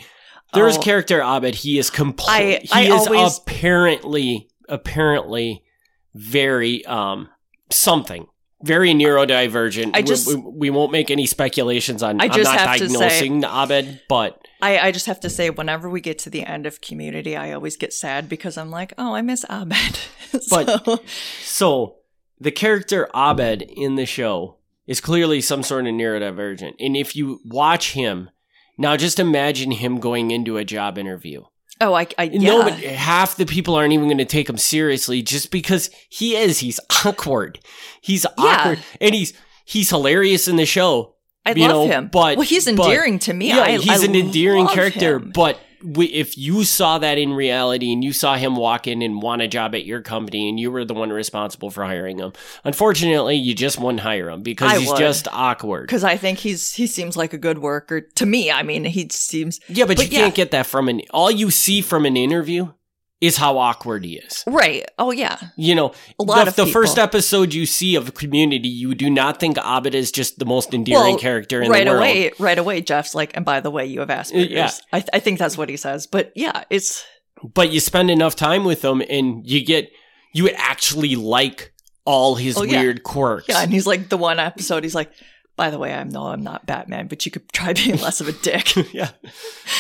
There's 0.54 0.78
Oh. 0.78 0.82
character 0.82 1.22
Abed. 1.22 1.54
He 1.56 1.78
is 1.78 1.90
complete. 1.92 2.64
He 2.64 2.70
I 2.74 2.82
is 2.96 3.08
always- 3.08 3.38
apparently 3.38 4.50
apparently 4.68 5.64
very 6.16 6.84
um 6.86 7.30
something. 7.72 8.26
Very 8.64 8.92
neurodivergent. 8.92 9.92
I 9.94 10.02
just- 10.02 10.28
we, 10.28 10.36
we 10.36 10.70
won't 10.70 10.92
make 10.92 11.10
any 11.10 11.26
speculations 11.26 12.04
on. 12.04 12.20
I 12.22 12.26
I'm 12.26 12.42
not 12.42 12.58
have 12.60 12.78
to 12.78 12.90
say- 12.90 12.98
diagnosing 13.00 13.44
Abed, 13.44 14.02
but 14.10 14.42
I, 14.62 14.80
I 14.80 14.92
just 14.92 15.06
have 15.06 15.22
to 15.22 15.30
say 15.30 15.50
whenever 15.50 15.90
we 15.90 16.02
get 16.02 16.20
to 16.20 16.30
the 16.30 16.44
end 16.44 16.66
of 16.66 16.82
community 16.82 17.38
i 17.38 17.54
always 17.54 17.78
get 17.78 17.94
sad 17.94 18.28
because 18.28 18.58
i'm 18.58 18.70
like 18.70 18.92
oh 18.98 19.14
i 19.16 19.22
miss 19.22 19.46
abed 19.50 20.00
But- 20.50 20.86
so, 20.86 21.00
So 21.42 21.96
the 22.40 22.52
character 22.52 23.08
Abed 23.16 23.62
in 23.62 23.96
the 23.96 24.06
show 24.06 24.58
is 24.88 25.00
clearly 25.02 25.40
some 25.42 25.64
sort 25.64 25.88
of 25.88 25.94
neurodivergent. 25.94 26.74
And 26.80 26.96
if 26.98 27.16
you 27.16 27.40
watch 27.46 27.94
him, 27.94 28.30
now 28.78 28.96
just 28.98 29.20
imagine 29.20 29.72
him 29.72 30.00
going 30.00 30.32
into 30.32 30.58
a 30.58 30.66
job 30.66 30.98
interview. 30.98 31.44
Oh 31.82 31.94
i, 31.94 32.08
I 32.18 32.24
yeah. 32.24 32.40
No, 32.50 32.64
but 32.64 32.74
half 32.74 33.36
the 33.38 33.46
people 33.46 33.76
aren't 33.76 33.94
even 33.94 34.08
going 34.08 34.18
to 34.18 34.26
take 34.26 34.50
him 34.50 34.58
seriously 34.58 35.22
just 35.22 35.52
because 35.52 35.90
he 36.10 36.36
is. 36.36 36.60
He's 36.60 36.80
awkward. 37.06 37.60
He's 38.02 38.26
awkward. 38.38 38.80
And 39.00 39.14
he's 39.16 39.34
he's 39.66 39.90
hilarious 39.90 40.48
in 40.48 40.56
the 40.56 40.66
show. 40.66 41.16
i 41.46 41.54
love 41.54 41.70
know, 41.70 41.88
him 41.88 42.10
but- 42.12 42.38
well 42.38 42.46
he's 42.46 42.66
but- 42.66 42.72
endearing 42.86 43.20
to 43.20 43.34
me 43.34 43.48
yeah, 43.48 43.60
I, 43.62 43.78
he's 43.78 44.04
I 44.04 44.06
an 44.06 44.16
endearing 44.16 44.68
character. 44.68 45.18
him. 45.18 45.32
But 45.34 45.60
we, 45.84 46.08
if 46.08 46.38
you 46.38 46.64
saw 46.64 46.98
that 47.00 47.18
in 47.18 47.34
reality 47.34 47.92
and 47.94 48.04
you 48.04 48.14
saw 48.14 48.36
him 48.36 48.56
walk 48.56 48.88
in 48.88 49.02
and 49.02 49.22
want 49.22 49.42
a 49.42 49.48
job 49.48 49.76
at 49.76 49.86
your 49.86 50.02
company 50.02 50.50
and 50.50 50.60
you 50.60 50.72
were 50.72 50.86
the 50.86 50.94
one 50.94 51.10
responsible 51.10 51.70
for 51.70 51.86
hiring 51.86 52.20
him, 52.20 52.34
unfortunately, 52.64 53.36
you 53.36 53.54
just 53.56 53.80
wouldn't 53.80 54.02
hire 54.02 54.30
him 54.30 54.42
because 54.44 54.72
I 54.72 54.80
he's 54.80 54.90
would. 54.90 54.98
just 54.98 55.28
awkward. 55.32 55.88
because 55.88 56.04
I 56.04 56.18
think 56.18 56.40
he's 56.40 56.74
he 56.74 56.88
seems 56.88 57.16
like 57.18 57.34
a 57.34 57.38
good 57.38 57.60
worker 57.60 58.02
to 58.02 58.26
me. 58.26 58.52
I 58.52 58.64
mean, 58.64 58.84
he 58.86 59.08
seems 59.10 59.60
Yeah, 59.68 59.86
but, 59.86 59.98
But 59.98 60.08
you 60.08 60.18
yeah. 60.18 60.24
can't 60.26 60.36
get 60.36 60.52
that 60.52 60.66
from 60.66 60.90
an. 60.90 61.02
All 61.12 61.32
you 61.32 61.52
see 61.52 61.82
from 61.82 62.06
an 62.06 62.18
interview 62.18 62.72
is 63.22 63.36
how 63.38 63.58
awkward 63.58 64.06
he 64.06 64.16
is. 64.18 64.44
right. 64.48 64.86
Oh 64.98 65.12
yeah, 65.12 65.38
You 65.58 65.76
know, 65.76 65.94
a 66.20 66.24
lot 66.24 66.44
the, 66.46 66.50
of 66.52 66.56
the 66.56 66.66
people. 66.66 66.82
first 66.82 66.98
episode 66.98 67.54
you 67.54 67.66
see 67.66 67.96
of 67.96 68.14
Community, 68.14 68.70
you 68.70 68.96
do 68.96 69.10
not 69.10 69.40
think 69.40 69.58
Abed 69.58 69.94
is 69.94 70.12
just 70.12 70.40
the 70.40 70.46
most 70.46 70.74
endearing 70.74 71.02
Well, 71.04 71.18
character 71.20 71.62
in 71.62 71.70
right 71.70 71.84
the 71.84 71.92
world. 71.92 72.02
Right 72.02 72.10
away, 72.28 72.32
right 72.40 72.58
away. 72.58 72.82
Jeff's 72.82 73.14
like, 73.16 73.36
and 73.36 73.44
by 73.46 73.60
the 73.60 73.72
way, 73.72 73.86
you 73.88 74.00
have 74.00 74.10
Asperger's. 74.10 74.50
Yeah. 74.52 74.72
I, 74.94 75.00
th- 75.02 75.10
I 75.14 75.20
think 75.20 75.38
that's 75.40 75.58
what 75.58 75.68
he 75.70 75.76
says. 75.78 76.08
But 76.08 76.32
yeah, 76.36 76.64
it's 76.70 77.04
But 77.54 77.72
you 77.74 77.80
spend 77.82 78.10
enough 78.10 78.36
time 78.38 78.64
with 78.64 78.84
him, 78.86 79.02
and 79.10 79.46
you 79.50 79.66
get 79.66 79.92
you 80.34 80.50
actually 80.52 81.16
like 81.16 81.74
all 82.06 82.36
his 82.36 82.58
Oh, 82.58 82.64
yeah. 82.64 82.82
weird 82.82 83.04
quirks. 83.04 83.48
yeah. 83.50 83.62
And 83.62 83.72
he's 83.72 83.86
like 83.88 84.10
the 84.10 84.18
one 84.18 84.40
episode. 84.40 84.84
He's 84.84 84.96
like, 84.96 85.12
by 85.58 85.70
the 85.72 85.78
way, 85.78 85.94
I 85.94 86.04
know 86.06 86.28
I'm 86.28 86.42
not 86.42 86.66
Batman, 86.66 87.08
but 87.08 87.26
you 87.26 87.32
could 87.32 87.52
try 87.52 87.74
being 87.74 87.98
less 87.98 88.22
of 88.22 88.30
a 88.30 88.32
dick. 88.32 88.76
yeah. 88.94 89.10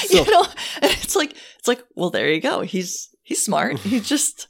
So- 0.08 0.24
you 0.26 0.32
know, 0.32 0.44
and 0.82 0.92
it's 0.92 1.16
like 1.16 1.36
it's 1.58 1.68
like, 1.68 1.84
well, 1.96 2.10
there 2.10 2.32
you 2.32 2.42
go. 2.42 2.62
He's 2.62 3.09
he's 3.30 3.44
smart. 3.44 3.80
He 3.80 4.00
just. 4.02 4.48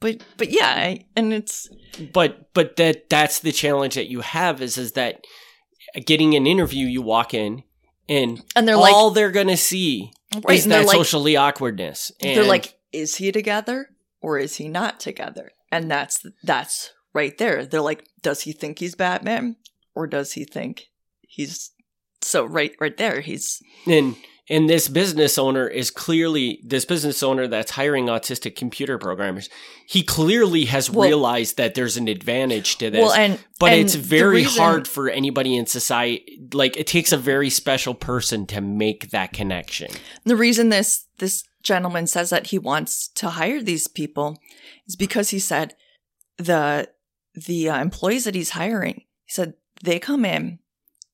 But 0.00 0.24
but 0.36 0.50
yeah, 0.50 0.66
I, 0.66 1.06
and 1.14 1.32
it's 1.32 1.68
but 2.12 2.52
but 2.54 2.74
that 2.76 3.08
that's 3.08 3.38
the 3.38 3.52
challenge 3.52 3.94
that 3.94 4.10
you 4.10 4.20
have 4.20 4.60
is 4.60 4.76
is 4.76 4.92
that 4.92 5.24
getting 6.04 6.34
an 6.34 6.46
interview, 6.46 6.86
you 6.86 7.02
walk 7.02 7.34
in, 7.34 7.62
and 8.08 8.42
and 8.56 8.66
they're 8.66 8.76
like 8.76 8.92
all 8.92 9.10
they're 9.10 9.30
gonna 9.30 9.56
see 9.56 10.10
right, 10.44 10.58
is 10.58 10.64
that 10.64 10.86
like 10.86 10.96
socially 10.96 11.36
awkwardness. 11.36 12.10
And 12.20 12.36
they're 12.36 12.48
like 12.48 12.76
is 12.92 13.16
he 13.16 13.30
together 13.30 13.90
or 14.20 14.38
is 14.38 14.56
he 14.56 14.68
not 14.68 15.00
together 15.00 15.50
and 15.70 15.90
that's 15.90 16.24
that's 16.42 16.92
right 17.14 17.38
there 17.38 17.64
they're 17.66 17.80
like 17.80 18.06
does 18.22 18.42
he 18.42 18.52
think 18.52 18.78
he's 18.78 18.94
batman 18.94 19.56
or 19.94 20.06
does 20.06 20.32
he 20.32 20.44
think 20.44 20.88
he's 21.22 21.70
so 22.20 22.44
right 22.44 22.74
right 22.80 22.96
there 22.98 23.20
he's 23.20 23.60
and 23.86 24.16
and 24.50 24.68
this 24.68 24.88
business 24.88 25.38
owner 25.38 25.68
is 25.68 25.90
clearly 25.90 26.60
this 26.64 26.84
business 26.84 27.22
owner 27.22 27.46
that's 27.46 27.70
hiring 27.72 28.06
autistic 28.06 28.56
computer 28.56 28.98
programmers. 28.98 29.48
He 29.86 30.02
clearly 30.02 30.64
has 30.66 30.90
Well- 30.90 31.08
realized 31.08 31.56
that 31.58 31.74
there's 31.74 31.96
an 31.96 32.08
advantage 32.08 32.76
to 32.78 32.90
this. 32.90 33.00
well, 33.00 33.12
and 33.12 33.38
but 33.60 33.72
and 33.72 33.80
it's 33.82 33.94
very 33.94 34.38
reason- 34.42 34.60
hard 34.62 34.88
for 34.88 35.08
anybody 35.08 35.56
in 35.56 35.66
society 35.66 36.40
like 36.52 36.76
it 36.76 36.86
takes 36.86 37.12
a 37.12 37.16
very 37.16 37.50
special 37.50 37.94
person 37.94 38.46
to 38.48 38.60
make 38.60 39.10
that 39.10 39.32
connection. 39.32 39.90
The 40.24 40.36
reason 40.36 40.68
this 40.70 41.06
this 41.18 41.44
gentleman 41.62 42.08
says 42.08 42.30
that 42.30 42.48
he 42.48 42.58
wants 42.58 43.08
to 43.14 43.30
hire 43.30 43.62
these 43.62 43.86
people 43.86 44.38
is 44.88 44.96
because 44.96 45.30
he 45.30 45.38
said 45.38 45.74
the 46.36 46.88
the 47.34 47.68
uh, 47.70 47.80
employees 47.80 48.24
that 48.24 48.34
he's 48.34 48.50
hiring, 48.50 49.04
he 49.24 49.32
said 49.32 49.54
they 49.82 49.98
come 49.98 50.24
in, 50.24 50.58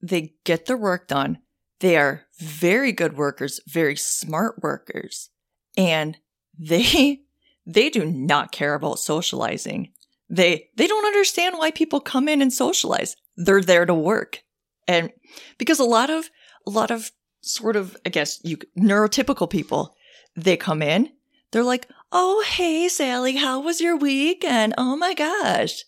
they 0.02 0.34
get 0.44 0.66
their 0.66 0.76
work 0.76 1.06
done, 1.08 1.38
they 1.80 1.96
are 1.96 2.22
very 2.38 2.92
good 2.92 3.16
workers, 3.16 3.60
very 3.66 3.96
smart 3.96 4.62
workers, 4.62 5.30
and 5.76 6.16
they 6.58 7.20
they 7.66 7.90
do 7.90 8.04
not 8.04 8.52
care 8.52 8.74
about 8.74 8.98
socializing. 8.98 9.92
They 10.28 10.68
they 10.76 10.86
don't 10.86 11.06
understand 11.06 11.56
why 11.56 11.70
people 11.70 12.00
come 12.00 12.28
in 12.28 12.42
and 12.42 12.52
socialize. 12.52 13.16
They're 13.36 13.62
there 13.62 13.86
to 13.86 13.94
work. 13.94 14.42
And 14.86 15.10
because 15.58 15.78
a 15.78 15.84
lot 15.84 16.10
of 16.10 16.30
a 16.66 16.70
lot 16.70 16.90
of 16.90 17.12
sort 17.40 17.76
of 17.76 17.96
I 18.04 18.10
guess 18.10 18.40
you 18.42 18.58
neurotypical 18.78 19.48
people, 19.48 19.94
they 20.34 20.56
come 20.56 20.82
in, 20.82 21.10
they're 21.52 21.62
like, 21.62 21.88
"Oh, 22.12 22.44
hey 22.46 22.88
Sally, 22.88 23.36
how 23.36 23.60
was 23.60 23.80
your 23.80 23.96
week?" 23.96 24.44
and 24.44 24.74
"Oh 24.76 24.96
my 24.96 25.14
gosh." 25.14 25.84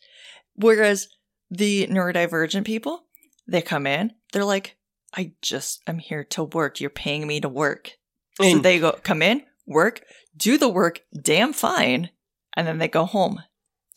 Whereas 0.54 1.08
the 1.50 1.86
neurodivergent 1.88 2.64
people, 2.64 3.04
they 3.46 3.62
come 3.62 3.86
in, 3.86 4.12
they're 4.32 4.44
like, 4.44 4.76
"I 5.16 5.32
just 5.42 5.82
am 5.86 5.98
here 5.98 6.24
to 6.24 6.44
work. 6.44 6.80
You're 6.80 6.90
paying 6.90 7.26
me 7.26 7.40
to 7.40 7.48
work." 7.48 7.92
so 8.40 8.58
they 8.58 8.78
go 8.78 8.92
come 9.02 9.20
in, 9.22 9.42
work, 9.66 10.00
do 10.36 10.56
the 10.56 10.68
work 10.68 11.00
damn 11.20 11.52
fine, 11.52 12.10
and 12.56 12.66
then 12.66 12.78
they 12.78 12.88
go 12.88 13.04
home. 13.04 13.42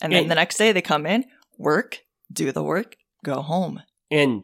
And 0.02 0.12
then 0.12 0.24
And- 0.24 0.32
the 0.32 0.36
next 0.36 0.58
day 0.58 0.72
they 0.74 0.82
come 0.82 1.06
in, 1.06 1.26
work, 1.58 2.00
do 2.32 2.52
the 2.52 2.64
work, 2.64 2.98
go 3.24 3.42
home. 3.42 3.82
And 4.12 4.44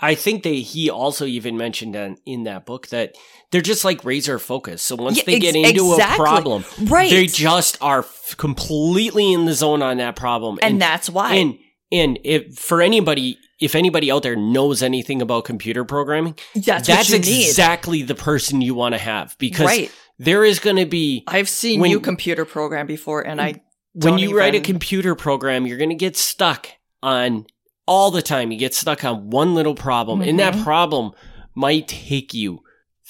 I 0.00 0.14
think 0.14 0.42
they 0.42 0.56
he 0.60 0.90
also 0.90 1.24
even 1.24 1.56
mentioned 1.56 1.96
in, 1.96 2.18
in 2.26 2.44
that 2.44 2.66
book 2.66 2.88
that 2.88 3.14
they're 3.50 3.62
just 3.62 3.84
like 3.84 4.04
razor 4.04 4.38
focused. 4.38 4.84
So 4.86 4.96
once 4.96 5.16
Yeah, 5.18 5.22
they 5.26 5.38
get 5.38 5.56
ex- 5.56 5.70
into 5.70 5.92
exactly. 5.92 6.14
a 6.14 6.18
problem, 6.18 6.64
Right. 6.82 7.10
they 7.10 7.26
just 7.26 7.78
are 7.80 8.00
f- 8.00 8.34
completely 8.36 9.32
in 9.32 9.46
the 9.46 9.54
zone 9.54 9.80
on 9.82 9.96
that 9.96 10.14
problem. 10.14 10.58
and 10.62 10.80
that's 10.80 11.08
why. 11.08 11.36
and 11.36 11.58
and 11.92 12.18
if 12.24 12.54
for 12.58 12.80
anybody 12.82 13.38
if 13.60 13.74
anybody 13.74 14.10
out 14.10 14.22
there 14.22 14.36
knows 14.36 14.82
anything 14.82 15.20
about 15.20 15.44
computer 15.44 15.84
programming, 15.84 16.36
that's, 16.54 16.86
that's 16.86 17.10
you 17.10 17.18
need. 17.18 17.46
exactly 17.46 18.02
the 18.02 18.14
person 18.14 18.60
you 18.60 18.72
want 18.74 18.94
to 18.94 18.98
have 18.98 19.34
because 19.38 19.66
Right. 19.66 19.90
there 20.18 20.44
is 20.44 20.60
going 20.60 20.76
to 20.76 20.86
be 20.86 21.24
I've 21.26 21.48
seen 21.48 21.80
when- 21.80 21.90
you 21.90 21.98
computer 22.00 22.44
program 22.44 22.86
before, 22.86 23.22
and 23.26 23.40
I 23.40 23.60
when 23.94 24.18
you 24.18 24.36
write 24.38 24.54
a 24.54 24.60
computer 24.60 25.14
program, 25.16 25.66
you're 25.66 25.78
going 25.78 25.88
to 25.90 25.96
get 25.96 26.16
stuck 26.16 26.68
on 27.02 27.46
all 27.86 28.10
the 28.12 28.22
time. 28.22 28.52
You 28.52 28.58
get 28.58 28.74
stuck 28.74 29.02
on 29.04 29.30
one 29.30 29.54
little 29.54 29.74
problem, 29.74 30.20
and 30.20 30.38
that 30.38 30.54
Mhm. 30.54 30.62
problem 30.62 31.12
might 31.56 31.88
take 31.88 32.32
you 32.34 32.60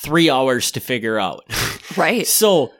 three 0.03 0.31
hours 0.31 0.71
to 0.71 0.81
figure 0.81 1.19
out. 1.19 1.45
right. 1.97 2.27
so, 2.27 2.73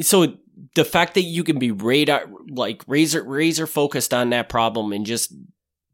so 0.00 0.38
the 0.74 0.84
fact 0.84 1.14
that 1.14 1.22
you 1.22 1.44
can 1.44 1.58
be 1.58 1.70
radar, 1.70 2.24
like 2.48 2.82
razor, 2.86 3.22
razor 3.22 3.66
focused 3.66 4.14
on 4.14 4.30
that 4.30 4.48
problem 4.48 4.92
and 4.92 5.04
just 5.04 5.32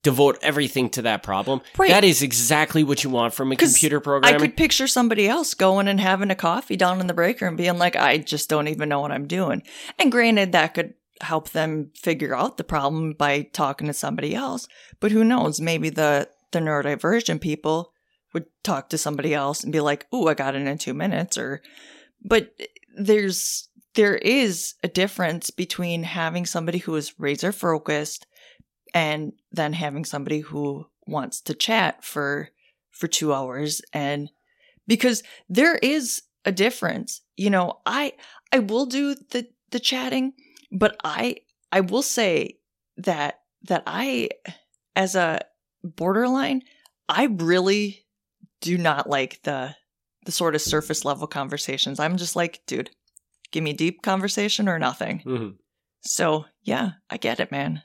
devote 0.04 0.38
everything 0.42 0.88
to 0.88 1.02
that 1.02 1.22
problem, 1.24 1.60
Right. 1.76 1.90
that 1.90 2.04
is 2.04 2.22
exactly 2.22 2.84
what 2.84 3.02
you 3.02 3.10
want 3.10 3.34
from 3.34 3.50
a 3.50 3.56
computer 3.56 3.98
program. 4.00 4.32
I 4.32 4.38
could 4.38 4.56
picture 4.56 4.86
somebody 4.86 5.28
else 5.28 5.54
going 5.54 5.88
and 5.88 6.00
having 6.00 6.30
a 6.30 6.36
coffee 6.36 6.76
down 6.76 7.00
in 7.00 7.08
the 7.08 7.14
break 7.14 7.40
room, 7.40 7.56
being 7.56 7.78
like, 7.78 7.96
"I 7.96 8.18
just 8.18 8.48
don't 8.48 8.68
even 8.68 8.88
know 8.88 9.00
what 9.00 9.10
I'm 9.10 9.26
doing." 9.26 9.62
And 9.98 10.12
granted, 10.12 10.52
that 10.52 10.74
could 10.74 10.94
help 11.20 11.50
them 11.50 11.90
figure 11.96 12.34
out 12.34 12.56
the 12.58 12.64
problem 12.64 13.12
by 13.12 13.42
talking 13.52 13.88
to 13.88 13.92
somebody 13.92 14.36
else. 14.36 14.68
But 15.00 15.10
who 15.10 15.24
knows? 15.24 15.60
Maybe 15.60 15.90
the 15.90 16.28
the 16.52 16.60
neurodivergent 16.60 17.40
people 17.40 17.92
would 18.32 18.46
talk 18.62 18.88
to 18.90 18.96
somebody 18.98 19.34
else 19.34 19.64
and 19.64 19.72
be 19.72 19.80
like, 19.80 20.06
"Ooh, 20.14 20.28
I 20.28 20.34
got 20.34 20.54
it 20.54 20.66
in 20.66 20.78
two 20.78 20.94
minutes." 20.94 21.36
Or, 21.36 21.60
but 22.24 22.52
there's 22.96 23.67
there 23.98 24.14
is 24.14 24.74
a 24.84 24.88
difference 24.88 25.50
between 25.50 26.04
having 26.04 26.46
somebody 26.46 26.78
who 26.78 26.94
is 26.94 27.18
razor 27.18 27.50
focused 27.50 28.28
and 28.94 29.32
then 29.50 29.72
having 29.72 30.04
somebody 30.04 30.38
who 30.38 30.86
wants 31.08 31.40
to 31.40 31.52
chat 31.52 32.04
for 32.04 32.50
for 32.92 33.08
two 33.08 33.34
hours. 33.34 33.82
And 33.92 34.30
because 34.86 35.24
there 35.48 35.74
is 35.74 36.22
a 36.44 36.52
difference 36.52 37.22
you 37.36 37.50
know 37.50 37.80
i 37.84 38.12
i 38.52 38.60
will 38.60 38.86
do 38.86 39.16
the 39.32 39.46
the 39.72 39.80
chatting 39.80 40.32
but 40.70 40.96
i 41.02 41.34
i 41.72 41.80
will 41.80 42.00
say 42.00 42.56
that 42.96 43.40
that 43.62 43.82
i 43.86 44.28
as 44.94 45.16
a 45.16 45.40
borderline 45.82 46.62
i 47.08 47.24
really 47.24 48.06
do 48.60 48.78
not 48.78 49.10
like 49.10 49.42
the 49.42 49.74
the 50.24 50.32
sort 50.32 50.54
of 50.54 50.60
surface 50.60 51.06
level 51.06 51.26
conversations. 51.26 51.98
I'm 51.98 52.18
just 52.18 52.36
like 52.36 52.60
dude 52.66 52.90
give 53.52 53.64
me 53.64 53.72
deep 53.72 54.02
conversation 54.02 54.68
or 54.68 54.78
nothing 54.78 55.22
Mhm. 55.26 55.54
so 56.02 56.44
yeah 56.62 56.92
i 57.10 57.16
get 57.16 57.40
it 57.40 57.50
man 57.50 57.82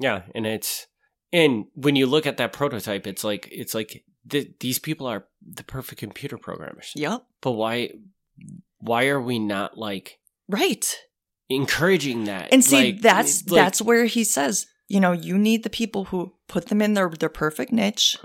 Yeah, 0.00 0.22
and 0.34 0.46
it's 0.46 0.86
and 1.32 1.66
when 1.74 1.94
you 1.96 2.06
look 2.06 2.26
at 2.26 2.36
that 2.38 2.52
prototype, 2.52 3.06
it's 3.06 3.22
like 3.22 3.48
it's 3.52 3.74
like 3.74 4.02
th- 4.28 4.48
these 4.60 4.78
people 4.80 5.06
are 5.06 5.26
the 5.40 5.62
perfect 5.62 6.00
computer 6.00 6.38
programmers. 6.38 6.92
yep 6.96 7.22
But 7.40 7.52
why 7.52 7.90
why 8.78 9.08
are 9.08 9.20
we 9.20 9.38
not 9.38 9.76
like 9.78 10.18
right 10.48 10.96
encouraging 11.48 12.24
that? 12.24 12.48
And 12.52 12.64
see, 12.64 12.92
Like, 12.92 13.00
that's 13.02 13.46
like- 13.48 13.60
that's 13.62 13.82
where 13.82 14.06
he 14.06 14.24
says, 14.24 14.66
you 14.88 15.00
know, 15.00 15.12
you 15.12 15.36
need 15.38 15.62
the 15.62 15.70
people 15.70 16.04
who 16.06 16.32
put 16.48 16.66
them 16.68 16.80
in 16.82 16.94
their 16.94 17.08
their 17.10 17.28
perfect 17.28 17.72
niche, 17.72 18.16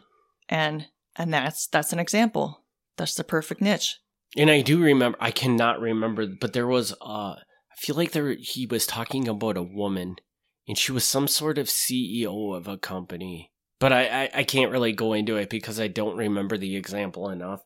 and 0.49 0.87
and 1.15 1.33
that's 1.33 1.67
that's 1.67 1.93
an 1.93 1.99
example. 1.99 2.63
That's 2.97 3.15
the 3.15 3.23
perfect 3.23 3.61
niche. 3.61 3.97
And 4.37 4.49
I 4.49 4.61
do 4.61 4.81
remember 4.81 5.17
I 5.21 5.31
cannot 5.31 5.79
remember, 5.79 6.27
but 6.39 6.53
there 6.53 6.67
was 6.67 6.93
uh 7.01 7.35
I 7.35 7.75
feel 7.77 7.95
like 7.95 8.11
there 8.11 8.35
he 8.39 8.65
was 8.65 8.87
talking 8.87 9.27
about 9.27 9.57
a 9.57 9.63
woman 9.63 10.15
and 10.67 10.77
she 10.77 10.91
was 10.91 11.03
some 11.03 11.27
sort 11.27 11.57
of 11.57 11.67
CEO 11.67 12.55
of 12.55 12.67
a 12.67 12.77
company. 12.77 13.51
But 13.79 13.91
I, 13.91 14.23
I, 14.23 14.29
I 14.35 14.43
can't 14.43 14.71
really 14.71 14.93
go 14.93 15.13
into 15.13 15.35
it 15.35 15.49
because 15.49 15.79
I 15.79 15.87
don't 15.87 16.15
remember 16.17 16.57
the 16.57 16.75
example 16.77 17.29
enough. 17.29 17.59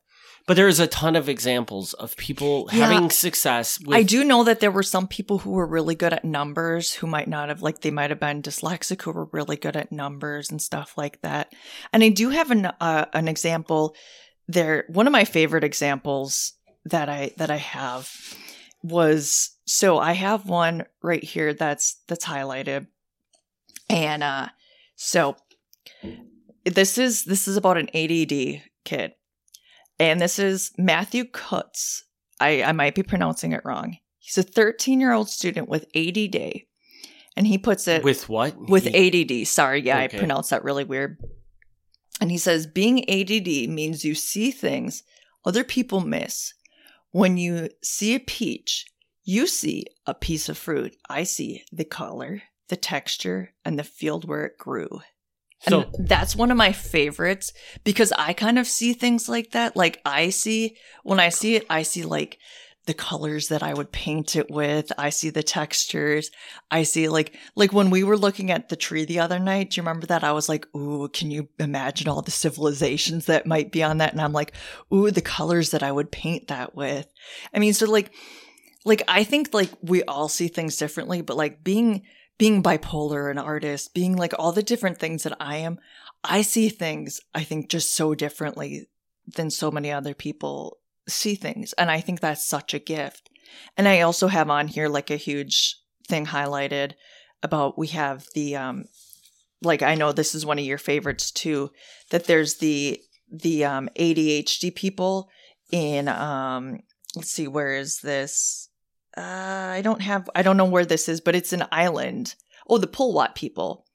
But 0.48 0.56
there's 0.56 0.80
a 0.80 0.88
ton 0.88 1.16
of 1.16 1.30
examples 1.30 1.94
of 1.94 2.18
people 2.18 2.68
Yeah. 2.74 2.88
having 2.88 3.12
success 3.12 3.80
with 3.80 3.96
I 3.96 4.02
do 4.02 4.24
know 4.24 4.44
that 4.46 4.60
there 4.60 4.72
were 4.72 4.82
some 4.84 5.08
people 5.08 5.38
who 5.38 5.52
were 5.52 5.68
really 5.68 5.94
good 5.94 6.12
at 6.12 6.26
numbers 6.26 6.94
who 6.96 7.06
might 7.06 7.28
not 7.28 7.50
have 7.50 7.62
like 7.62 7.82
they 7.82 7.92
might 7.92 8.10
have 8.10 8.20
been 8.20 8.42
dyslexic 8.42 9.04
who 9.04 9.12
were 9.12 9.30
really 9.32 9.58
good 9.58 9.76
at 9.78 9.92
numbers 9.92 10.50
and 10.50 10.60
stuff 10.60 10.98
like 10.98 11.22
that. 11.22 11.54
And 11.94 12.04
I 12.04 12.10
do 12.10 12.30
have 12.30 12.50
an 12.50 12.66
uh, 12.66 13.06
an 13.14 13.28
example 13.28 13.96
there. 14.48 14.86
One 14.90 15.06
of 15.06 15.14
my 15.14 15.26
favorite 15.26 15.64
examples 15.64 16.54
that 16.86 17.10
I 17.10 17.32
that 17.38 17.52
I 17.52 17.58
have 17.58 18.10
was 18.82 19.52
so 19.66 20.00
I 20.00 20.14
have 20.14 20.48
one 20.48 20.86
right 21.02 21.24
here 21.24 21.54
that's 21.54 21.98
that's 22.08 22.26
highlighted, 22.26 22.88
and 23.90 24.24
uh, 24.24 24.48
so 24.96 25.36
this 26.66 26.98
is 26.98 27.26
this 27.26 27.48
is 27.48 27.58
about 27.58 27.78
an 27.78 27.90
ADD 27.96 28.62
kid, 28.86 29.14
and 30.00 30.20
this 30.22 30.40
is 30.40 30.72
Matthew 30.78 31.26
Kutz. 31.26 32.04
I, 32.40 32.64
I 32.64 32.72
might 32.72 32.96
be 32.96 33.04
pronouncing 33.04 33.52
it 33.52 33.62
wrong. 33.66 33.98
He's 34.20 34.38
a 34.38 34.44
13 34.44 35.00
year 35.02 35.12
old 35.12 35.30
student 35.30 35.68
with 35.68 35.86
ADD, 35.96 36.62
and 37.36 37.48
he 37.48 37.58
puts 37.58 37.88
it 37.88 38.04
with 38.04 38.30
what? 38.30 38.58
with 38.70 38.86
He- 38.86 39.42
ADD. 39.42 39.48
Sorry, 39.48 39.82
yeah, 39.82 40.04
Okay. 40.04 40.16
I 40.18 40.20
pronounced 40.20 40.52
that 40.52 40.64
really 40.64 40.84
weird. 40.84 41.18
And 42.22 42.32
he 42.32 42.38
says 42.38 42.68
being 42.68 43.10
ADD 43.10 43.70
means 43.70 44.04
you 44.04 44.14
see 44.14 44.52
things 44.52 45.04
other 45.46 45.64
people 45.64 46.02
miss. 46.02 46.54
When 47.12 47.38
you 47.38 47.70
see 47.82 48.16
a 48.16 48.20
peach, 48.20 48.86
you 49.24 49.48
see 49.48 49.86
a 50.06 50.14
piece 50.14 50.50
of 50.50 50.58
fruit. 50.58 50.96
I 51.10 51.24
see 51.24 51.64
the 51.72 51.86
color, 51.86 52.44
the 52.70 52.76
texture, 52.76 53.54
and 53.66 53.78
the 53.78 53.84
field 53.84 54.28
where 54.28 54.46
it 54.46 54.58
grew. 54.58 55.02
And 55.66 55.74
So 55.74 55.92
that's 56.00 56.36
one 56.36 56.52
of 56.52 56.58
my 56.58 56.72
favorites 56.72 57.52
because 57.84 58.14
I 58.14 58.34
kind 58.34 58.58
of 58.58 58.68
see 58.68 58.94
things 58.94 59.28
like 59.28 59.52
that. 59.52 59.76
Like 59.76 60.02
I 60.06 60.30
see 60.30 60.78
when 61.04 61.20
I 61.20 61.30
see 61.30 61.56
it, 61.56 61.66
I 61.70 61.84
see 61.84 62.04
like 62.04 62.40
the 62.86 62.94
colors 62.94 63.50
that 63.50 63.62
I 63.62 63.74
would 63.74 63.92
paint 63.92 64.36
it 64.36 64.50
with. 64.50 64.92
I 64.98 65.10
see 65.10 65.30
the 65.30 65.44
textures. 65.44 66.32
I 66.72 66.84
see 66.84 67.08
like 67.08 67.36
like 67.56 67.72
when 67.72 67.90
we 67.90 68.04
were 68.04 68.18
looking 68.18 68.52
at 68.52 68.70
the 68.70 68.76
tree 68.76 69.06
the 69.06 69.20
other 69.20 69.40
night, 69.40 69.72
do 69.72 69.78
you 69.78 69.84
remember 69.84 70.08
that? 70.08 70.24
I 70.24 70.32
was 70.32 70.50
like, 70.50 70.66
ooh, 70.76 71.08
can 71.10 71.30
you 71.30 71.50
imagine 71.60 72.08
all 72.08 72.22
the 72.22 72.32
civilizations 72.32 73.26
that 73.26 73.46
might 73.46 73.72
be 73.72 73.84
on 73.84 73.98
that? 73.98 74.14
And 74.14 74.22
I'm 74.22 74.34
like, 74.34 74.54
ooh, 74.94 75.12
the 75.12 75.22
colors 75.22 75.72
that 75.72 75.84
I 75.84 75.92
would 75.92 76.12
paint 76.12 76.48
that 76.48 76.76
with. 76.76 77.08
I 77.54 77.60
mean, 77.60 77.74
so 77.74 77.86
like 77.86 78.12
like 78.86 79.04
I 79.08 79.24
think 79.24 79.54
like 79.54 79.72
we 79.82 80.04
all 80.04 80.30
see 80.30 80.48
things 80.48 80.78
differently, 80.78 81.22
but 81.22 81.38
like 81.38 81.64
being 81.64 82.04
being 82.38 82.64
bipolar, 82.64 83.30
an 83.30 83.38
artist, 83.38 83.94
being 83.94 84.16
like 84.16 84.34
all 84.40 84.52
the 84.52 84.64
different 84.64 84.98
things 84.98 85.24
that 85.24 85.36
I 85.40 85.58
am, 85.58 85.78
I 86.24 86.42
see 86.42 86.70
things 86.70 87.22
I 87.36 87.44
think 87.44 87.70
just 87.70 87.94
so 87.94 88.16
differently 88.16 88.88
than 89.36 89.52
so 89.52 89.70
many 89.70 89.92
other 89.92 90.16
people 90.16 90.79
see 91.10 91.36
things. 91.36 91.74
And 91.74 91.90
I 91.92 92.02
think 92.02 92.20
that's 92.20 92.46
such 92.46 92.74
a 92.74 92.80
gift. 92.80 93.30
And 93.78 93.88
I 93.88 94.02
also 94.02 94.28
have 94.28 94.50
on 94.50 94.68
here 94.68 94.88
like 94.88 95.10
a 95.10 95.16
huge 95.16 95.78
thing 96.08 96.28
highlighted 96.28 96.94
about 97.44 97.78
we 97.78 97.88
have 97.88 98.26
the 98.34 98.56
um 98.56 98.86
like 99.62 99.82
I 99.82 99.96
know 99.96 100.12
this 100.12 100.36
is 100.36 100.46
one 100.46 100.60
of 100.60 100.66
your 100.66 100.78
favorites 100.78 101.32
too 101.32 101.72
that 102.10 102.26
there's 102.26 102.58
the 102.58 103.00
the 103.32 103.66
um 103.66 103.90
ADHD 103.98 104.74
people 104.76 105.30
in 105.72 106.08
um 106.08 106.80
let's 107.16 107.32
see 107.32 107.48
where 107.48 107.76
is 107.76 108.00
this 108.00 108.70
uh 109.18 109.22
I 109.22 109.82
don't 109.82 110.02
have 110.02 110.30
I 110.36 110.42
don't 110.42 110.58
know 110.58 110.66
where 110.66 110.86
this 110.86 111.08
is 111.08 111.22
but 111.22 111.36
it's 111.36 111.54
an 111.54 111.66
island 111.72 112.36
oh 112.68 112.78
the 112.78 112.88
Puluwat 112.88 113.36
people 113.36 113.86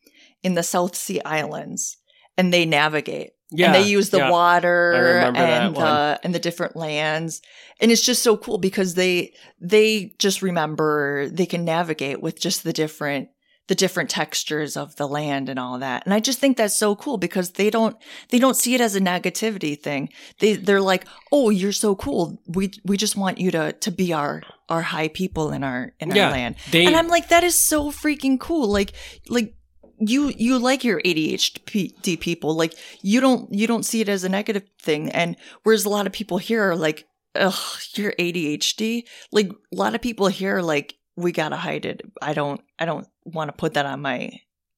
in 0.43 0.55
the 0.55 0.63
South 0.63 0.95
Sea 0.95 1.21
Islands 1.25 1.97
and 2.37 2.53
they 2.53 2.65
navigate 2.65 3.33
Yeah. 3.51 3.67
and 3.67 3.75
they 3.75 3.89
use 3.89 4.11
the 4.11 4.19
yeah. 4.19 4.31
Water 4.31 4.93
and 4.93 5.77
the 5.77 5.81
uh, 5.81 6.19
and 6.23 6.35
the 6.35 6.39
different 6.39 6.77
lands 6.77 7.41
and 7.81 7.93
it's 7.93 8.03
just 8.03 8.23
so 8.23 8.37
cool 8.37 8.59
because 8.59 8.95
they 8.95 9.35
they 9.61 10.15
just 10.19 10.43
remember 10.43 11.29
they 11.29 11.47
can 11.47 11.65
navigate 11.65 12.21
with 12.21 12.41
just 12.41 12.65
the 12.65 12.73
different 12.73 13.29
the 13.67 13.75
different 13.75 14.11
textures 14.11 14.77
of 14.77 14.97
the 14.97 15.07
land 15.07 15.49
and 15.49 15.59
all 15.59 15.79
that 15.79 16.05
and 16.05 16.13
i 16.13 16.21
just 16.21 16.39
think 16.39 16.57
that's 16.57 16.77
so 16.77 16.97
cool 16.97 17.17
because 17.17 17.53
they 17.53 17.71
don't 17.71 17.97
they 18.31 18.39
don't 18.39 18.57
see 18.57 18.75
it 18.75 18.81
as 18.81 18.97
a 18.97 19.01
negativity 19.01 19.79
thing 19.79 20.09
they 20.41 20.55
they're 20.55 20.81
like 20.81 21.07
oh 21.31 21.51
you're 21.51 21.73
so 21.73 21.95
cool 21.95 22.43
we 22.47 22.71
we 22.85 22.97
just 22.97 23.17
want 23.17 23.39
you 23.39 23.51
to 23.51 23.73
to 23.73 23.91
be 23.91 24.13
our 24.13 24.43
our 24.69 24.83
high 24.83 25.09
people 25.09 25.51
in 25.51 25.63
our 25.63 25.93
in 26.01 26.11
our 26.11 26.17
land 26.31 26.57
They, 26.71 26.87
and 26.87 26.97
I'm 26.97 27.09
like, 27.09 27.29
that 27.29 27.45
is 27.45 27.61
so 27.61 27.91
freaking 27.91 28.41
cool. 28.41 28.69
Like, 28.69 28.93
like 29.29 29.55
you 29.99 30.33
you 30.37 30.59
like 30.59 30.85
your 30.85 31.01
ADHD 31.01 32.19
people. 32.21 32.55
Like 32.57 32.75
you 33.03 33.21
don't 33.21 33.53
you 33.53 33.67
don't 33.67 33.85
see 33.85 34.01
it 34.01 34.09
as 34.09 34.25
a 34.25 34.29
negative 34.29 34.65
thing. 34.81 35.11
And 35.11 35.37
whereas 35.63 35.85
a 35.85 35.89
lot 35.89 36.07
of 36.07 36.13
people 36.13 36.39
here 36.39 36.71
are 36.71 36.77
like, 36.77 37.07
ugh, 37.35 37.55
you're 37.95 38.13
ADHD. 38.19 39.05
Like 39.33 39.51
a 39.51 39.77
lot 39.77 39.95
of 39.95 40.01
people 40.03 40.27
here 40.29 40.59
are 40.59 40.63
like, 40.63 40.97
we 41.17 41.33
gotta 41.33 41.57
hide 41.57 41.87
it. 41.87 42.03
I 42.21 42.33
don't 42.35 42.61
I 42.79 42.85
don't 42.85 43.07
want 43.25 43.49
to 43.49 43.53
put 43.53 43.75
that 43.75 43.87
on 43.87 44.01
my 44.03 44.33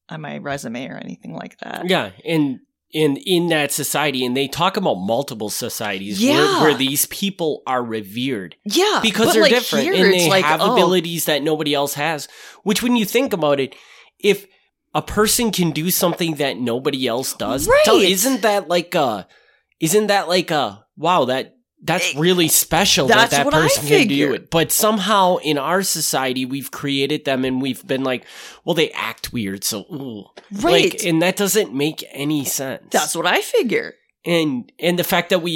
on 0.08 0.20
my 0.20 0.38
resume 0.38 0.86
or 0.88 0.96
anything 0.96 1.34
like 1.34 1.58
that. 1.58 1.88
yeah, 1.88 2.10
and 2.24 2.60
in 2.92 3.16
in 3.16 3.48
that 3.48 3.72
society, 3.72 4.24
and 4.24 4.36
they 4.36 4.46
talk 4.46 4.76
about 4.76 4.94
multiple 4.94 5.50
societies 5.50 6.22
Yeah. 6.22 6.34
where, 6.60 6.60
where 6.62 6.74
these 6.74 7.06
people 7.06 7.62
are 7.66 7.82
revered 7.82 8.54
Yeah, 8.64 9.00
because 9.02 9.32
they're 9.32 9.42
like, 9.42 9.50
different 9.50 9.88
and 9.88 10.12
they 10.12 10.28
like, 10.28 10.44
have 10.44 10.60
oh, 10.60 10.72
abilities 10.74 11.24
that 11.24 11.42
nobody 11.42 11.74
else 11.74 11.94
has. 11.94 12.28
Which, 12.62 12.82
when 12.84 12.94
you 12.94 13.04
think 13.04 13.32
about 13.32 13.58
it, 13.58 13.74
if 14.20 14.46
a 14.96 15.02
person 15.02 15.52
can 15.52 15.70
do 15.72 15.90
something 15.90 16.36
that 16.36 16.56
nobody 16.56 17.06
else 17.06 17.34
does, 17.34 17.68
Right. 17.68 17.84
so 17.84 17.98
isn't 17.98 18.40
that 18.42 18.68
like 18.68 18.94
a, 18.94 19.26
isn't 19.78 20.06
that 20.08 20.26
like 20.28 20.50
a 20.50 20.86
wow 20.96 21.26
that 21.26 21.52
that's 21.82 22.14
really 22.16 22.48
special 22.48 23.06
that 23.06 23.16
that's 23.16 23.30
that 23.36 23.44
what 23.44 23.54
I 23.54 23.68
person 23.68 23.86
can 23.86 24.08
do 24.08 24.32
it. 24.32 24.50
But 24.50 24.72
somehow 24.72 25.36
in 25.36 25.58
our 25.58 25.82
society, 25.82 26.44
we've 26.46 26.70
created 26.70 27.24
them 27.26 27.44
and 27.44 27.60
we've 27.60 27.86
been 27.86 28.02
like, 28.02 28.24
well, 28.64 28.74
they 28.74 28.90
act 28.92 29.32
weird, 29.32 29.62
so 29.62 29.80
ooh. 29.92 30.24
Right. 30.50 30.92
Like, 30.92 31.04
and 31.04 31.20
that 31.22 31.36
doesn't 31.36 31.74
make 31.74 32.02
any 32.12 32.44
sense. 32.46 32.82
That's 32.90 33.14
what 33.14 33.26
I 33.26 33.40
figure. 33.42 33.94
and 34.24 34.72
and 34.80 34.98
the 34.98 35.04
fact 35.04 35.28
that 35.30 35.42
we 35.42 35.54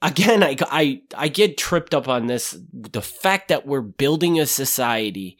again 0.00 0.42
I, 0.42 0.56
I 0.82 1.02
i 1.14 1.28
get 1.28 1.56
tripped 1.58 1.94
up 1.94 2.08
on 2.08 2.26
this 2.26 2.56
the 2.72 3.02
fact 3.02 3.48
that 3.48 3.66
we're 3.66 3.86
building 4.04 4.40
a 4.40 4.46
society 4.46 5.36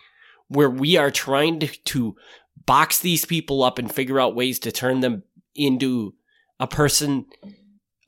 where 0.48 0.70
we 0.70 0.96
are 0.98 1.10
trying 1.10 1.58
to, 1.60 1.66
to 1.66 2.14
box 2.66 2.98
these 3.00 3.24
people 3.24 3.62
up 3.62 3.78
and 3.78 3.92
figure 3.92 4.20
out 4.20 4.34
ways 4.34 4.58
to 4.60 4.72
turn 4.72 5.00
them 5.00 5.22
into 5.54 6.14
a 6.60 6.66
person 6.66 7.26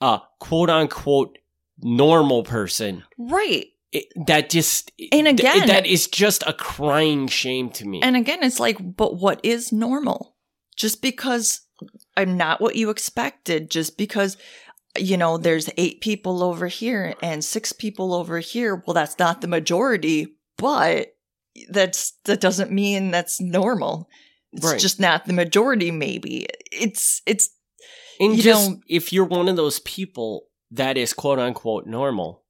a 0.01 0.21
quote 0.41 0.71
unquote 0.71 1.39
normal 1.83 2.43
person 2.45 3.03
Right. 3.19 3.67
it, 3.93 4.07
that 4.27 4.51
just 4.51 4.93
And 5.13 5.27
th- 5.27 5.41
again- 5.41 5.67
that 5.69 5.87
is 5.87 6.07
just 6.07 6.43
a 6.47 6.53
crying 6.53 7.27
shame 7.29 7.71
to 7.71 7.87
me 7.87 8.01
And 8.03 8.17
again, 8.17 8.43
it's 8.43 8.61
like, 8.61 8.77
but 8.97 9.17
what 9.19 9.41
is 9.43 9.73
normal? 9.73 10.37
Just 10.77 11.03
because 11.03 11.63
I'm 12.17 12.37
not 12.37 12.61
what 12.61 12.77
you 12.77 12.91
expected, 12.91 13.71
just 13.71 13.99
because, 13.99 14.37
you 14.99 15.17
know, 15.17 15.37
there's 15.39 15.69
eight 15.77 16.01
people 16.01 16.43
over 16.43 16.69
here 16.69 17.15
and 17.23 17.45
six 17.45 17.73
people 17.73 18.15
over 18.15 18.39
here. 18.39 18.83
Well, 18.87 18.95
that's 18.95 19.19
not 19.19 19.41
the 19.41 19.49
majority, 19.49 20.37
but 20.57 21.15
that's, 21.69 22.13
that 22.25 22.41
doesn't 22.41 22.71
mean 22.71 23.11
that's 23.11 23.41
normal. 23.41 24.09
It's 24.55 24.65
Right. 24.65 24.81
just 24.81 25.01
not 25.01 25.27
the 25.27 25.33
majority, 25.33 25.91
maybe. 25.91 26.47
It's, 26.73 27.23
it's, 27.27 27.51
And 28.21 28.37
You 28.37 28.43
just 28.43 28.71
know- 28.71 28.81
if 28.89 29.13
you're 29.13 29.25
one 29.25 29.49
of 29.49 29.57
those 29.57 29.81
people 29.81 30.47
that 30.71 30.97
is 30.97 31.13
quote 31.13 31.39
unquote 31.41 31.87
normal, 31.87 32.45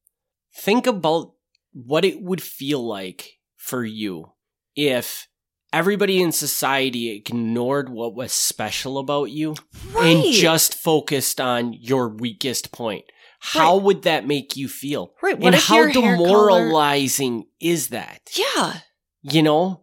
think 0.55 0.85
about 0.87 1.33
what 1.73 2.05
it 2.05 2.21
would 2.21 2.41
feel 2.41 2.85
like 2.85 3.39
for 3.57 3.83
you 3.83 4.31
if 4.75 5.27
everybody 5.73 6.21
in 6.21 6.31
society 6.31 7.09
ignored 7.09 7.89
what 7.89 8.13
was 8.15 8.31
special 8.31 8.97
about 8.99 9.31
you 9.31 9.55
right. 9.93 10.15
and 10.17 10.23
just 10.33 10.75
focused 10.75 11.41
on 11.41 11.73
your 11.73 12.09
weakest 12.09 12.71
point. 12.71 13.05
How 13.39 13.75
would 13.77 14.03
that 14.03 14.25
make 14.27 14.55
you 14.55 14.67
feel? 14.67 15.13
right. 15.21 15.37
What 15.37 15.53
and 15.53 15.61
how 15.63 15.75
hair 15.75 15.91
color- 15.91 16.15
demoralizing 16.17 17.45
is 17.59 17.87
that? 17.89 18.21
Yeah. 18.35 18.79
you 19.23 19.41
know 19.43 19.81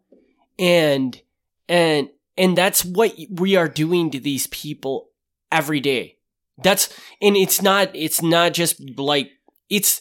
and 0.58 1.20
and 1.72 2.08
and 2.36 2.56
that's 2.56 2.84
what 2.84 3.12
we 3.30 3.56
are 3.56 3.68
doing 3.68 4.10
to 4.10 4.20
these 4.20 4.46
people 4.48 5.08
every 5.50 5.80
day 5.80 6.16
that's 6.62 6.84
and 7.20 7.36
it's 7.36 7.60
not 7.62 7.90
it's 7.94 8.20
not 8.22 8.52
just 8.52 8.80
like 8.98 9.30
it's 9.68 10.00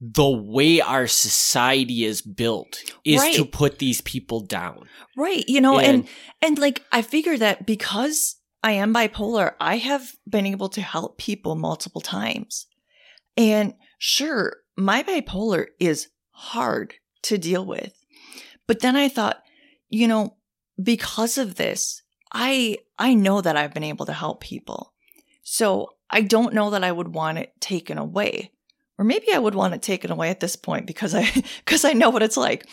the 0.00 0.28
way 0.30 0.80
our 0.80 1.06
society 1.08 2.04
is 2.04 2.22
built 2.22 2.78
is 3.04 3.20
to 3.36 3.44
put 3.44 3.78
these 3.78 4.00
people 4.00 4.40
down 4.40 4.88
Right. 5.16 5.44
You 5.48 5.60
know, 5.60 5.78
and, 5.80 5.94
And- 6.04 6.08
and 6.40 6.58
like 6.58 6.84
I 6.92 7.02
figure 7.02 7.36
that 7.38 7.66
because 7.66 8.36
I 8.62 8.72
am 8.72 8.94
bipolar, 8.94 9.54
I 9.60 9.78
have 9.78 10.12
been 10.28 10.46
able 10.46 10.68
to 10.70 10.80
help 10.80 11.18
people 11.18 11.56
multiple 11.56 12.00
times. 12.00 12.66
And 13.36 13.74
sure, 13.98 14.58
my 14.76 15.02
bipolar 15.02 15.66
is 15.80 16.08
hard 16.30 16.94
to 17.22 17.36
deal 17.36 17.64
with. 17.66 17.92
But 18.68 18.78
then 18.78 18.94
I 18.94 19.08
thought, 19.08 19.42
you 19.90 20.06
know, 20.06 20.36
because 20.82 21.38
of 21.38 21.56
this, 21.56 22.02
I 22.32 22.78
I 22.98 23.14
know 23.14 23.40
that 23.40 23.56
I've 23.56 23.74
been 23.74 23.84
able 23.84 24.06
to 24.06 24.12
help 24.12 24.40
people. 24.40 24.92
So 25.42 25.94
I 26.10 26.22
don't 26.22 26.54
know 26.54 26.70
that 26.70 26.84
I 26.84 26.92
would 26.92 27.08
want 27.08 27.38
it 27.38 27.52
taken 27.60 27.98
away. 27.98 28.52
Or 28.98 29.04
maybe 29.04 29.32
I 29.32 29.38
would 29.38 29.54
want 29.54 29.74
it 29.74 29.82
taken 29.82 30.10
away 30.10 30.30
at 30.30 30.40
this 30.40 30.56
point 30.56 30.86
because 30.86 31.14
I 31.14 31.30
because 31.64 31.84
I 31.84 31.92
know 31.92 32.10
what 32.10 32.22
it's 32.22 32.36
like. 32.36 32.68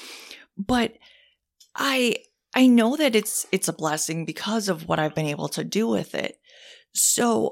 But 0.57 0.93
I 1.75 2.17
I 2.53 2.67
know 2.67 2.95
that 2.95 3.15
it's 3.15 3.45
it's 3.51 3.67
a 3.67 3.73
blessing 3.73 4.25
because 4.25 4.69
of 4.69 4.87
what 4.87 4.99
I've 4.99 5.15
been 5.15 5.25
able 5.25 5.49
to 5.49 5.63
do 5.63 5.87
with 5.87 6.15
it. 6.15 6.39
So 6.93 7.51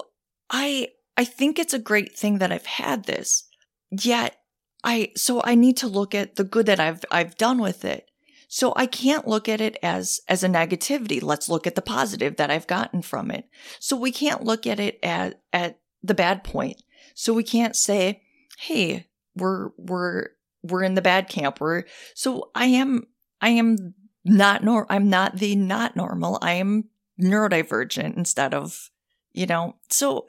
I 0.49 0.89
I 1.18 1.26
think 1.26 1.60
it's 1.60 1.74
a 1.74 1.80
great 1.80 2.18
thing 2.18 2.39
that 2.39 2.51
I've 2.51 2.66
had 2.66 3.06
this. 3.06 3.43
Yet 3.91 4.38
I 4.84 5.12
so 5.16 5.41
I 5.43 5.56
need 5.56 5.78
to 5.78 5.88
look 5.88 6.16
at 6.16 6.36
the 6.36 6.43
good 6.43 6.66
that 6.66 6.80
I've 6.80 7.04
I've 7.12 7.38
done 7.38 7.60
with 7.60 7.86
it. 7.86 8.10
So 8.54 8.72
I 8.76 8.86
can't 8.86 9.28
look 9.28 9.49
at 9.49 9.62
it 9.62 9.80
as 9.82 10.22
as 10.28 10.43
a 10.43 10.47
negativity. 10.47 11.24
Let's 11.24 11.49
look 11.49 11.66
at 11.66 11.74
the 11.74 11.82
positive 11.82 12.36
that 12.36 12.51
I've 12.51 12.68
gotten 12.68 13.01
from 13.01 13.32
it. 13.32 13.49
So 13.80 13.97
we 13.97 14.12
can't 14.12 14.43
look 14.43 14.68
at 14.68 14.80
it 14.80 14.99
at 15.01 15.41
at 15.51 15.80
the 16.04 16.14
bad 16.14 16.43
point. 16.43 16.84
So 17.16 17.34
we 17.34 17.41
can't 17.41 17.76
say, 17.76 18.22
"Hey, 18.60 19.08
we're 19.36 19.72
we're 19.76 20.28
we're 20.62 20.84
in 20.84 20.93
the 20.93 21.01
bad 21.01 21.30
camp." 21.30 21.60
We're 21.60 21.86
so 22.14 22.51
I 22.54 22.66
am 22.66 23.08
I 23.41 23.49
am 23.49 23.95
not 24.24 24.64
nor 24.64 24.86
I'm 24.88 25.10
not 25.10 25.38
the 25.38 25.56
not 25.56 25.95
normal. 25.95 26.38
I 26.43 26.54
am 26.54 26.89
neurodivergent 27.20 28.16
instead 28.16 28.54
of, 28.54 28.91
you 29.32 29.47
know. 29.47 29.78
So 29.89 30.28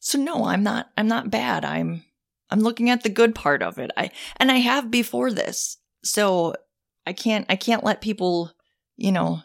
so 0.00 0.18
no, 0.18 0.46
I'm 0.46 0.64
not 0.64 0.90
I'm 0.98 1.06
not 1.06 1.30
bad. 1.30 1.64
I'm 1.64 2.02
I'm 2.50 2.62
looking 2.62 2.90
at 2.90 3.04
the 3.04 3.10
good 3.10 3.32
part 3.32 3.62
of 3.62 3.78
it. 3.78 3.92
I 3.96 4.10
and 4.38 4.50
I 4.50 4.56
have 4.56 4.90
before 4.90 5.30
this. 5.30 5.76
So 6.02 6.56
I 7.06 7.12
can't 7.12 7.46
I 7.48 7.56
can't 7.56 7.84
let 7.84 8.00
people, 8.00 8.52
you 8.96 9.12
know, 9.12 9.40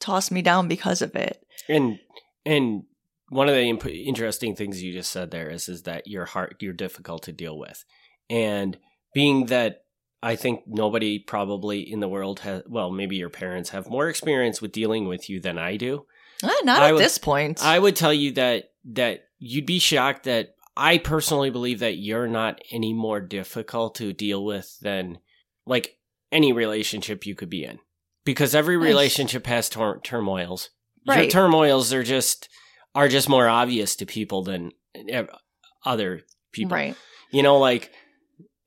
toss 0.00 0.30
me 0.30 0.42
down 0.42 0.68
because 0.68 1.02
of 1.02 1.14
it. 1.16 1.42
and 1.68 1.98
and 2.46 2.84
one 3.28 3.48
of 3.48 3.54
the 3.54 3.62
imp- 3.62 3.86
interesting 3.86 4.56
things 4.56 4.82
you 4.82 4.92
just 4.92 5.12
said 5.12 5.30
there 5.30 5.50
is 5.50 5.68
is 5.68 5.82
that 5.84 6.06
you're 6.06 6.24
hard 6.24 6.56
you're 6.60 6.72
difficult 6.72 7.22
to 7.24 7.32
deal 7.32 7.56
with 7.58 7.84
and 8.28 8.76
being 9.14 9.46
that 9.46 9.84
i 10.22 10.34
think 10.34 10.62
nobody 10.66 11.18
probably 11.18 11.80
in 11.80 12.00
the 12.00 12.08
world 12.08 12.40
has 12.40 12.62
well 12.66 12.90
maybe 12.90 13.14
your 13.16 13.28
parents 13.28 13.70
have 13.70 13.88
more 13.88 14.08
experience 14.08 14.60
with 14.60 14.72
dealing 14.72 15.06
with 15.06 15.28
you 15.30 15.38
than 15.38 15.58
i 15.58 15.76
do 15.76 16.06
Ah, 16.42 16.56
not 16.64 16.82
I 16.82 16.88
at 16.88 16.94
would- 16.94 17.02
this 17.04 17.18
point. 17.18 17.62
i 17.62 17.78
would 17.78 17.94
tell 17.94 18.12
you 18.12 18.32
that 18.32 18.70
that 18.92 19.26
you'd 19.38 19.66
be 19.66 19.78
shocked 19.78 20.24
that 20.24 20.54
i 20.76 20.98
personally 20.98 21.50
believe 21.50 21.78
that 21.80 21.98
you're 21.98 22.26
not 22.26 22.60
any 22.72 22.92
more 22.94 23.20
difficult 23.20 23.94
to 23.96 24.12
deal 24.12 24.44
with 24.44 24.76
than 24.80 25.18
like 25.66 25.98
any 26.32 26.52
relationship 26.52 27.26
you 27.26 27.34
could 27.34 27.50
be 27.50 27.64
in 27.64 27.78
because 28.24 28.54
every 28.54 28.76
Nice. 28.76 28.86
relationship 28.86 29.46
has 29.46 29.68
tur- 29.68 30.00
turmoils 30.02 30.70
Right. 31.06 31.22
your 31.22 31.30
turmoils 31.30 31.92
are 31.92 32.02
just 32.02 32.48
are 32.94 33.08
just 33.08 33.28
more 33.28 33.48
obvious 33.48 33.96
to 33.96 34.06
people 34.06 34.42
than 34.42 34.72
eh, 34.94 35.24
other 35.84 36.22
people 36.52 36.76
right. 36.76 36.94
you 37.30 37.42
know 37.42 37.58
like 37.58 37.90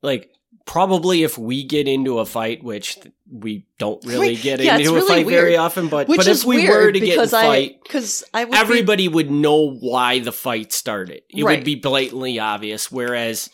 like 0.02 0.30
probably 0.66 1.24
if 1.24 1.38
we 1.38 1.64
get 1.66 1.88
into 1.90 2.20
a 2.20 2.26
fight, 2.26 2.64
which 2.64 2.98
we 3.30 3.66
don't 3.80 4.04
really 4.06 4.36
get 4.50 4.62
Yeah, 4.62 4.78
into 4.78 4.92
a 4.92 4.94
really 4.96 5.08
fight 5.24 5.28
very 5.28 5.58
often, 5.58 5.90
but 5.90 6.08
Which 6.08 6.18
but 6.18 6.28
if 6.28 6.46
we 6.46 6.70
were 6.70 6.90
to 6.92 7.00
get 7.02 7.18
in 7.18 7.24
a 7.24 7.28
fight, 7.28 7.84
because 7.84 8.24
I 8.34 8.46
would 8.46 8.52
be- 8.52 8.58
everybody 8.58 9.08
would 9.10 9.30
know 9.30 9.72
why 9.74 10.20
the 10.20 10.32
fight 10.32 10.72
started. 10.72 11.24
It 11.30 11.44
Right. 11.44 11.58
would 11.60 11.66
be 11.66 11.76
blatantly 11.76 12.40
obvious. 12.40 12.90
Whereas 12.92 13.50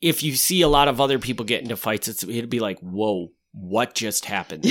if 0.00 0.22
you 0.22 0.36
see 0.36 0.62
a 0.62 0.68
lot 0.68 0.88
of 0.88 1.00
other 1.02 1.18
people 1.18 1.44
get 1.44 1.60
into 1.62 1.76
fights, 1.76 2.08
it's 2.08 2.22
it'd 2.22 2.48
be 2.50 2.60
like, 2.60 2.78
whoa, 2.80 3.28
what 3.52 3.94
just 3.94 4.24
happened? 4.24 4.64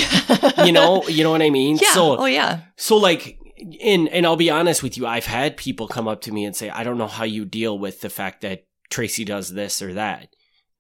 you 0.66 0.72
know, 0.72 1.08
you 1.08 1.24
know 1.24 1.32
what 1.32 1.42
I 1.42 1.50
mean? 1.50 1.78
yeah. 1.82 1.94
So 1.94 2.18
oh 2.18 2.26
yeah. 2.26 2.62
so 2.76 2.98
like 2.98 3.40
and 3.84 4.08
and 4.10 4.26
I'll 4.26 4.36
be 4.36 4.50
honest 4.50 4.84
with 4.84 4.98
you, 4.98 5.08
I've 5.08 5.26
had 5.26 5.58
people 5.58 5.88
come 5.88 6.08
up 6.08 6.22
to 6.22 6.32
me 6.32 6.46
and 6.46 6.56
say, 6.56 6.70
I 6.70 6.84
don't 6.84 6.98
know 6.98 7.08
how 7.08 7.24
you 7.24 7.46
deal 7.46 7.78
with 7.78 8.02
the 8.02 8.10
fact 8.10 8.42
that 8.42 8.66
Traci 8.90 9.26
does 9.26 9.54
this 9.54 9.82
or 9.82 9.94
that. 9.94 10.30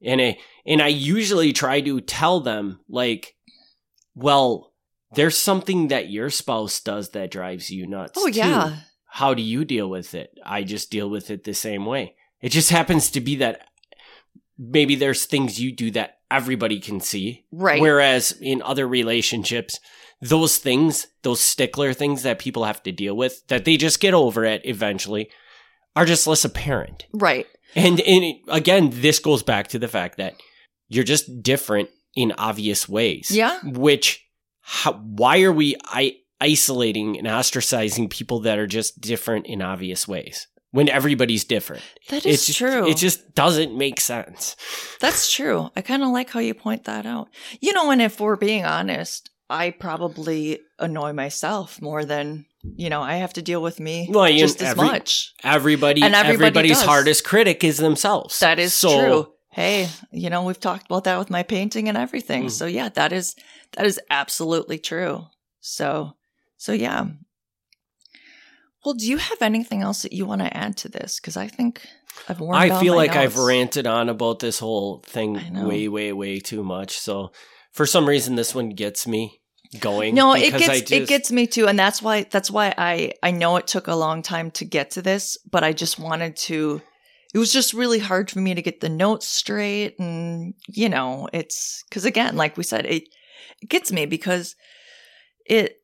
And 0.03 0.21
I 0.21 0.37
and 0.65 0.81
I 0.81 0.87
usually 0.87 1.53
try 1.53 1.81
to 1.81 2.01
tell 2.01 2.39
them 2.39 2.79
like, 2.87 3.35
well, 4.15 4.73
there's 5.13 5.37
something 5.37 5.87
that 5.87 6.09
your 6.09 6.29
spouse 6.29 6.79
does 6.79 7.09
that 7.09 7.31
drives 7.31 7.71
you 7.71 7.87
nuts. 7.87 8.13
Oh 8.17 8.29
too. 8.29 8.37
yeah. 8.37 8.77
How 9.05 9.33
do 9.33 9.41
you 9.41 9.65
deal 9.65 9.89
with 9.89 10.13
it? 10.13 10.37
I 10.45 10.63
just 10.63 10.91
deal 10.91 11.09
with 11.09 11.31
it 11.31 11.43
the 11.43 11.53
same 11.53 11.85
way. 11.85 12.15
It 12.41 12.49
just 12.49 12.69
happens 12.69 13.09
to 13.11 13.21
be 13.21 13.37
that 13.37 13.61
maybe 14.57 14.95
there's 14.95 15.25
things 15.25 15.59
you 15.59 15.71
do 15.71 15.91
that 15.91 16.16
everybody 16.31 16.79
can 16.79 16.99
see. 16.99 17.45
Right. 17.51 17.81
Whereas 17.81 18.31
in 18.41 18.61
other 18.61 18.87
relationships, 18.87 19.79
those 20.21 20.57
things, 20.57 21.07
those 21.23 21.39
stickler 21.41 21.93
things 21.93 22.23
that 22.23 22.39
people 22.39 22.65
have 22.65 22.81
to 22.83 22.91
deal 22.91 23.15
with, 23.15 23.45
that 23.47 23.65
they 23.65 23.77
just 23.77 23.99
get 23.99 24.13
over 24.13 24.43
it 24.45 24.61
eventually, 24.65 25.29
are 25.95 26.05
just 26.05 26.27
less 26.27 26.45
apparent. 26.45 27.05
right. 27.13 27.45
And, 27.75 27.99
and 27.99 28.23
it- 28.23 28.37
again, 28.47 28.89
this 28.93 29.19
goes 29.19 29.43
back 29.43 29.67
to 29.69 29.79
the 29.79 29.87
fact 29.87 30.17
that 30.17 30.35
you're 30.87 31.03
just 31.03 31.43
different 31.43 31.89
in 32.15 32.31
obvious 32.37 32.87
ways. 32.89 33.29
Yeah. 33.29 33.59
Which, 33.63 34.25
how, 34.61 34.93
why 34.93 35.43
are 35.43 35.51
we 35.51 35.75
I, 35.85 36.15
isolating 36.41 37.17
and 37.17 37.27
ostracizing 37.27 38.09
people 38.09 38.39
that 38.41 38.57
are 38.57 38.67
just 38.67 38.99
different 39.01 39.45
in 39.47 39.61
obvious 39.61 40.07
ways 40.07 40.47
when 40.71 40.89
everybody's 40.89 41.43
different? 41.45 41.83
That 42.09 42.25
is 42.25 42.35
It's 42.35 42.45
just- 42.47 42.57
true. 42.59 42.87
It 42.89 42.97
just 42.97 43.33
doesn't 43.35 43.77
make 43.77 43.99
sense. 43.99 44.55
That's 44.99 45.31
true. 45.31 45.69
I 45.75 45.81
kind 45.81 46.03
of 46.03 46.09
like 46.09 46.29
how 46.29 46.39
you 46.39 46.53
point 46.53 46.83
that 46.85 47.05
out. 47.05 47.29
You 47.61 47.73
know, 47.73 47.89
and 47.91 48.01
if 48.01 48.19
we're 48.19 48.35
being 48.35 48.65
honest, 48.65 49.29
I 49.49 49.69
probably 49.71 50.59
annoy 50.79 51.13
myself 51.13 51.81
more 51.81 52.03
than 52.05 52.45
you 52.75 52.89
know. 52.89 53.01
I 53.01 53.15
have 53.15 53.31
to 53.33 53.41
deal 53.41 53.61
with 53.61 53.79
me 53.79 54.07
Well, 54.11 54.27
you- 54.29 54.39
just 54.39 54.61
as 54.61 54.69
every- 54.71 54.85
much. 54.87 55.33
Everybody, 55.43 56.01
And 56.01 56.13
everybody 56.13 56.47
everybody's 56.47 56.77
does. 56.79 56.85
hardest 56.85 57.23
critic 57.23 57.63
is 57.63 57.77
themselves. 57.77 58.39
That 58.39 58.59
is 58.59 58.73
So- 58.73 58.99
true. 58.99 59.33
Hey, 59.51 59.89
you 60.11 60.29
know, 60.29 60.43
we've 60.43 60.59
talked 60.59 60.85
about 60.85 61.05
that 61.05 61.17
with 61.17 61.29
my 61.31 61.41
painting 61.43 61.87
and 61.89 61.97
everything. 61.97 62.45
Mm. 62.47 62.51
So 62.51 62.65
yeah, 62.67 62.89
that 62.89 63.11
is 63.13 63.35
that 63.77 63.85
is 63.87 63.99
absolutely 64.09 64.77
true. 64.79 65.27
So 65.61 66.13
so 66.57 66.73
yeah. 66.73 67.05
Well, 68.85 68.93
do 68.93 69.07
you 69.07 69.17
have 69.17 69.41
anything 69.41 69.81
else 69.81 70.03
that 70.03 70.13
you 70.13 70.25
want 70.25 70.41
to 70.41 70.55
add 70.55 70.77
to 70.77 70.89
this? 70.89 71.19
Because 71.19 71.35
I 71.35 71.47
think 71.47 71.85
I've 72.29 72.39
worn. 72.39 72.55
I 72.55 72.79
feel 72.79 72.95
like 72.95 73.15
I've 73.15 73.37
ranted 73.37 73.87
on 73.87 74.09
about 74.09 74.39
this 74.39 74.59
whole 74.59 75.03
thing 75.05 75.39
way, 75.65 75.87
way, 75.87 76.13
way 76.13 76.39
too 76.39 76.63
much. 76.63 76.97
So 76.97 77.31
for 77.71 77.85
some 77.85 78.07
reason, 78.07 78.35
this 78.35 78.55
one 78.55 78.69
gets 78.69 79.07
me 79.07 79.41
going. 79.79 80.15
No, 80.15 80.33
it 80.33 80.51
gets 80.51 80.69
I 80.69 80.95
it 80.95 81.07
gets 81.07 81.31
me 81.31 81.47
too, 81.47 81.67
and 81.67 81.77
that's 81.77 82.01
why 82.01 82.23
that's 82.23 82.49
why 82.49 82.73
I 82.77 83.13
I 83.21 83.31
know 83.31 83.57
it 83.57 83.67
took 83.67 83.87
a 83.87 83.95
long 83.95 84.21
time 84.21 84.51
to 84.51 84.65
get 84.65 84.91
to 84.91 85.01
this, 85.01 85.37
but 85.49 85.63
I 85.63 85.73
just 85.73 85.99
wanted 85.99 86.35
to. 86.37 86.81
It 87.33 87.39
was 87.39 87.51
just 87.51 87.73
really 87.73 87.99
hard 87.99 88.31
for 88.31 88.39
me 88.39 88.55
to 88.55 88.61
get 88.61 88.79
the 88.79 88.89
notes 88.89 89.27
straight, 89.27 89.99
and 89.99 90.53
you 90.67 90.89
know, 90.89 91.27
it's 91.33 91.83
because 91.89 92.05
again, 92.05 92.35
like 92.35 92.57
we 92.57 92.63
said, 92.63 92.85
it 92.85 93.03
it 93.61 93.69
gets 93.69 93.91
me 93.91 94.05
because 94.05 94.55
it 95.45 95.76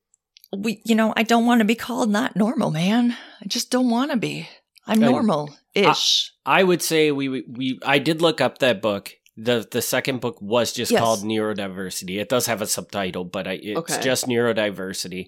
we 0.57 0.81
you 0.85 0.95
know 0.95 1.13
I 1.15 1.23
don't 1.23 1.45
want 1.45 1.59
to 1.59 1.65
be 1.65 1.75
called 1.75 2.09
not 2.09 2.35
normal, 2.35 2.71
man. 2.71 3.11
I 3.41 3.45
just 3.47 3.71
don't 3.71 3.89
want 3.89 4.11
to 4.11 4.17
be. 4.17 4.47
I'm 4.85 4.99
normal 4.99 5.53
ish. 5.73 6.31
I 6.45 6.63
would 6.63 6.81
say 6.81 7.11
we 7.11 7.29
we 7.29 7.79
I 7.85 7.99
did 7.99 8.21
look 8.21 8.41
up 8.41 8.57
that 8.59 8.81
book. 8.81 9.11
the 9.37 9.67
The 9.71 9.81
second 9.81 10.19
book 10.21 10.41
was 10.41 10.73
just 10.73 10.91
Yes. 10.91 10.99
called 11.01 11.21
Neurodiversity. 11.23 12.19
It 12.19 12.29
does 12.29 12.45
have 12.47 12.61
a 12.61 12.67
subtitle, 12.67 13.23
but 13.23 13.47
I, 13.47 13.53
it's 13.53 13.79
Okay. 13.79 14.01
just 14.01 14.27
Neurodiversity. 14.27 15.27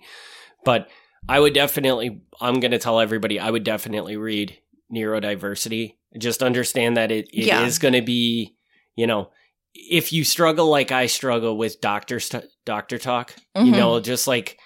But 0.65 0.89
I 1.29 1.39
would 1.39 1.53
definitely. 1.53 2.21
I'm 2.41 2.59
going 2.59 2.71
to 2.71 2.77
tell 2.79 2.99
everybody. 2.99 3.39
I 3.39 3.49
would 3.49 3.63
definitely 3.63 4.17
read 4.17 4.57
Neurodiversity. 4.93 5.95
Just 6.17 6.43
understand 6.43 6.97
that 6.97 7.11
it, 7.11 7.27
it 7.33 7.41
is 7.41 7.47
Yeah. 7.47 7.81
going 7.81 7.93
to 7.93 8.01
be. 8.01 8.55
You 8.95 9.07
know, 9.07 9.31
if 9.73 10.13
you 10.13 10.23
struggle 10.23 10.69
like 10.69 10.91
I 10.91 11.07
struggle 11.07 11.57
with 11.57 11.81
doctor 11.81 12.19
st- 12.19 12.45
doctor 12.65 12.97
talk, 12.97 13.35
you 13.55 13.63
Mhm. 13.73 13.77
know, 13.77 13.99
just 13.99 14.25
like 14.27 14.57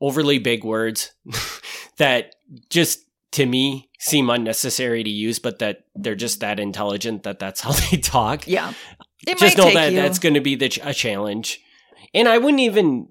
overly 0.00 0.38
big 0.38 0.64
words 0.64 1.12
that 1.98 2.34
just 2.70 3.00
to 3.32 3.46
me 3.46 3.90
seem 3.98 4.30
unnecessary 4.30 5.02
to 5.02 5.10
use, 5.10 5.38
but 5.38 5.58
that 5.58 5.84
they're 5.94 6.14
just 6.14 6.40
that 6.40 6.60
intelligent 6.60 7.22
that 7.24 7.38
that's 7.38 7.60
how 7.62 7.72
they 7.72 7.96
talk. 7.96 8.46
yeah, 8.46 8.72
it 9.26 9.38
just 9.38 9.56
know 9.56 9.72
that 9.72 9.92
you. 9.92 10.00
that's 10.00 10.18
going 10.18 10.34
to 10.34 10.40
be 10.40 10.54
the 10.54 10.68
ch- 10.68 10.80
a 10.82 10.94
challenge, 10.94 11.60
and 12.14 12.28
I 12.28 12.38
wouldn't 12.38 12.60
even 12.60 13.08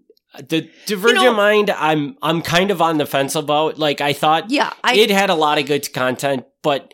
the 0.49 0.69
Divergent 0.85 1.23
know- 1.25 1.33
Mind. 1.33 1.69
I'm 1.69 2.17
I'm 2.21 2.41
kind 2.41 2.71
of 2.71 2.81
on 2.81 2.97
the 2.97 3.05
fence 3.05 3.35
about. 3.35 3.77
Like 3.77 4.01
I 4.01 4.13
thought 4.13 4.49
yeah, 4.51 4.73
I 4.83 4.95
it 4.95 5.09
had 5.09 5.29
a 5.29 5.35
lot 5.35 5.57
of 5.57 5.65
good 5.65 5.91
content, 5.93 6.45
but 6.61 6.93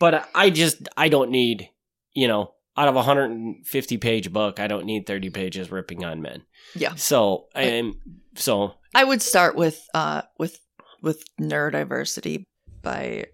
but 0.00 0.28
I 0.34 0.50
just 0.50 0.88
I 0.96 1.08
don't 1.08 1.30
need 1.30 1.68
you 2.14 2.28
know 2.28 2.52
out 2.76 2.88
of 2.88 2.94
a 2.94 2.98
150 2.98 3.98
page 3.98 4.32
book, 4.32 4.58
I 4.58 4.66
don't 4.66 4.86
need 4.86 5.06
30 5.06 5.30
pages 5.30 5.70
ripping 5.70 6.04
on 6.04 6.22
men. 6.22 6.42
yeah. 6.74 6.94
So 6.94 7.46
and 7.54 7.94
so 8.34 8.74
I 8.94 9.04
would 9.04 9.22
start 9.22 9.56
with 9.56 9.86
uh 9.94 10.22
with 10.38 10.58
with 11.02 11.24
neurodiversity 11.40 12.46
by 12.82 13.26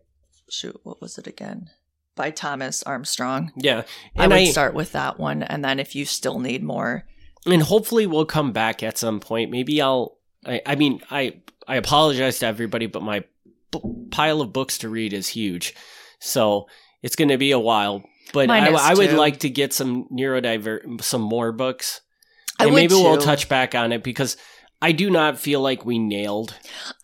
shoot 0.51 0.79
what 0.83 1.01
was 1.01 1.19
it 1.19 1.27
again 1.27 1.69
by 2.19 2.31
Thomas 2.31 2.83
Armstrong. 2.83 3.53
yeah, 3.57 3.85
I 4.17 4.27
would 4.27 4.37
I, 4.37 4.45
start 4.47 4.75
with 4.75 4.93
that 4.93 5.19
one, 5.19 5.43
and 5.43 5.65
then 5.65 5.79
if 5.79 5.95
you 5.95 6.05
still 6.05 6.41
need 6.41 6.63
more, 6.63 7.07
and 7.47 7.63
hopefully 7.63 8.07
we'll 8.07 8.27
come 8.27 8.53
back 8.53 8.83
at 8.83 8.99
some 8.99 9.21
point. 9.21 9.51
Maybe 9.51 9.81
I'll. 9.81 10.19
I, 10.45 10.61
I 10.67 10.75
mean, 10.75 11.01
I 11.11 11.41
I 11.67 11.77
apologize 11.77 12.41
to 12.41 12.47
everybody, 12.47 12.87
but 12.87 13.03
my 13.03 13.25
b- 13.71 13.81
pile 14.11 14.41
of 14.41 14.53
books 14.53 14.79
to 14.79 14.89
read 14.89 15.13
is 15.13 15.29
huge, 15.29 15.75
so 16.19 16.67
it's 17.03 17.17
going 17.17 17.29
to 17.29 17.39
be 17.39 17.53
a 17.53 17.59
while. 17.59 18.03
But 18.33 18.51
I, 18.51 18.69
I 18.73 18.95
would 18.95 19.13
like 19.13 19.41
to 19.41 19.51
get 19.51 19.73
some 19.73 20.07
neurodiver 20.13 21.01
some 21.03 21.23
more 21.23 21.53
books, 21.53 22.01
I 22.59 22.67
and 22.67 22.75
maybe 22.75 22.95
we'll 22.95 23.19
touch 23.19 23.49
back 23.49 23.75
on 23.75 23.93
it 23.93 24.03
because 24.03 24.37
I 24.81 24.93
do 24.93 25.11
not 25.11 25.39
feel 25.39 25.61
like 25.61 25.85
we 25.85 25.99
nailed 25.99 26.55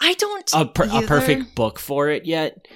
I 0.01 0.15
don't 0.15 0.51
a, 0.55 0.67
per, 0.67 0.85
a 0.91 1.03
perfect 1.07 1.55
book 1.55 1.79
for 1.79 2.09
it 2.09 2.25
yet. 2.27 2.67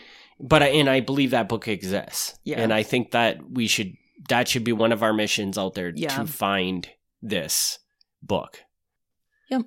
But 0.41 0.63
I, 0.63 0.67
and 0.69 0.89
I 0.89 1.01
believe 1.01 1.33
that 1.33 1.49
book 1.49 1.67
exists, 1.67 2.39
Yeah. 2.45 2.61
and 2.61 2.73
I 2.73 2.85
think 2.85 3.11
that 3.11 3.39
we 3.51 3.67
should 3.67 3.95
that 4.29 4.47
should 4.49 4.65
be 4.65 4.73
one 4.73 4.93
of 4.93 5.03
our 5.03 5.13
missions 5.13 5.59
out 5.59 5.75
there 5.75 5.93
Yeah. 5.95 6.17
to 6.17 6.27
find 6.27 6.89
this 7.21 7.79
book. 8.23 8.61
Yep. 9.51 9.63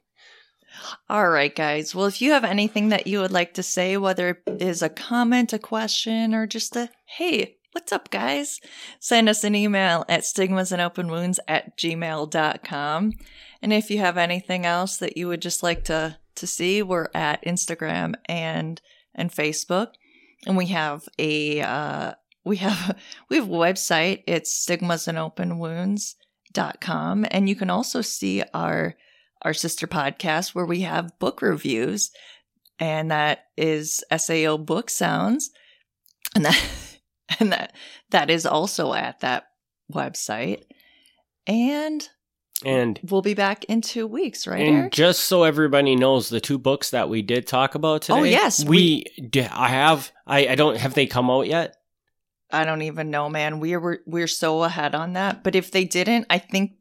All 1.10 1.30
right, 1.30 1.54
guys. 1.54 1.94
Well, 1.94 2.06
if 2.06 2.22
you 2.22 2.32
have 2.32 2.46
anything 2.46 2.90
that 2.90 3.06
you 3.06 3.20
would 3.20 3.32
like 3.32 3.54
to 3.56 3.64
say, 3.64 3.98
whether 3.98 4.42
it 4.48 4.62
is 4.62 4.82
a 4.82 4.90
comment, 4.90 5.52
a 5.52 5.60
question, 5.60 6.34
or 6.34 6.48
just 6.48 6.76
a 6.78 6.90
hey, 7.06 7.58
what's 7.72 7.92
up, 7.92 8.10
guys? 8.10 8.60
Send 9.00 9.30
us 9.30 9.44
an 9.44 9.56
email 9.56 10.06
at 10.10 10.26
stigmas 10.26 10.72
and 10.72 10.82
open 10.82 11.10
wounds 11.10 11.40
at 11.48 11.78
gmail.com. 11.78 13.14
And 13.62 13.74
if 13.74 13.90
you 13.90 14.00
have 14.00 14.18
anything 14.18 14.66
else 14.66 14.98
that 14.98 15.18
you 15.18 15.28
would 15.28 15.42
just 15.42 15.64
like 15.64 15.84
to, 15.86 16.18
to 16.36 16.48
see, 16.48 16.82
we're 16.82 17.08
at 17.14 17.44
Instagram 17.46 18.16
and 18.26 18.82
and 19.14 19.32
Facebook. 19.32 19.94
And 20.46 20.58
we 20.58 20.68
have 20.68 21.08
a 21.20 21.62
uh, 21.62 22.14
we 22.44 22.58
have 22.58 22.98
we 23.30 23.38
have 23.38 23.48
a 23.48 23.52
website. 23.52 24.24
It's 24.28 24.54
stigmas 24.54 25.08
and 25.08 25.18
open 25.18 25.60
wounds.com. 25.60 27.26
And 27.30 27.48
you 27.48 27.56
can 27.56 27.70
also 27.70 28.02
see 28.02 28.44
our 28.54 28.96
our 29.44 29.54
sister 29.54 29.88
podcast 29.88 30.54
where 30.54 30.66
we 30.66 30.82
have 30.82 31.18
book 31.20 31.42
reviews, 31.42 32.12
and 32.80 33.10
that 33.12 33.46
is 33.58 34.04
SAOW 34.12 34.58
Book 34.66 34.90
Sounds, 34.90 35.50
and 36.36 36.46
that 36.46 36.60
and 37.40 37.52
that 37.52 37.76
that 38.10 38.30
is 38.30 38.46
also 38.46 38.94
at 38.94 39.20
that 39.22 39.46
website. 39.92 40.64
And 41.48 42.08
And 42.64 43.00
we'll 43.10 43.22
be 43.24 43.34
back 43.34 43.64
in 43.66 43.82
two 43.82 44.06
weeks, 44.06 44.46
right, 44.46 44.62
and 44.66 44.78
Eric? 44.78 44.94
just 44.94 45.22
so 45.22 45.44
everybody 45.44 45.96
knows, 45.96 46.30
the 46.30 46.40
two 46.40 46.58
books 46.60 46.92
that 46.92 47.10
we 47.10 47.22
did 47.22 47.48
talk 47.48 47.76
about 47.76 48.10
oh, 48.10 48.16
today. 48.16 48.20
Oh, 48.20 48.24
yes, 48.24 48.64
we, 48.64 49.06
d- 49.30 49.42
I 49.42 49.70
have. 49.70 50.12
I 50.28 50.48
I 50.50 50.56
don't 50.56 50.78
have 50.78 50.94
they 50.94 51.08
come 51.08 51.30
out 51.32 51.48
yet. 51.48 51.76
I 52.52 52.66
don't 52.66 52.82
even 52.82 53.10
know, 53.10 53.30
man. 53.30 53.60
We're 53.60 54.02
we're 54.06 54.28
so 54.28 54.64
ahead 54.64 54.94
on 54.94 55.14
that. 55.14 55.44
But 55.44 55.56
if 55.56 55.72
they 55.72 55.86
didn't, 55.86 56.28
I 56.30 56.38
think 56.38 56.74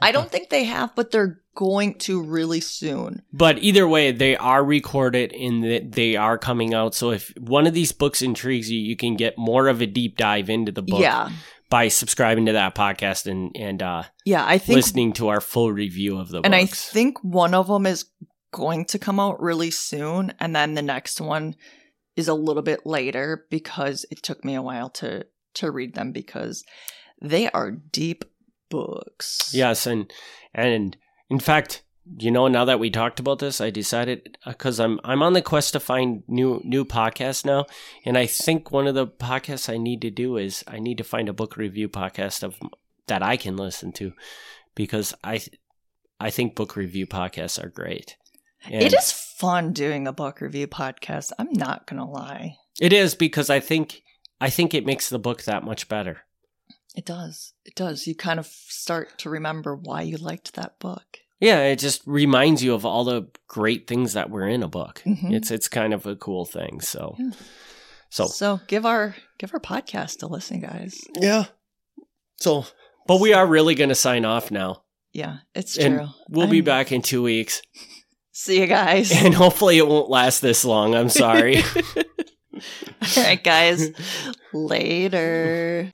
I 0.00 0.12
don't 0.12 0.30
think 0.30 0.48
they 0.48 0.64
have, 0.64 0.94
but 0.94 1.10
they're 1.10 1.40
going 1.54 1.94
to 1.94 2.22
really 2.22 2.60
soon. 2.60 3.22
But 3.32 3.58
either 3.58 3.86
way, 3.86 4.12
they 4.12 4.36
are 4.36 4.64
recorded 4.64 5.32
and 5.32 5.92
they 5.92 6.16
are 6.16 6.38
coming 6.38 6.72
out. 6.72 6.94
So 6.94 7.10
if 7.10 7.32
one 7.38 7.66
of 7.66 7.74
these 7.74 7.92
books 7.92 8.22
intrigues 8.22 8.70
you, 8.70 8.80
you 8.80 8.96
can 8.96 9.16
get 9.16 9.36
more 9.36 9.68
of 9.68 9.80
a 9.80 9.86
deep 9.86 10.16
dive 10.16 10.48
into 10.48 10.72
the 10.72 10.82
book. 10.82 11.00
Yeah. 11.00 11.30
by 11.68 11.88
subscribing 11.88 12.46
to 12.46 12.52
that 12.52 12.74
podcast 12.74 13.26
and 13.30 13.50
and 13.56 13.82
uh, 13.82 14.04
Yeah, 14.24 14.46
I 14.46 14.58
think 14.58 14.76
listening 14.76 15.12
to 15.14 15.28
our 15.28 15.40
full 15.40 15.72
review 15.72 16.18
of 16.18 16.28
the 16.28 16.40
and 16.42 16.54
I 16.54 16.66
think 16.66 17.22
one 17.24 17.54
of 17.54 17.66
them 17.66 17.86
is 17.86 18.04
going 18.52 18.84
to 18.86 18.98
come 18.98 19.18
out 19.18 19.42
really 19.42 19.70
soon 19.70 20.32
and 20.38 20.54
then 20.54 20.74
the 20.74 20.82
next 20.82 21.20
one 21.20 21.56
is 22.14 22.28
a 22.28 22.34
little 22.34 22.62
bit 22.62 22.86
later 22.86 23.46
because 23.50 24.06
it 24.10 24.22
took 24.22 24.44
me 24.44 24.54
a 24.54 24.62
while 24.62 24.88
to 24.90 25.26
to 25.54 25.70
read 25.70 25.94
them 25.94 26.12
because 26.12 26.64
they 27.20 27.50
are 27.50 27.70
deep 27.70 28.24
books. 28.68 29.50
yes, 29.54 29.86
and 29.86 30.12
and 30.54 30.96
in 31.28 31.40
fact, 31.40 31.82
you 32.18 32.30
know, 32.30 32.48
now 32.48 32.64
that 32.64 32.78
we 32.78 32.90
talked 32.90 33.20
about 33.20 33.38
this, 33.38 33.60
I 33.60 33.70
decided 33.70 34.38
uh, 34.44 34.52
because 34.52 34.78
I'm 34.78 35.00
I'm 35.04 35.22
on 35.22 35.32
the 35.32 35.42
quest 35.42 35.72
to 35.72 35.80
find 35.80 36.22
new 36.28 36.60
new 36.64 36.84
podcasts 36.84 37.44
now, 37.44 37.66
and 38.04 38.16
I 38.16 38.26
think 38.26 38.70
one 38.70 38.86
of 38.86 38.94
the 38.94 39.06
podcasts 39.06 39.72
I 39.72 39.76
need 39.76 40.02
to 40.02 40.10
do 40.10 40.36
is 40.36 40.64
I 40.66 40.78
need 40.78 40.98
to 40.98 41.04
find 41.04 41.28
a 41.28 41.34
book 41.34 41.56
review 41.56 41.88
podcast 41.88 42.42
of 42.42 42.58
that 43.06 43.22
I 43.22 43.36
can 43.36 43.56
listen 43.56 43.92
to 43.92 44.12
because 44.74 45.14
I 45.24 45.40
I 46.20 46.30
think 46.30 46.54
book 46.54 46.76
review 46.76 47.06
podcasts 47.06 47.62
are 47.62 47.68
great. 47.68 48.16
And 48.64 48.82
It 48.82 48.94
is 48.94 49.12
fun 49.12 49.72
doing 49.72 50.06
a 50.06 50.12
book 50.12 50.40
review 50.40 50.66
podcast. 50.66 51.32
I'm 51.38 51.52
not 51.52 51.86
going 51.86 51.98
to 51.98 52.10
lie. 52.10 52.56
It 52.80 52.92
is 52.92 53.14
because 53.14 53.50
I 53.50 53.60
think 53.60 54.02
I 54.40 54.50
think 54.50 54.74
it 54.74 54.86
makes 54.86 55.08
the 55.08 55.18
book 55.18 55.44
that 55.44 55.64
much 55.64 55.88
better. 55.88 56.22
It 56.96 57.04
does. 57.04 57.52
It 57.64 57.74
does. 57.74 58.06
You 58.06 58.14
kind 58.14 58.40
of 58.40 58.46
start 58.46 59.18
to 59.18 59.30
remember 59.30 59.76
why 59.76 60.02
you 60.02 60.16
liked 60.16 60.54
that 60.54 60.78
book. 60.80 61.18
Yeah, 61.38 61.64
it 61.64 61.78
just 61.78 62.00
reminds 62.06 62.64
you 62.64 62.72
of 62.72 62.86
all 62.86 63.04
the 63.04 63.28
great 63.46 63.86
things 63.86 64.14
that 64.14 64.30
were 64.30 64.48
in 64.48 64.62
a 64.62 64.68
book. 64.68 65.02
Mhm. 65.04 65.34
It's 65.34 65.50
it's 65.50 65.68
kind 65.68 65.92
of 65.92 66.06
a 66.06 66.16
cool 66.16 66.46
thing. 66.46 66.80
So, 66.80 67.14
Yeah. 67.18 67.30
so 68.08 68.26
So 68.26 68.60
give 68.66 68.86
our 68.86 69.14
give 69.38 69.52
our 69.52 69.60
podcast 69.60 70.22
a 70.22 70.26
listen, 70.26 70.60
guys. 70.60 70.98
yeah. 71.20 71.44
So, 72.40 72.64
but 73.06 73.20
we 73.20 73.34
are 73.34 73.46
really 73.46 73.74
going 73.74 73.90
to 73.90 73.94
sign 73.94 74.24
off 74.24 74.50
now, 74.50 74.82
Yeah, 75.12 75.38
it's 75.54 75.76
and 75.76 75.98
true. 75.98 76.08
we'll 76.30 76.48
be 76.48 76.56
I'm- 76.58 76.64
back 76.64 76.92
in 76.92 77.02
two 77.02 77.22
weeks, 77.22 77.60
See 78.32 78.58
you 78.60 78.66
guys. 78.66 79.12
and 79.12 79.34
hopefully 79.34 79.76
it 79.78 79.86
won't 79.86 80.08
last 80.08 80.40
this 80.40 80.64
long. 80.64 80.94
I'm 80.94 81.10
sorry. 81.10 81.62
All 82.54 83.22
right, 83.22 83.42
guys. 83.44 83.90
Later. 84.54 85.92